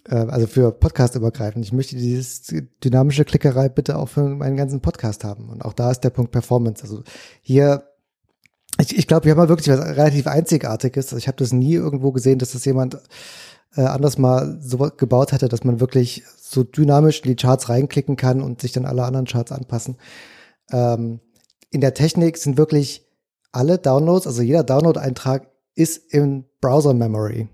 [0.08, 1.66] Äh, also für Podcast übergreifend.
[1.66, 2.54] Ich möchte dieses
[2.84, 5.50] dynamische Klickerei bitte auch für meinen ganzen Podcast haben.
[5.50, 6.84] Und auch da ist der Punkt Performance.
[6.84, 7.04] Also
[7.42, 7.90] hier,
[8.80, 11.08] ich, ich glaube, wir haben mal wirklich was relativ Einzigartiges.
[11.08, 13.00] Also ich habe das nie irgendwo gesehen, dass das jemand
[13.76, 18.16] äh, anders mal so gebaut hätte, dass man wirklich so dynamisch in die Charts reinklicken
[18.16, 19.98] kann und sich dann alle anderen Charts anpassen.
[20.72, 21.20] Ähm,
[21.72, 23.06] in der Technik sind wirklich
[23.52, 27.50] alle Downloads, also jeder Download-Eintrag ist in Browser-Memory.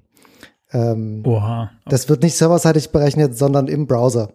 [0.73, 1.71] Ähm, Oha.
[1.85, 4.33] das wird nicht serverseitig berechnet, sondern im Browser.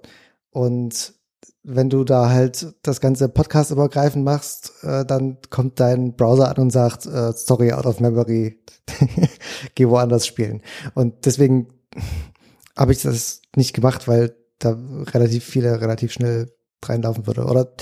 [0.50, 1.14] Und
[1.62, 6.56] wenn du da halt das ganze Podcast übergreifend machst, äh, dann kommt dein Browser an
[6.56, 8.62] und sagt, äh, sorry, out of memory,
[9.74, 10.62] geh woanders spielen.
[10.94, 11.68] Und deswegen
[12.76, 14.76] habe ich das nicht gemacht, weil da
[15.12, 17.44] relativ viele relativ schnell reinlaufen würde.
[17.44, 17.72] Oder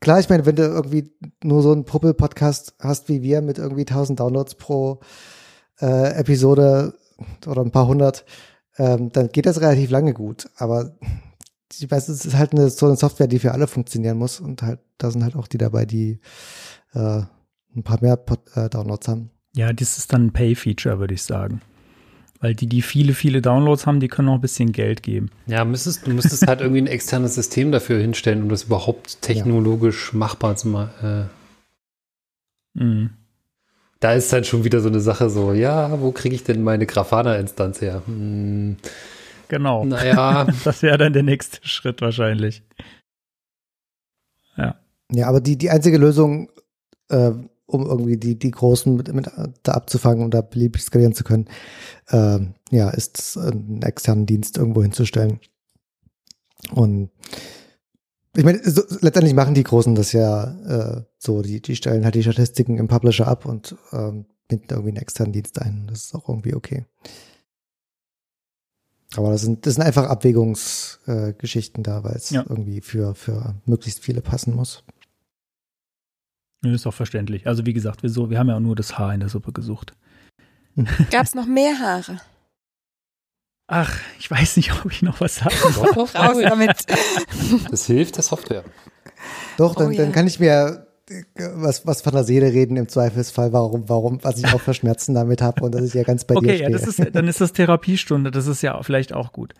[0.00, 1.12] klar, ich meine, wenn du irgendwie
[1.42, 5.00] nur so einen Puppel-Podcast hast wie wir mit irgendwie 1000 Downloads pro
[5.80, 6.94] äh, Episode
[7.46, 8.24] oder ein paar hundert,
[8.76, 10.48] ähm, dann geht das relativ lange gut.
[10.56, 10.96] Aber
[11.72, 14.62] ich weiß, es ist halt eine, so eine Software, die für alle funktionieren muss und
[14.62, 16.20] halt, da sind halt auch die dabei, die
[16.92, 17.22] äh,
[17.76, 19.30] ein paar mehr Pod äh, Downloads haben.
[19.56, 21.60] Ja, das ist dann ein Pay-Feature, würde ich sagen.
[22.44, 25.30] Weil die, die viele, viele Downloads haben, die können auch ein bisschen Geld geben.
[25.46, 30.12] Ja, müsstest, du müsstest halt irgendwie ein externes System dafür hinstellen, um das überhaupt technologisch
[30.12, 31.30] machbar zu machen.
[32.76, 33.10] Äh, Mhm.
[34.00, 36.84] da ist halt schon wieder so eine Sache so, ja, wo kriege ich denn meine
[36.84, 38.02] Grafana-Instanz her?
[38.04, 38.76] Hm,
[39.48, 39.86] Genau.
[39.86, 42.62] naja, Das wäre dann der nächste Schritt wahrscheinlich.
[44.58, 44.74] Ja.
[45.10, 46.50] Ja, aber die, die einzige Lösung,
[47.08, 47.30] äh,
[47.66, 49.30] um irgendwie die, die Großen mit, mit
[49.62, 51.46] da abzufangen und da beliebig skalieren zu können,
[52.08, 52.40] äh,
[52.70, 55.40] ja, ist einen externen Dienst irgendwo hinzustellen.
[56.72, 57.10] Und
[58.36, 62.14] ich meine, so, letztendlich machen die Großen das ja äh, so, die, die stellen halt
[62.16, 65.86] die Statistiken im Publisher ab und ähm, binden irgendwie einen externen Dienst ein.
[65.88, 66.84] Das ist auch irgendwie okay.
[69.16, 72.44] Aber das sind, das sind einfach Abwägungsgeschichten äh, da, weil es Ja.
[72.48, 74.82] irgendwie für, für möglichst viele passen muss.
[76.64, 77.46] Ja, ist auch verständlich.
[77.46, 79.52] Also wie gesagt, wir, so, wir haben ja auch nur das Haar in der Suppe
[79.52, 79.94] gesucht.
[81.10, 82.20] Gab es noch mehr Haare?
[83.66, 86.84] Ach, ich weiß nicht, ob ich noch was sagen doch, Raus damit.
[87.70, 88.64] das hilft der Software.
[89.56, 90.02] Doch, dann, Oh ja.
[90.02, 91.22] dann kann ich mir äh,
[91.54, 95.14] was, was von der Seele reden im Zweifelsfall, warum, warum, was ich auch für Schmerzen
[95.14, 96.70] damit habe und dass ich ja ganz bei dir Okay, stehe.
[96.70, 99.54] ja, das ist, dann ist das Therapiestunde, das ist ja vielleicht auch gut.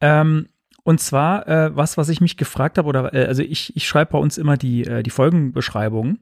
[0.00, 0.48] Ähm,
[0.82, 4.12] und zwar, äh, was, was ich mich gefragt habe, oder äh, also ich, ich schreibe
[4.12, 6.18] bei uns immer die, äh, die Folgenbeschreibungen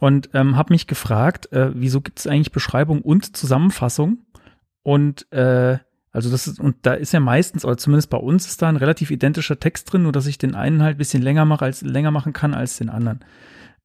[0.00, 4.18] und ähm, habe mich gefragt, äh, wieso gibt es eigentlich Beschreibung und Zusammenfassung?
[4.82, 5.78] Und äh,
[6.12, 8.76] also das ist, und da ist ja meistens, oder zumindest bei uns ist da ein
[8.76, 12.10] relativ identischer Text drin, nur dass ich den einen halt bisschen länger mache, als länger
[12.10, 13.20] machen kann als den anderen.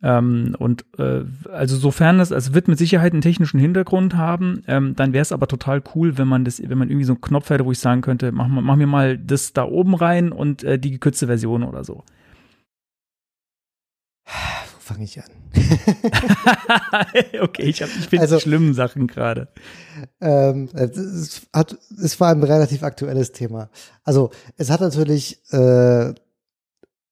[0.03, 4.95] Ähm, und äh, also sofern das, also wird mit Sicherheit einen technischen Hintergrund haben, ähm,
[4.95, 7.49] dann wäre es aber total cool, wenn man das, wenn man irgendwie so einen Knopf
[7.49, 10.77] hätte, wo ich sagen könnte, mach, mach mir mal das da oben rein und äh,
[10.77, 12.03] die gekürzte Version oder so.
[14.27, 15.29] Wo fange ich an?
[17.41, 19.47] okay, ich, hab, ich finde Also- schlimmen Sachen gerade.
[20.21, 23.69] ähm, es, hat, es war ein relativ aktuelles Thema.
[24.03, 26.13] Also es hat natürlich äh,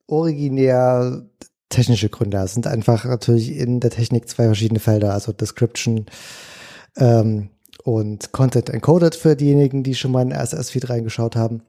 [0.08, 1.26] originär
[1.70, 2.38] technische Gründe.
[2.38, 6.06] Es sind einfach natürlich in der Technik zwei verschiedene Felder, also Description
[6.98, 7.50] ähm,
[7.84, 11.64] und Content Encoded für diejenigen, die schon mal in RSS-Feed reingeschaut haben.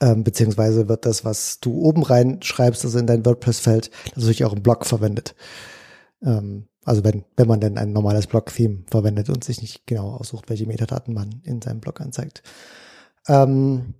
[0.00, 4.62] Ähm, beziehungsweise wird das, was du oben reinschreibst, also in dein WordPress-Feld, natürlich auch im
[4.62, 5.34] Blog verwendet.
[6.22, 10.48] Ähm, also wenn, wenn man denn ein normales Blog-Theme verwendet und sich nicht genau aussucht,
[10.48, 12.42] welche Metadaten man in seinem Blog anzeigt.
[13.28, 13.94] Ähm,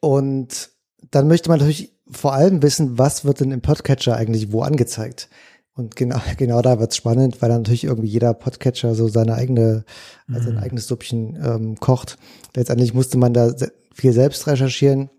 [0.00, 0.70] und
[1.10, 5.28] dann möchte man natürlich vor allem wissen, was wird denn im Podcatcher eigentlich wo angezeigt.
[5.74, 9.84] Und genau, genau da wird's spannend, weil dann natürlich irgendwie jeder Podcatcher so seine eigene,
[10.28, 12.18] also sein eigenes Süppchen ähm, kocht.
[12.54, 13.52] Letztendlich musste man da
[13.92, 15.10] viel selbst recherchieren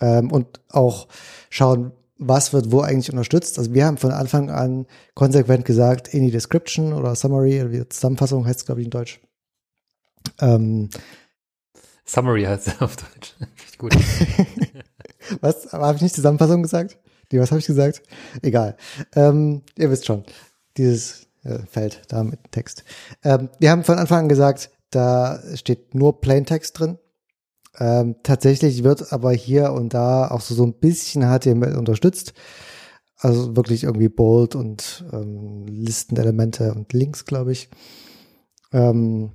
[0.00, 1.08] ähm, und auch
[1.50, 3.58] schauen, was wird wo eigentlich unterstützt.
[3.58, 7.88] Also wir haben von Anfang an konsequent gesagt, in die Description oder Summary, oder wie
[7.88, 9.20] Zusammenfassung heißt es, glaube ich, in Deutsch.
[10.40, 10.90] Ähm,
[12.04, 13.34] Summary heißt er auf Deutsch.
[13.78, 13.96] Gut.
[15.40, 15.72] was?
[15.72, 16.98] Habe ich nicht Zusammenfassung gesagt?
[17.32, 18.02] Die, was habe ich gesagt?
[18.42, 18.76] Egal.
[19.14, 20.24] Ähm, ihr wisst schon.
[20.76, 22.84] Dieses äh, Feld da mit Text.
[23.22, 26.98] Ähm, wir haben von Anfang an gesagt, da steht nur Plaintext drin.
[27.78, 32.34] Ähm, tatsächlich wird aber hier und da auch so, so ein bisschen HTML unterstützt.
[33.16, 37.68] Also wirklich irgendwie Bold und ähm, Listenelemente und Links, glaube ich.
[38.72, 39.32] Ähm,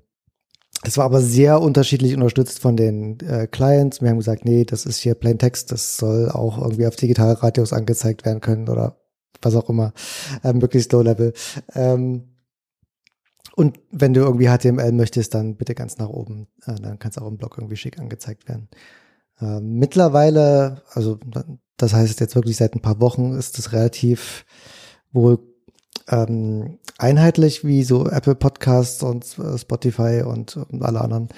[0.83, 4.01] es war aber sehr unterschiedlich unterstützt von den äh, Clients.
[4.01, 7.73] Wir haben gesagt, nee, das ist hier Plain Text, das soll auch irgendwie auf Digitalradios
[7.73, 8.97] angezeigt werden können oder
[9.41, 9.93] was auch immer,
[10.43, 11.33] äh, möglichst low level.
[11.73, 12.29] Ähm,
[13.55, 16.47] und wenn du irgendwie HTML möchtest, dann bitte ganz nach oben.
[16.65, 18.69] Äh, dann kann es auch im Blog irgendwie schick angezeigt werden.
[19.41, 21.19] Äh, mittlerweile, also
[21.75, 24.45] das heißt jetzt wirklich seit ein paar Wochen, ist es relativ
[25.11, 25.39] wohl
[26.09, 31.29] ähm, einheitlich wie so Apple Podcasts und äh, Spotify und, alle anderen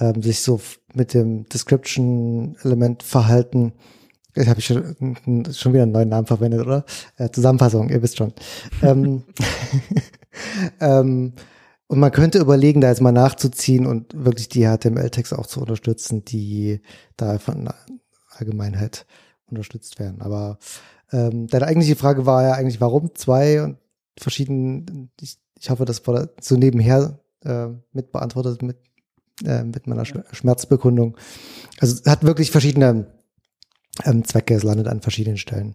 [0.00, 0.60] ähm, sich so
[0.94, 3.72] mit dem Description-Element verhalten.
[4.34, 5.16] Ich habe schon,
[5.52, 6.84] schon wieder einen neuen Namen verwendet, oder?
[7.16, 8.32] Äh, Zusammenfassung, ihr wisst schon.
[8.82, 9.22] ähm,
[10.80, 11.32] ähm,
[11.86, 16.24] und man könnte überlegen, da jetzt mal nachzuziehen und wirklich die HTML-Texte auch zu unterstützen,
[16.24, 16.82] die
[17.16, 17.74] da von der
[18.36, 19.06] Allgemeinheit
[19.46, 20.20] unterstützt werden.
[20.20, 20.58] Aber
[21.12, 23.78] ähm, deine eigentliche Frage war ja eigentlich, warum zwei und
[24.20, 28.78] verschiedenen, ich, ich hoffe, das wurde so nebenher äh, mit beantwortet mit,
[29.44, 31.16] äh, mit meiner Schmerzbekundung.
[31.80, 33.06] Also es hat wirklich verschiedene
[34.04, 35.74] ähm, Zwecke, es landet an verschiedenen Stellen.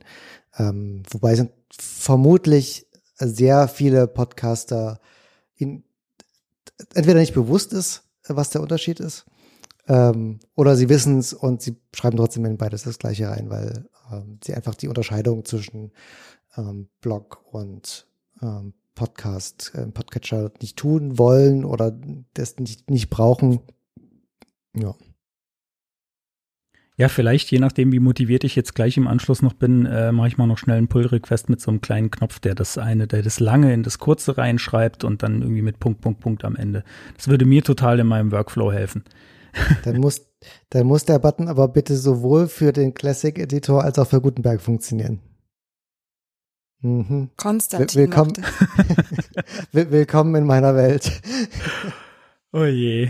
[0.58, 2.88] Ähm, wobei sind vermutlich
[3.18, 5.00] sehr viele Podcaster
[5.56, 5.84] in,
[6.94, 9.26] entweder nicht bewusst ist, was der Unterschied ist,
[9.88, 13.90] ähm, oder sie wissen es und sie schreiben trotzdem in beides das gleiche rein, weil
[14.12, 15.92] ähm, sie einfach die Unterscheidung zwischen
[16.56, 18.08] ähm, Blog und
[18.44, 21.98] ähm, Podcast, äh, Podcatcher nicht tun wollen oder
[22.34, 23.60] das nicht, nicht brauchen.
[24.76, 24.96] Ja.
[26.96, 30.28] Ja, vielleicht, je nachdem, wie motiviert ich jetzt gleich im Anschluss noch bin, äh, mache
[30.28, 33.24] ich mal noch schnell einen Pull-Request mit so einem kleinen Knopf, der das eine, der
[33.24, 36.84] das lange in das kurze reinschreibt und dann irgendwie mit Punkt, Punkt, Punkt am Ende.
[37.18, 39.04] Das würde mir total in meinem Workflow helfen.
[39.84, 40.26] Dann muss,
[40.72, 44.60] dann muss der Button aber bitte sowohl für den Classic Editor als auch für Gutenberg
[44.60, 45.20] funktionieren.
[46.84, 47.30] Mhm.
[47.38, 48.02] Konstantin.
[48.02, 48.34] Willkommen,
[49.72, 51.22] willkommen in meiner Welt.
[52.52, 53.10] Oh je.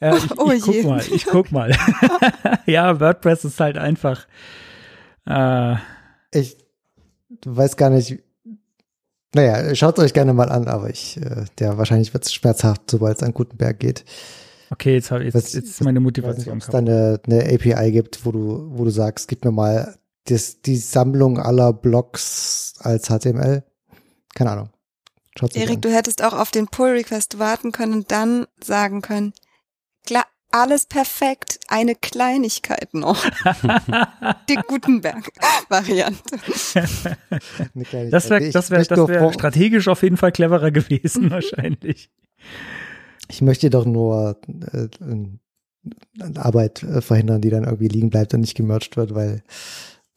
[0.00, 1.76] Ja, ich, oh ich guck mal, ich guck mal.
[2.66, 4.28] ja, WordPress ist halt einfach.
[5.26, 5.74] Äh,
[6.32, 6.56] ich
[7.44, 8.20] weiß gar nicht.
[9.34, 13.16] Naja, schaut euch gerne mal an, aber ich, äh, der wahrscheinlich wird es schmerzhaft, sobald
[13.16, 14.04] es an Gutenberg geht.
[14.70, 16.54] Okay, jetzt, jetzt, jetzt ist meine Motivation.
[16.54, 19.96] Ob es da eine, eine API gibt, wo du, wo du sagst, gib mir mal
[20.26, 23.64] das, die Sammlung aller Blogs als HTML.
[24.34, 24.70] Keine Ahnung.
[25.38, 29.34] Schaut's Erik, du hättest auch auf den Pull-Request warten können und dann sagen können,
[30.06, 33.22] klar, alles perfekt, eine Kleinigkeit noch.
[34.48, 36.22] die Gutenberg-Variante.
[38.10, 42.10] das wäre das wär, das wär strategisch auf jeden Fall cleverer gewesen, wahrscheinlich.
[43.28, 44.40] Ich möchte doch nur
[44.72, 44.88] äh,
[46.36, 49.42] Arbeit äh, verhindern, die dann irgendwie liegen bleibt und nicht gemerged wird, weil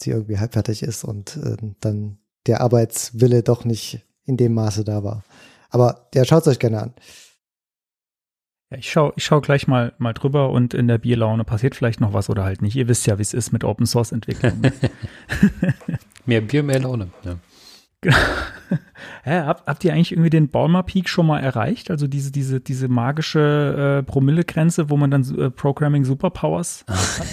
[0.02, 2.18] sie irgendwie halb fertig ist und äh, dann
[2.48, 5.24] der Arbeitswille doch nicht in dem Maße da war.
[5.70, 6.94] Aber der schaut es euch gerne an.
[8.72, 12.02] Ja, ich schaue ich schau gleich mal, mal drüber und in der Bierlaune passiert vielleicht
[12.02, 12.76] noch was oder halt nicht.
[12.76, 14.62] Ihr wisst ja, wie es ist mit Open Source Entwicklung.
[16.26, 17.10] mehr Bier, mehr Laune.
[17.24, 17.36] Ja.
[19.26, 21.92] ja, habt, habt ihr eigentlich irgendwie den Balmer Peak schon mal erreicht?
[21.92, 27.28] Also diese, diese, diese magische äh, Promillegrenze, wo man dann äh, Programming Superpowers hat?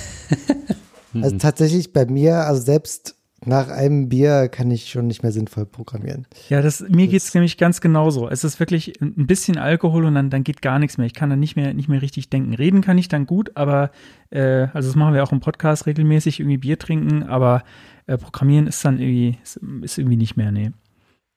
[1.15, 1.39] Also mhm.
[1.39, 6.27] tatsächlich bei mir, also selbst nach einem Bier kann ich schon nicht mehr sinnvoll programmieren.
[6.49, 8.29] Ja, das, mir geht es nämlich ganz genauso.
[8.29, 11.07] Es ist wirklich ein bisschen Alkohol und dann, dann geht gar nichts mehr.
[11.07, 12.55] Ich kann dann nicht mehr, nicht mehr richtig denken.
[12.55, 13.91] Reden kann ich dann gut, aber,
[14.31, 17.63] äh, also das machen wir auch im Podcast regelmäßig, irgendwie Bier trinken, aber
[18.07, 20.73] äh, Programmieren ist dann irgendwie, ist, ist irgendwie nicht mehr, nee.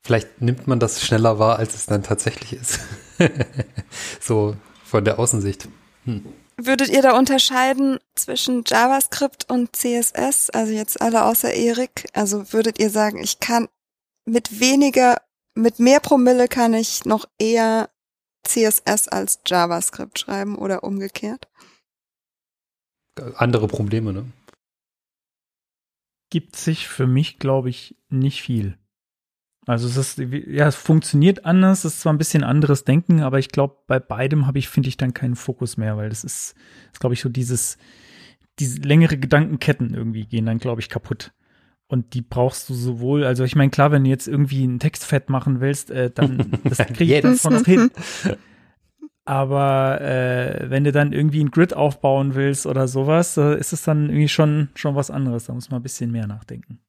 [0.01, 2.79] Vielleicht nimmt man das schneller wahr, als es dann tatsächlich ist.
[4.21, 4.55] so
[4.85, 5.67] von der Außensicht.
[6.05, 6.23] Hm.
[6.61, 10.49] Würdet ihr da unterscheiden zwischen JavaScript und CSS?
[10.49, 12.09] Also jetzt alle außer Erik.
[12.13, 13.69] Also würdet ihr sagen, ich kann
[14.25, 15.21] mit weniger,
[15.55, 17.89] mit mehr Promille kann ich noch eher
[18.43, 21.47] CSS als JavaScript schreiben oder umgekehrt?
[23.35, 24.25] Andere Probleme, ne?
[26.29, 28.77] Gibt sich für mich, glaube ich, nicht viel.
[29.69, 33.37] Also es ist, ja, es funktioniert anders, es ist zwar ein bisschen anderes Denken, aber
[33.37, 36.55] ich glaube, bei beidem habe ich, finde ich, dann keinen Fokus mehr, weil das ist,
[36.91, 37.77] ist glaube ich, so dieses,
[38.57, 41.33] diese längere Gedankenketten irgendwie gehen dann, glaube ich, kaputt.
[41.87, 45.05] Und die brauchst du sowohl, also ich meine, klar, wenn du jetzt irgendwie einen Text
[45.05, 47.91] fett machen willst, äh, dann das kriege ich davon noch hin.
[49.25, 53.83] Aber äh, wenn du dann irgendwie ein Grid aufbauen willst oder sowas, äh, ist es
[53.83, 55.45] dann irgendwie schon, schon was anderes.
[55.45, 56.79] Da muss man ein bisschen mehr nachdenken.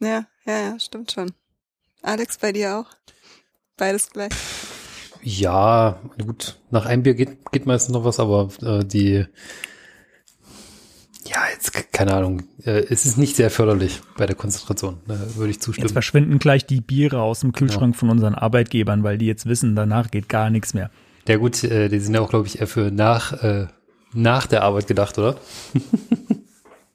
[0.00, 1.32] Ja, ja, ja, stimmt schon.
[2.02, 2.86] Alex, bei dir auch?
[3.76, 4.32] Beides gleich.
[5.22, 9.24] Ja, gut, nach einem Bier geht, geht meistens noch was, aber äh, die,
[11.24, 15.50] ja, jetzt keine Ahnung, äh, es ist nicht sehr förderlich bei der Konzentration, da würde
[15.50, 15.86] ich zustimmen.
[15.86, 17.98] Jetzt verschwinden gleich die Biere aus dem Kühlschrank ja.
[17.98, 20.90] von unseren Arbeitgebern, weil die jetzt wissen, danach geht gar nichts mehr.
[21.26, 23.68] Ja gut, äh, die sind ja auch, glaube ich, eher für nach, äh,
[24.12, 25.36] nach der Arbeit gedacht, oder?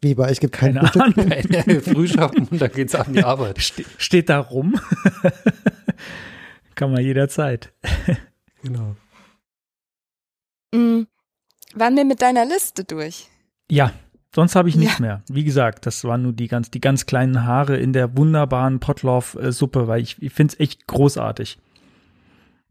[0.02, 1.14] Wie bei euch gibt keine Ahnung.
[1.84, 3.60] Frühschaffen und dann geht's an die Arbeit.
[3.60, 4.80] Ste steht da rum.
[6.76, 7.74] Kann man jederzeit.
[8.64, 8.96] genau.
[10.74, 11.08] Mhm.
[11.74, 13.28] Waren wir mit deiner Liste durch?
[13.70, 13.92] Ja,
[14.34, 15.02] sonst habe ich nichts ja.
[15.02, 15.24] mehr.
[15.30, 19.88] Wie gesagt, das waren nur die ganz, die ganz kleinen Haare in der wunderbaren Potlauf-Suppe,
[19.88, 21.60] weil ich, ich finde es echt großartig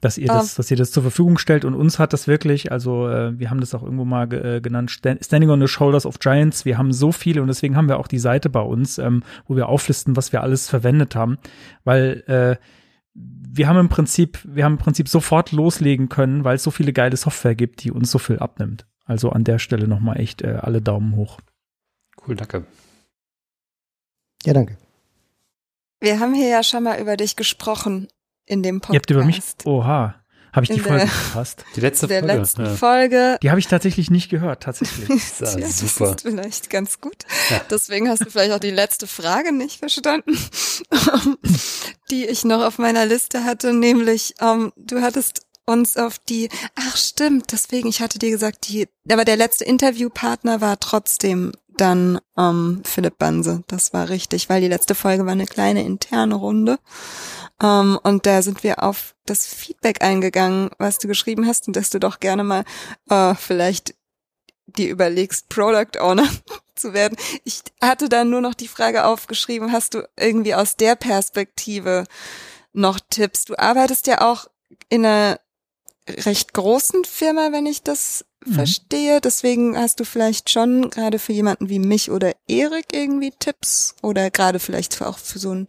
[0.00, 0.56] dass ihr das, um.
[0.56, 3.60] dass ihr das zur Verfügung stellt und uns hat das wirklich, also äh, wir haben
[3.60, 6.64] das auch irgendwo mal äh, genannt, Standing on the Shoulders of Giants.
[6.64, 9.56] Wir haben so viele und deswegen haben wir auch die Seite bei uns, ähm, wo
[9.56, 11.38] wir auflisten, was wir alles verwendet haben,
[11.84, 12.56] weil äh,
[13.14, 16.92] wir haben im Prinzip, wir haben im Prinzip sofort loslegen können, weil es so viele
[16.92, 18.86] geile Software gibt, die uns so viel abnimmt.
[19.04, 21.40] Also an der Stelle nochmal echt äh, alle Daumen hoch.
[22.26, 22.66] Cool, danke.
[24.44, 24.76] Ja, danke.
[26.00, 28.06] Wir haben hier ja schon mal über dich gesprochen
[28.48, 28.94] in dem Podcast.
[28.94, 30.14] Ihr habt über mich, oha,
[30.52, 31.64] habe ich die Folge verpasst?
[31.76, 32.36] Die letzte der Folge.
[32.36, 32.74] letzten ja.
[32.74, 33.38] Folge.
[33.42, 35.08] Die habe ich tatsächlich nicht gehört, tatsächlich.
[35.40, 36.10] ja, ja, das super.
[36.10, 37.24] ist vielleicht ganz gut.
[37.50, 37.60] Ja.
[37.70, 40.36] Deswegen hast du vielleicht auch die letzte Frage nicht verstanden,
[42.10, 46.48] die ich noch auf meiner Liste hatte, nämlich um, ähm, du hattest uns auf die,
[46.74, 52.18] ach stimmt, deswegen, ich hatte dir gesagt, die, aber der letzte Interviewpartner war trotzdem dann
[52.36, 53.62] ähm, Philipp Banse.
[53.68, 56.78] Das war richtig, weil die letzte Folge war eine kleine interne Runde.
[57.60, 61.74] Um, ähm, und da sind wir auf das Feedback eingegangen, was du geschrieben hast und
[61.74, 62.64] dass du doch gerne mal
[63.10, 63.94] uh, vielleicht
[64.66, 66.28] die überlegst, Product Owner
[66.76, 67.16] zu werden.
[67.44, 72.04] Ich hatte dann nur noch die Frage aufgeschrieben, hast du irgendwie aus der Perspektive
[72.72, 73.44] noch Tipps?
[73.44, 74.46] Du arbeitest ja auch
[74.88, 75.40] in einer
[76.08, 78.54] recht großen Firma, wenn ich das mhm.
[78.54, 79.20] verstehe.
[79.20, 84.30] Deswegen hast du vielleicht schon gerade für jemanden wie mich oder Erik irgendwie Tipps oder
[84.30, 85.66] gerade vielleicht auch für so ein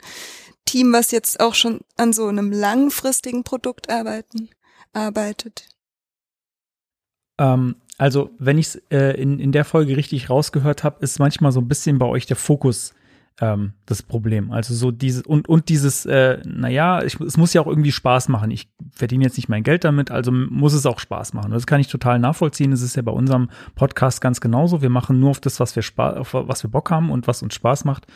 [0.65, 4.49] Team, was jetzt auch schon an so einem langfristigen Produkt arbeiten,
[4.93, 5.67] arbeitet?
[7.39, 11.51] Ähm, also, wenn ich es äh, in, in der Folge richtig rausgehört habe, ist manchmal
[11.51, 12.93] so ein bisschen bei euch der Fokus
[13.41, 14.51] ähm, das Problem.
[14.51, 18.27] Also so dieses und und dieses, äh, naja, ich, es muss ja auch irgendwie Spaß
[18.27, 18.51] machen.
[18.51, 21.51] Ich verdiene jetzt nicht mein Geld damit, also muss es auch Spaß machen.
[21.51, 22.71] Das kann ich total nachvollziehen.
[22.71, 24.81] Das ist ja bei unserem Podcast ganz genauso.
[24.81, 27.41] Wir machen nur auf das, was wir Spaß, auf was wir Bock haben und was
[27.41, 28.07] uns Spaß macht.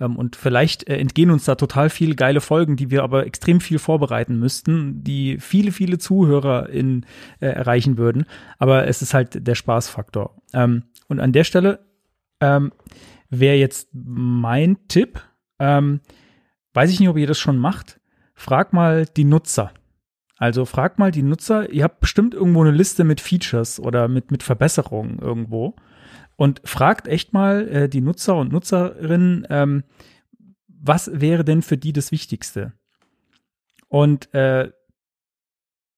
[0.00, 3.60] Ähm, und vielleicht äh, entgehen uns da total viele geile Folgen, die wir aber extrem
[3.60, 7.06] viel vorbereiten müssten, die viele, viele Zuhörer in,
[7.40, 8.24] äh, erreichen würden.
[8.58, 10.34] Aber es ist halt der Spaßfaktor.
[10.52, 11.80] Ähm, und an der Stelle
[12.40, 12.72] ähm,
[13.32, 15.20] wäre jetzt mein Tipp.
[15.58, 16.00] Ähm,
[16.74, 18.00] weiß ich nicht, ob ihr das schon macht.
[18.34, 19.72] Frag mal die Nutzer.
[20.36, 24.30] Also frag mal die Nutzer, ihr habt bestimmt irgendwo eine Liste mit Features oder mit,
[24.30, 25.76] mit Verbesserungen irgendwo.
[26.36, 29.84] Und fragt echt mal äh, die Nutzer und Nutzerinnen, ähm,
[30.66, 32.72] was wäre denn für die das Wichtigste?
[33.88, 34.72] Und äh,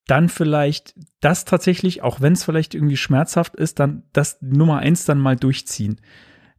[0.07, 5.07] dann vielleicht das tatsächlich, auch wenn es vielleicht irgendwie schmerzhaft ist, dann das Nummer eins
[5.07, 6.01] dann mal durchziehen.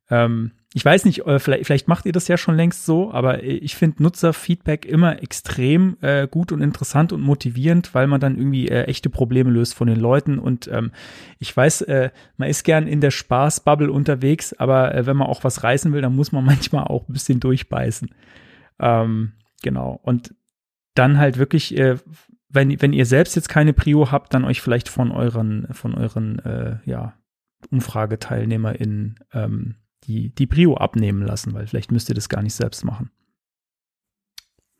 [0.09, 3.43] Ähm, ich weiß nicht, äh, vielleicht, vielleicht macht ihr das ja schon längst so, aber
[3.43, 8.67] ich finde Nutzerfeedback immer extrem äh, gut und interessant und motivierend, weil man dann irgendwie
[8.67, 10.37] äh, echte Probleme löst von den Leuten.
[10.37, 10.91] Und ähm,
[11.39, 15.45] ich weiß, äh, man ist gern in der Spaßbubble unterwegs, aber äh, wenn man auch
[15.45, 18.09] was reißen will, dann muss man manchmal auch ein bisschen durchbeißen.
[18.79, 19.31] Ähm,
[19.63, 19.97] genau.
[20.03, 20.35] Und
[20.93, 21.95] dann halt wirklich, äh,
[22.49, 26.39] wenn, wenn ihr selbst jetzt keine Prio habt, dann euch vielleicht von euren, von euren,
[26.39, 27.13] äh, ja,
[27.71, 29.75] UmfrageteilnehmerInnen ähm,
[30.07, 33.09] die, die Prio abnehmen lassen, weil vielleicht müsst ihr das gar nicht selbst machen.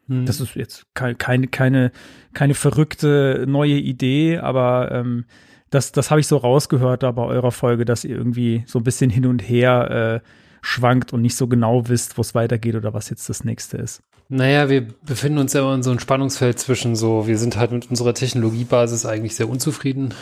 [0.07, 0.25] Hm.
[0.25, 1.91] Das ist jetzt keine, keine,
[2.33, 5.25] keine verrückte neue Idee, aber ähm,
[5.69, 8.83] das, das habe ich so rausgehört da bei eurer Folge, dass ihr irgendwie so ein
[8.83, 10.27] bisschen hin und her äh,
[10.61, 14.01] schwankt und nicht so genau wisst, wo es weitergeht oder was jetzt das nächste ist.
[14.27, 17.89] Naja, wir befinden uns ja in so einem Spannungsfeld zwischen so, wir sind halt mit
[17.89, 20.13] unserer Technologiebasis eigentlich sehr unzufrieden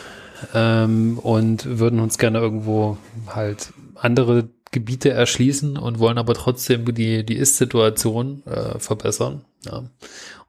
[0.54, 2.98] ähm, und würden uns gerne irgendwo
[3.28, 9.44] halt andere Gebiete erschließen und wollen aber trotzdem die, die Ist-Situation äh, verbessern.
[9.64, 9.78] Ja.
[9.78, 9.90] Und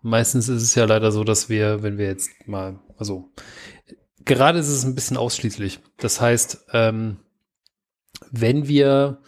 [0.01, 3.29] meistens ist es ja leider so, dass wir, wenn wir jetzt mal, also
[4.25, 5.79] gerade ist es ein bisschen ausschließlich.
[5.97, 7.17] Das heißt, ähm,
[8.31, 9.19] wenn wir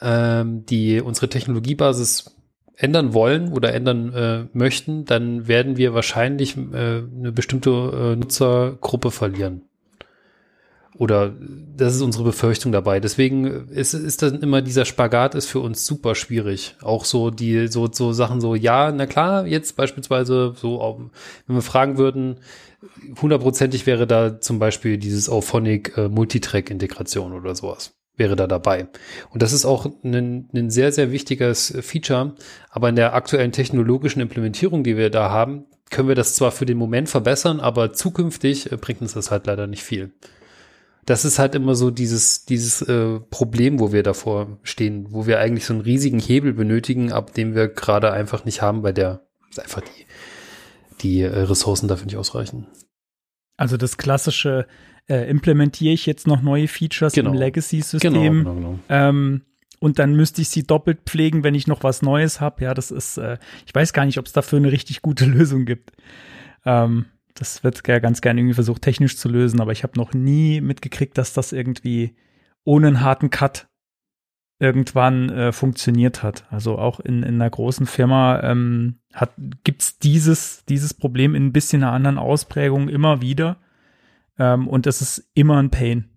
[0.00, 2.36] ähm, die unsere Technologiebasis
[2.76, 9.10] ändern wollen oder ändern äh, möchten, dann werden wir wahrscheinlich äh, eine bestimmte äh, Nutzergruppe
[9.10, 9.62] verlieren.
[11.00, 11.32] Oder
[11.78, 13.00] das ist unsere Befürchtung dabei.
[13.00, 16.76] Deswegen ist, ist dann immer dieser Spagat ist für uns super schwierig.
[16.82, 21.10] Auch so die, so, so Sachen so, ja, na klar, jetzt beispielsweise so,
[21.46, 22.40] wenn wir fragen würden,
[23.22, 28.86] hundertprozentig wäre da zum Beispiel dieses Auphonic äh, Multitrack-Integration oder sowas wäre da dabei.
[29.30, 32.34] Und das ist auch ein, ein sehr, sehr wichtiges Feature.
[32.68, 36.66] Aber in der aktuellen technologischen Implementierung, die wir da haben, können wir das zwar für
[36.66, 40.12] den Moment verbessern, aber zukünftig äh, bringt uns das halt leider nicht viel.
[41.06, 45.38] Das ist halt immer so dieses, dieses äh, Problem, wo wir davor stehen, wo wir
[45.38, 49.26] eigentlich so einen riesigen Hebel benötigen, ab dem wir gerade einfach nicht haben, weil der
[49.58, 50.06] einfach die,
[51.02, 52.66] die äh, Ressourcen dafür nicht ausreichen.
[53.56, 54.66] Also das klassische
[55.08, 57.30] äh, implementiere ich jetzt noch neue Features genau.
[57.30, 58.12] im Legacy-System.
[58.12, 58.78] Genau, genau, genau.
[58.88, 59.42] Ähm,
[59.80, 62.64] und dann müsste ich sie doppelt pflegen, wenn ich noch was Neues habe.
[62.64, 65.64] Ja, das ist, äh, ich weiß gar nicht, ob es dafür eine richtig gute Lösung
[65.64, 65.92] gibt.
[66.64, 67.06] Ähm,
[67.40, 70.60] das wird ja ganz gerne irgendwie versucht, technisch zu lösen, aber ich habe noch nie
[70.60, 72.14] mitgekriegt, dass das irgendwie
[72.64, 73.66] ohne einen harten Cut
[74.58, 76.44] irgendwann äh, funktioniert hat.
[76.50, 79.32] Also auch in, in einer großen Firma ähm, hat,
[79.64, 83.56] gibt's dieses, dieses Problem in ein bisschen einer anderen Ausprägung immer wieder.
[84.38, 86.10] Ähm, und das ist immer ein Pain.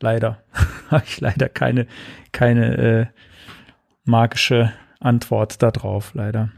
[0.00, 0.42] Leider.
[0.90, 1.86] Habe ich leider keine,
[2.32, 3.06] keine äh,
[4.04, 6.50] magische Antwort darauf, leider.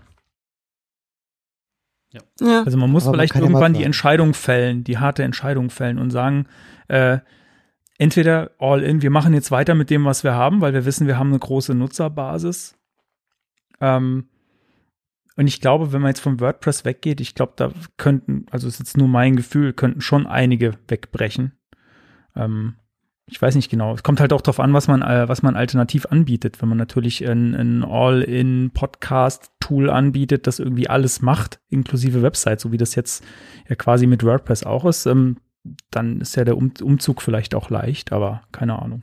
[2.15, 2.20] Ja.
[2.41, 2.62] ja.
[2.62, 6.11] Also man muss Aber vielleicht man irgendwann die Entscheidung fällen, die harte Entscheidung fällen und
[6.11, 6.47] sagen,
[6.89, 7.19] äh,
[7.99, 11.07] entweder all in, wir machen jetzt weiter mit dem, was wir haben, weil wir wissen,
[11.07, 12.77] wir haben eine große Nutzerbasis.
[13.81, 14.28] Ähm,
[15.36, 18.78] und ich glaube, wenn man jetzt vom WordPress weggeht, ich glaube, da könnten, also ist
[18.78, 21.59] jetzt nur mein Gefühl, könnten schon einige wegbrechen.
[22.36, 22.77] Ähm,
[23.27, 23.95] ich weiß nicht genau.
[23.95, 26.61] Es kommt halt auch darauf an, was man, äh, was man alternativ anbietet.
[26.61, 27.82] Wenn man natürlich ein, ein
[29.65, 33.24] All-in-Podcast-Tool anbietet, das irgendwie alles macht, inklusive Website, so wie das jetzt
[33.69, 35.39] ja quasi mit WordPress auch ist, ähm,
[35.91, 39.03] dann ist ja der um Umzug vielleicht auch leicht, aber keine Ahnung.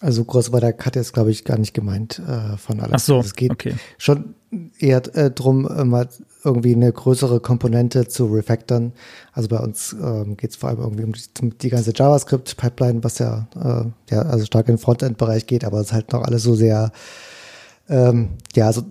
[0.00, 2.92] Also groß war der Cut jetzt, glaube ich, gar nicht gemeint äh, von alles.
[2.94, 3.74] Ach so, es geht okay.
[3.98, 4.34] schon
[4.78, 6.08] eher äh, drum, äh, mal
[6.42, 8.94] irgendwie eine größere Komponente zu refactoren.
[9.32, 13.18] Also bei uns ähm, geht es vor allem irgendwie um die, die ganze JavaScript-Pipeline, was
[13.20, 16.42] ja, äh, ja also stark in den Frontend-Bereich geht, aber es ist halt noch alles
[16.42, 16.90] so sehr,
[17.88, 18.82] ähm, ja, also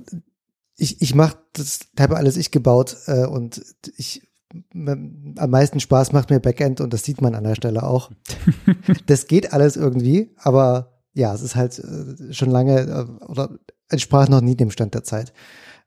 [0.81, 3.61] ich, ich mache das habe alles ich gebaut äh, und
[3.97, 4.27] ich
[4.73, 8.11] am meisten Spaß macht mir Backend und das sieht man an der Stelle auch.
[9.05, 13.51] das geht alles irgendwie, aber ja, es ist halt äh, schon lange äh, oder
[13.89, 15.33] entsprach noch nie dem Stand der Zeit.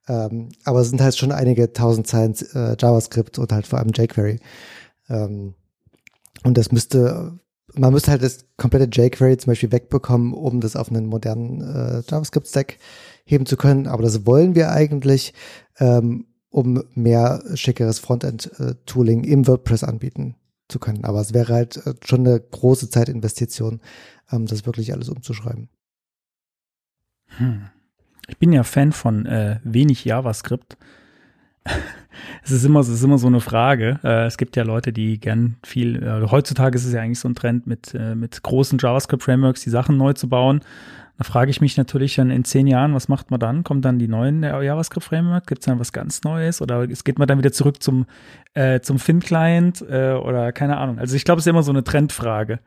[0.07, 3.91] Ähm, aber es sind halt schon einige tausend Zeilen äh, JavaScript und halt vor allem
[3.95, 4.39] jQuery.
[5.09, 5.55] Ähm,
[6.45, 7.39] und das müsste,
[7.75, 12.03] man müsste halt das komplette jQuery zum Beispiel wegbekommen, um das auf einen modernen äh,
[12.09, 12.79] JavaScript-Stack
[13.25, 13.87] heben zu können.
[13.87, 15.35] Aber das wollen wir eigentlich,
[15.79, 20.37] ähm, um mehr schickeres Frontend-Tooling im WordPress anbieten
[20.69, 21.05] zu können.
[21.05, 23.81] Aber es wäre halt äh, schon eine große Zeitinvestition,
[24.31, 25.69] ähm, das wirklich alles umzuschreiben.
[27.37, 27.67] Hm.
[28.29, 30.79] Ich bin ja Fan von äh, wenig JavaScript.
[32.45, 34.01] es ist immer, es ist immer so eine Frage.
[34.03, 36.03] Äh, es gibt ja Leute, die gern viel.
[36.03, 39.71] Äh, heutzutage ist es ja eigentlich so ein Trend, mit äh, mit großen JavaScript-Frameworks die
[39.71, 40.61] Sachen neu zu bauen.
[41.16, 43.62] Da frage ich mich natürlich dann in zehn Jahren, was macht man dann?
[43.62, 45.47] Kommt dann die neuen JavaScript-Framework?
[45.47, 46.61] Gibt es dann was ganz Neues?
[46.61, 48.07] Oder geht man dann wieder zurück zum,
[48.55, 49.85] äh, zum Fin-Client?
[49.89, 50.99] Äh, oder keine Ahnung.
[50.99, 52.59] Also ich glaube, es ist immer so eine Trendfrage.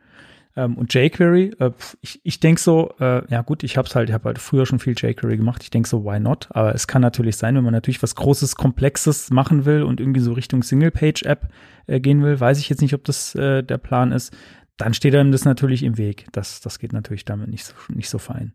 [0.58, 1.70] Ähm, und jQuery, äh,
[2.00, 4.80] ich, ich denke so, äh, ja gut, ich habe halt, ich habe halt früher schon
[4.80, 5.62] viel jQuery gemacht.
[5.62, 6.48] Ich denke so, why not?
[6.50, 10.20] Aber es kann natürlich sein, wenn man natürlich was Großes, Komplexes machen will und irgendwie
[10.20, 11.48] so Richtung Single-Page-App
[11.86, 14.36] äh, gehen will, weiß ich jetzt nicht, ob das äh, der Plan ist.
[14.78, 16.28] Dann steht einem das natürlich im Weg.
[16.32, 18.54] Das, das geht natürlich damit nicht so, nicht so fein.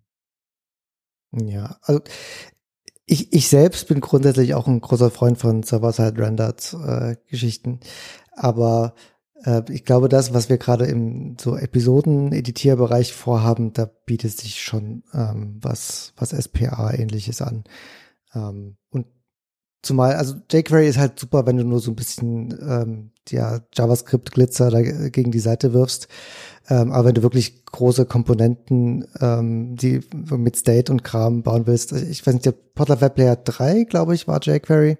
[1.31, 2.01] Ja, also
[3.05, 7.79] ich, ich selbst bin grundsätzlich auch ein großer Freund von Server-Side-Rendered-Geschichten.
[7.81, 7.85] Äh,
[8.35, 8.95] Aber
[9.43, 15.03] äh, ich glaube, das, was wir gerade im so Episoden-Editierbereich vorhaben, da bietet sich schon
[15.13, 17.65] ähm, was, was SPA-ähnliches an.
[18.33, 18.77] Ähm,
[19.83, 24.71] zumal, also jQuery ist halt super, wenn du nur so ein bisschen ähm, ja, JavaScript-Glitzer
[25.11, 26.07] gegen die Seite wirfst.
[26.69, 29.99] Ähm, aber wenn du wirklich große Komponenten, ähm, die
[30.31, 34.15] mit State und Kram bauen willst, ich weiß nicht, der Portal Web Player 3, glaube
[34.15, 34.97] ich, war jQuery.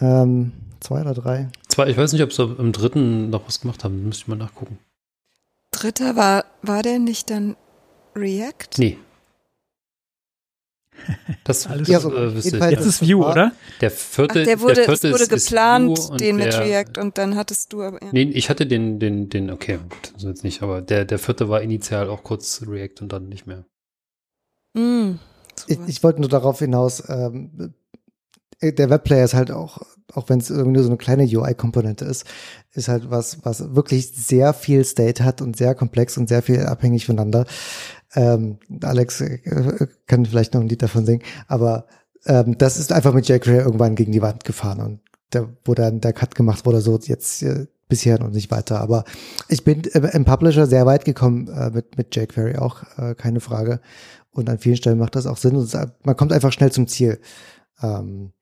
[0.00, 1.48] Ähm, Zwei oder drei?
[1.68, 4.04] Zwei, ich weiß nicht, ob sie im dritten noch was gemacht haben.
[4.04, 4.78] Müsste ich mal nachgucken.
[5.70, 7.56] Dritter war, war der nicht dann
[8.14, 8.78] React?
[8.78, 8.98] Nee.
[11.44, 13.52] Das alles ja, so, äh, Jetzt ist View, oder?
[13.80, 17.00] Der vierte, Ach, der wurde, der vierte wurde ist, geplant, ist den mit der, React
[17.00, 18.02] und dann hattest du aber.
[18.02, 18.08] Ja.
[18.12, 21.48] Nee, ich hatte den, den, den, okay, gut, so jetzt nicht, aber der, der vierte
[21.48, 23.64] war initial auch kurz React und dann nicht mehr.
[24.74, 25.18] Mm,
[25.66, 27.74] ich, ich wollte nur darauf hinaus, ähm,
[28.62, 29.82] der Webplayer ist halt auch,
[30.12, 32.24] auch wenn es irgendwie nur so eine kleine UI-Komponente ist,
[32.72, 36.60] ist halt was, was wirklich sehr viel State hat und sehr komplex und sehr viel
[36.60, 37.44] abhängig voneinander.
[38.16, 41.86] Ähm, Alex äh, kann vielleicht noch ein Lied davon singen, aber
[42.24, 46.00] ähm, das ist einfach mit jQuery irgendwann gegen die Wand gefahren und da, wo dann
[46.00, 48.80] der Cut gemacht wurde, so jetzt äh, bisher noch nicht weiter.
[48.80, 49.04] Aber
[49.48, 53.80] ich bin im Publisher sehr weit gekommen äh, mit, mit jQuery auch, äh, keine Frage.
[54.30, 55.56] Und an vielen Stellen macht das auch Sinn.
[55.56, 55.72] Und
[56.04, 57.20] man kommt einfach schnell zum Ziel.
[57.82, 58.32] Ähm,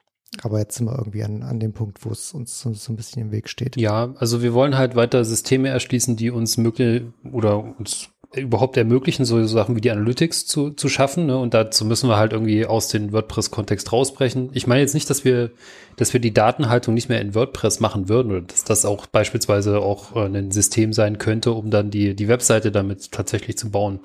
[0.42, 2.96] aber jetzt sind wir irgendwie an, an dem Punkt, wo es uns so, so ein
[2.96, 3.76] bisschen im Weg steht.
[3.76, 9.24] Ja, also wir wollen halt weiter Systeme erschließen, die uns möglich oder uns überhaupt ermöglichen,
[9.24, 11.26] so Sachen wie die Analytics zu, zu schaffen.
[11.26, 11.38] Ne?
[11.38, 14.50] Und dazu müssen wir halt irgendwie aus dem WordPress-Kontext rausbrechen.
[14.52, 15.50] Ich meine jetzt nicht, dass wir,
[15.96, 19.80] dass wir die Datenhaltung nicht mehr in WordPress machen würden oder dass das auch beispielsweise
[19.80, 24.00] auch äh, ein System sein könnte, um dann die, die Webseite damit tatsächlich zu bauen.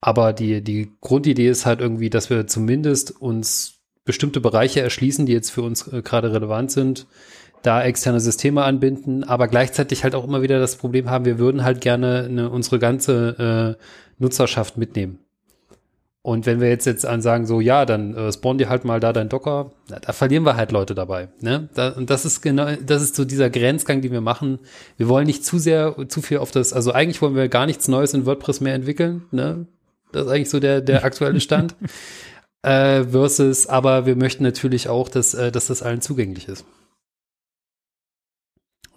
[0.00, 5.32] Aber die, die Grundidee ist halt irgendwie, dass wir zumindest uns bestimmte Bereiche erschließen, die
[5.32, 7.06] jetzt für uns äh, gerade relevant sind,
[7.64, 11.64] da externe Systeme anbinden, aber gleichzeitig halt auch immer wieder das Problem haben, wir würden
[11.64, 13.82] halt gerne eine, unsere ganze äh,
[14.22, 15.18] Nutzerschaft mitnehmen.
[16.20, 19.00] Und wenn wir jetzt jetzt an sagen, so ja, dann äh, spawn dir halt mal
[19.00, 21.28] da dein Docker, na, da verlieren wir halt Leute dabei.
[21.40, 21.68] Ne?
[21.74, 24.58] Da, und das ist genau, das ist so dieser Grenzgang, den wir machen.
[24.98, 27.88] Wir wollen nicht zu sehr, zu viel auf das, also eigentlich wollen wir gar nichts
[27.88, 29.24] Neues in WordPress mehr entwickeln.
[29.32, 29.66] Ne?
[30.12, 31.74] Das ist eigentlich so der, der aktuelle Stand.
[32.62, 36.64] äh, versus, aber wir möchten natürlich auch, dass, äh, dass das allen zugänglich ist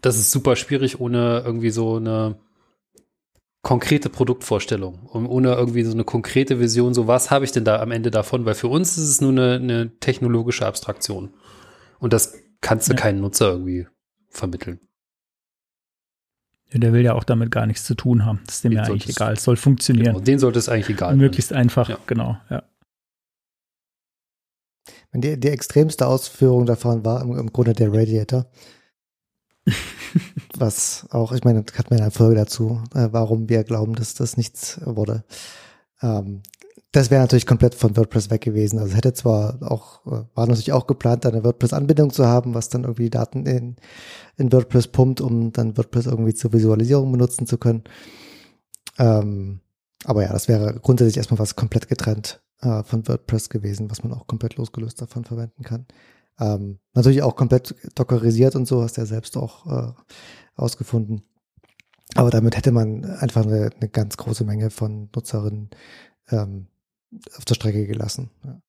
[0.02, 2.36] das ist super schwierig ohne irgendwie so eine
[3.62, 7.82] konkrete Produktvorstellung und ohne irgendwie so eine konkrete Vision, so was habe ich denn da
[7.82, 11.34] am Ende davon, weil für uns ist es nur eine, eine technologische Abstraktion
[12.00, 13.00] und das kannst du ja.
[13.00, 13.88] keinen Nutzer irgendwie
[14.30, 14.80] vermitteln.
[16.72, 18.42] Ja, der will ja auch damit gar nichts zu tun haben.
[18.46, 19.34] Das ist dem den ja eigentlich egal.
[19.34, 20.14] Es soll funktionieren.
[20.14, 21.18] Genau, den sollte es eigentlich egal sein.
[21.18, 21.98] Möglichst einfach, ja.
[22.08, 22.64] genau, ja.
[25.14, 28.46] Die, die extremste Ausführung davon war im, im Grunde der Radiator.
[30.58, 34.38] Was auch, ich meine, hat mir eine Folge dazu, äh, warum wir glauben, dass das
[34.38, 35.24] nichts wurde.
[36.02, 36.42] Ähm,
[36.92, 38.80] das wäre natürlich komplett von WordPress weg gewesen.
[38.80, 42.84] Also hätte zwar auch, äh, war natürlich auch geplant, eine WordPress-Anbindung zu haben, was dann
[42.84, 43.76] irgendwie Daten in,
[44.38, 47.84] in WordPress pumpt, um dann WordPress irgendwie zur Visualisierung benutzen zu können.
[48.98, 49.60] Ähm,
[50.06, 54.14] aber ja, das wäre grundsätzlich erstmal was komplett getrennt äh, von WordPress gewesen, was man
[54.14, 55.86] auch komplett losgelöst davon verwenden kann.
[56.40, 59.94] Ähm, natürlich auch komplett dockerisiert und so, hast du ja selbst auch äh,
[60.56, 61.24] ausgefunden.
[62.16, 65.70] Aber damit hätte man einfach eine, eine ganz große Menge von Nutzerinnen
[66.30, 66.68] ähm,
[67.38, 68.30] auf der Strecke gelassen.
[68.44, 68.62] Ja.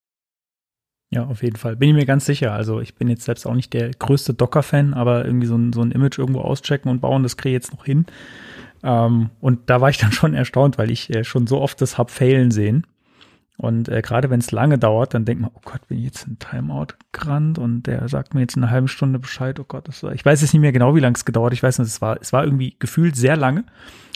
[1.11, 1.75] Ja, auf jeden Fall.
[1.77, 2.53] Bin ich mir ganz sicher.
[2.53, 5.81] Also ich bin jetzt selbst auch nicht der größte Docker-Fan, aber irgendwie so ein, so
[5.81, 8.05] ein Image irgendwo auschecken und bauen, das kriege ich jetzt noch hin.
[8.83, 11.97] Ähm, und da war ich dann schon erstaunt, weil ich äh, schon so oft das
[11.97, 12.87] hab failen sehen.
[13.59, 16.29] Und äh, gerade wenn es lange dauert, dann denkt man, oh Gott, bin ich jetzt
[16.29, 19.89] in Timeout gerannt und der sagt mir jetzt in einer halben Stunde Bescheid, oh Gott,
[19.89, 21.89] das war, ich weiß jetzt nicht mehr genau, wie lange es gedauert, ich weiß nicht,
[21.89, 23.65] es war, es war irgendwie gefühlt sehr lange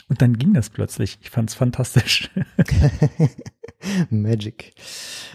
[0.07, 1.19] und dann ging das plötzlich.
[1.21, 2.31] Ich fand es fantastisch.
[4.09, 4.73] Magic.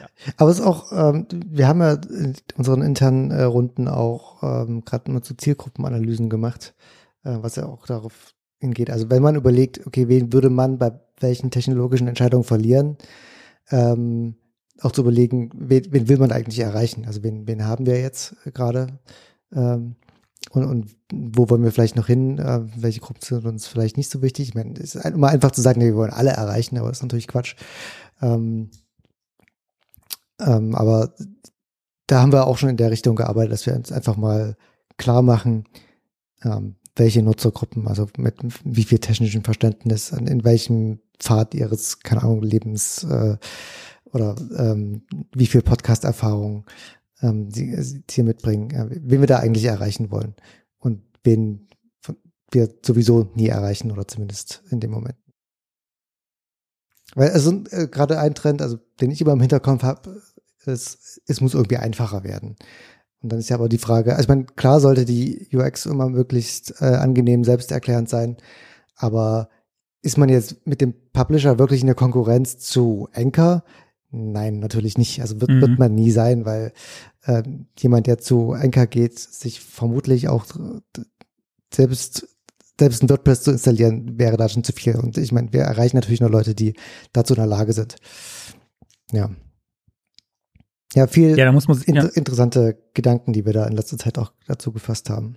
[0.01, 0.07] Ja.
[0.39, 4.87] Aber es ist auch, ähm, wir haben ja in unseren internen äh, Runden auch ähm,
[4.87, 6.75] gerade mal zu Zielgruppenanalysen gemacht,
[7.25, 8.91] äh, was ja auch darauf hingeht.
[8.91, 12.97] Also wenn man überlegt, okay, wen würde man bei welchen technologischen Entscheidungen verlieren,
[13.71, 14.37] ähm,
[14.81, 17.05] auch zu überlegen, wen, wen will man eigentlich erreichen?
[17.07, 18.99] Also wen, wen haben wir jetzt gerade?
[19.53, 19.97] Ähm,
[20.51, 22.39] und, und wo wollen wir vielleicht noch hin?
[22.39, 24.49] Äh, welche Gruppen sind uns vielleicht nicht so wichtig?
[24.49, 27.03] Ich meine, es ist immer einfach zu sagen, wir wollen alle erreichen, aber das ist
[27.03, 27.57] natürlich Quatsch.
[28.23, 28.71] Ähm,
[30.41, 31.15] ähm, aber
[32.07, 34.57] da haben wir auch schon in der Richtung gearbeitet, dass wir uns einfach mal
[34.97, 35.65] klar machen,
[36.43, 42.43] ähm, welche Nutzergruppen, also mit wie viel technischem Verständnis, in welchem Pfad ihres, keine Ahnung,
[42.43, 43.37] Lebens äh,
[44.13, 45.03] oder ähm,
[45.33, 46.65] wie viel Podcast-Erfahrung
[47.23, 50.35] ähm, sie, sie hier mitbringen, äh, wen wir da eigentlich erreichen wollen
[50.79, 51.69] und wen
[52.51, 55.17] wir sowieso nie erreichen oder zumindest in dem Moment.
[57.15, 60.21] Weil also äh, gerade ein Trend, also den ich immer im Hinterkopf habe,
[60.65, 62.57] ist, es muss irgendwie einfacher werden.
[63.21, 66.09] Und dann ist ja aber die Frage, also ich meine, klar sollte die UX immer
[66.09, 68.37] möglichst äh, angenehm selbsterklärend sein,
[68.97, 69.49] aber
[70.03, 73.65] ist man jetzt mit dem Publisher wirklich in der Konkurrenz zu Anchor?
[74.11, 75.21] Nein, natürlich nicht.
[75.21, 75.61] Also wird, mhm.
[75.61, 76.73] wird man nie sein, weil
[77.25, 77.43] äh,
[77.79, 80.47] jemand, der zu Anchor geht, sich vermutlich auch
[81.75, 82.29] selbst
[82.79, 84.97] selbst ein WordPress zu installieren, wäre da schon zu viel.
[84.97, 86.75] Und ich meine, wir erreichen natürlich nur Leute, die
[87.13, 87.97] dazu in der Lage sind.
[89.13, 89.31] Ja.
[90.95, 94.19] Ja, viel ja, da muss man, inter interessante Gedanken, die wir da in letzter Zeit
[94.19, 95.37] auch dazu gefasst haben.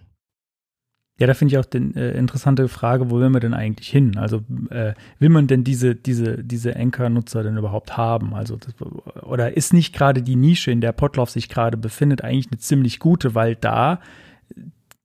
[1.19, 4.18] Ja, da finde ich auch die äh, interessante Frage, wo will man denn eigentlich hin?
[4.18, 8.34] Also äh, will man denn diese, diese, diese Anchor-Nutzer denn überhaupt haben?
[8.34, 8.73] Also das,
[9.22, 12.98] oder ist nicht gerade die Nische, in der Potlauf sich gerade befindet, eigentlich eine ziemlich
[12.98, 13.99] gute, weil da,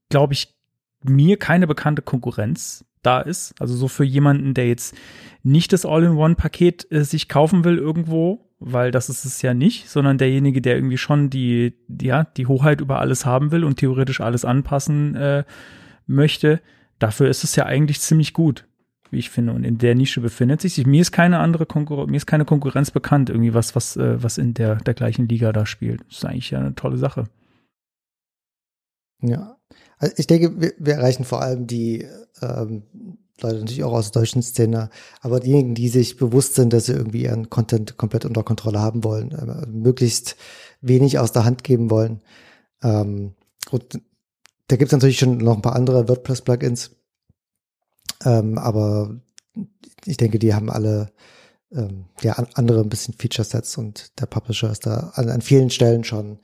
[0.09, 0.55] glaube ich,
[1.02, 3.55] mir keine bekannte Konkurrenz da ist.
[3.60, 4.94] Also so für jemanden, der jetzt
[5.43, 10.19] nicht das All-in-One-Paket äh, sich kaufen will irgendwo, weil das ist es ja nicht, sondern
[10.19, 14.45] derjenige, der irgendwie schon die, ja, die Hoheit über alles haben will und theoretisch alles
[14.45, 15.45] anpassen äh,
[16.07, 16.61] möchte,
[16.99, 18.66] dafür ist es ja eigentlich ziemlich gut,
[19.11, 19.53] wie ich finde.
[19.53, 20.87] Und in der Nische befindet sich.
[20.87, 24.39] Mir ist keine andere Konkurrenz, mir ist keine Konkurrenz bekannt, irgendwie was, was, äh, was
[24.39, 26.01] in der, der gleichen Liga da spielt.
[26.09, 27.24] Das ist eigentlich ja eine tolle Sache.
[29.20, 29.57] Ja.
[29.99, 32.07] Also ich denke, wir, wir erreichen vor allem die
[32.41, 32.83] ähm,
[33.40, 34.90] Leute natürlich auch aus der deutschen Szene,
[35.20, 39.04] aber diejenigen, die sich bewusst sind, dass sie irgendwie ihren Content komplett unter Kontrolle haben
[39.04, 40.36] wollen, äh, möglichst
[40.80, 42.22] wenig aus der Hand geben wollen.
[42.82, 43.34] Ähm,
[43.70, 44.00] und
[44.68, 46.90] da gibt es natürlich schon noch ein paar andere WordPress-Plugins.
[48.24, 49.20] Ähm, aber
[50.04, 51.12] ich denke, die haben alle
[51.72, 56.04] ähm, ja, andere ein bisschen Feature-Sets und der Publisher ist da an, an vielen Stellen
[56.04, 56.38] schon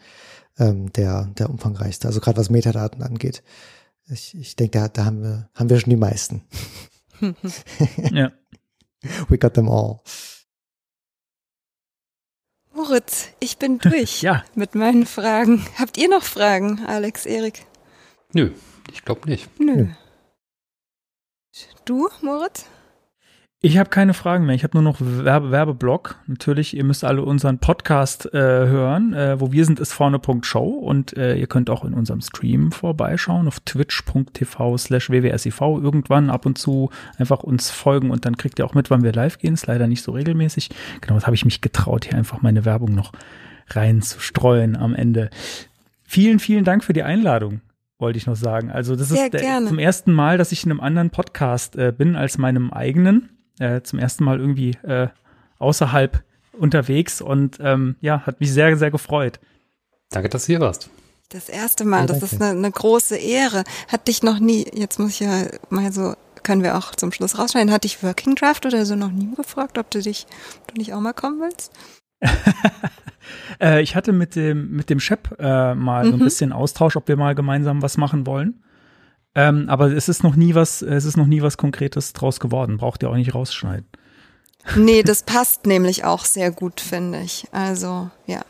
[0.59, 2.09] ähm, der, der umfangreichste.
[2.09, 3.43] Also gerade was Metadaten angeht.
[4.09, 6.43] Ich, ich denke, da, da haben wir, haben wir schon die meisten.
[8.11, 8.33] ja.
[9.29, 10.01] We got them all.
[12.75, 14.45] Moritz, ich bin durch ja.
[14.55, 15.65] mit meinen Fragen.
[15.79, 17.67] Habt ihr noch Fragen, Alex, Erik?
[18.33, 18.53] Nö,
[18.91, 19.49] ich glaube nicht.
[19.61, 19.77] Nö.
[19.77, 19.89] Nö.
[21.85, 22.67] Du, Moritz?
[23.65, 24.57] Ich habe keine Fragen mehr.
[24.57, 26.17] Ich habe nur noch Werbe Werbeblock.
[26.27, 29.15] Natürlich, ihr müsst alle unseren Podcast äh, hören.
[29.15, 33.47] Äh, wo wir sind, ist vorne.show und äh, ihr könnt auch in unserem Stream vorbeischauen
[33.47, 35.61] auf twitch.tv slash wwsiv.
[35.61, 39.13] Irgendwann ab und zu einfach uns folgen und dann kriegt ihr auch mit, wann wir
[39.13, 39.55] live gehen.
[39.55, 40.71] Ist leider nicht so regelmäßig.
[41.01, 43.13] Genau, das habe ich mich getraut, hier einfach meine Werbung noch
[43.69, 45.31] reinzustreuen am Ende.
[46.03, 47.61] Vielen, vielen Dank für die Einladung
[48.01, 48.73] wollte ich noch sagen.
[48.73, 51.93] Also das Sehr ist der, zum ersten Mal, dass ich in einem anderen Podcast äh,
[51.97, 53.29] bin als meinem eigenen.
[53.59, 55.09] Äh, zum ersten Mal irgendwie äh,
[55.59, 56.23] außerhalb
[56.59, 59.41] unterwegs und ähm, ja, hat mich sehr, sehr gefreut.
[60.11, 60.91] Danke, dass du hier warst.
[61.31, 63.65] Das erste Mal, Ja, das ist eine, eine große Ehre.
[63.89, 67.39] Hat dich noch nie, jetzt muss ich ja mal so, können wir auch zum Schluss
[67.39, 70.27] rausschneiden, hat dich Working Draft oder so noch nie gefragt, ob du dich,
[70.61, 71.73] ob du nicht auch mal kommen willst?
[73.61, 76.25] Äh, ich hatte mit dem, mit dem Shep äh, mal so ein Mhm.
[76.25, 78.63] bisschen Austausch, ob wir mal gemeinsam was machen wollen.
[79.35, 82.77] Ähm, aber es ist noch nie was, es ist noch nie was Konkretes draus geworden.
[82.77, 83.87] Braucht ihr auch nicht rausschneiden.
[84.77, 87.47] Nee, das passt nämlich auch sehr gut, finde ich.
[87.51, 88.43] Also, ja,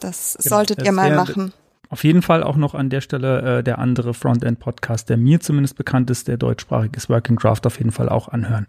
[0.00, 1.52] das Genau, solltet ihr mal machen.
[1.90, 5.76] Auf jeden Fall auch noch an der Stelle äh, der andere Frontend-Podcast, der mir zumindest
[5.76, 8.66] bekannt ist, der deutschsprachig ist, Working Draft auf jeden Fall auch anhören.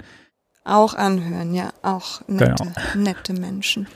[0.63, 2.71] Auch anhören, ja, auch nette, Genau.
[2.95, 3.87] nette Menschen.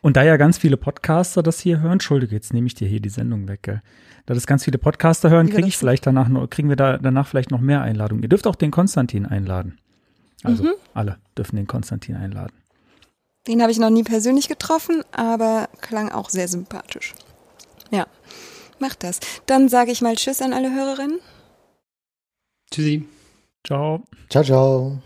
[0.00, 3.00] Und da ja ganz viele Podcaster das hier hören, Entschuldige, jetzt nehme ich dir hier
[3.00, 3.82] die Sendung weg, gell?
[4.28, 7.26] Da das ganz viele Podcaster hören, kriege ich vielleicht danach noch, kriegen wir da danach
[7.26, 8.22] vielleicht noch mehr Einladungen.
[8.22, 9.78] Ihr dürft auch den Konstantin einladen.
[10.42, 10.72] Also Mhm.
[10.92, 12.52] alle dürfen den Konstantin einladen.
[13.46, 17.14] Den habe ich noch nie persönlich getroffen, aber klang auch sehr sympathisch.
[17.90, 18.06] Ja,
[18.78, 19.20] macht das.
[19.46, 21.20] Dann sage ich mal Tschüss an alle Hörerinnen.
[22.70, 23.08] Tschüssi.
[23.64, 24.02] Ciao.
[24.28, 25.02] Ciao, ciao.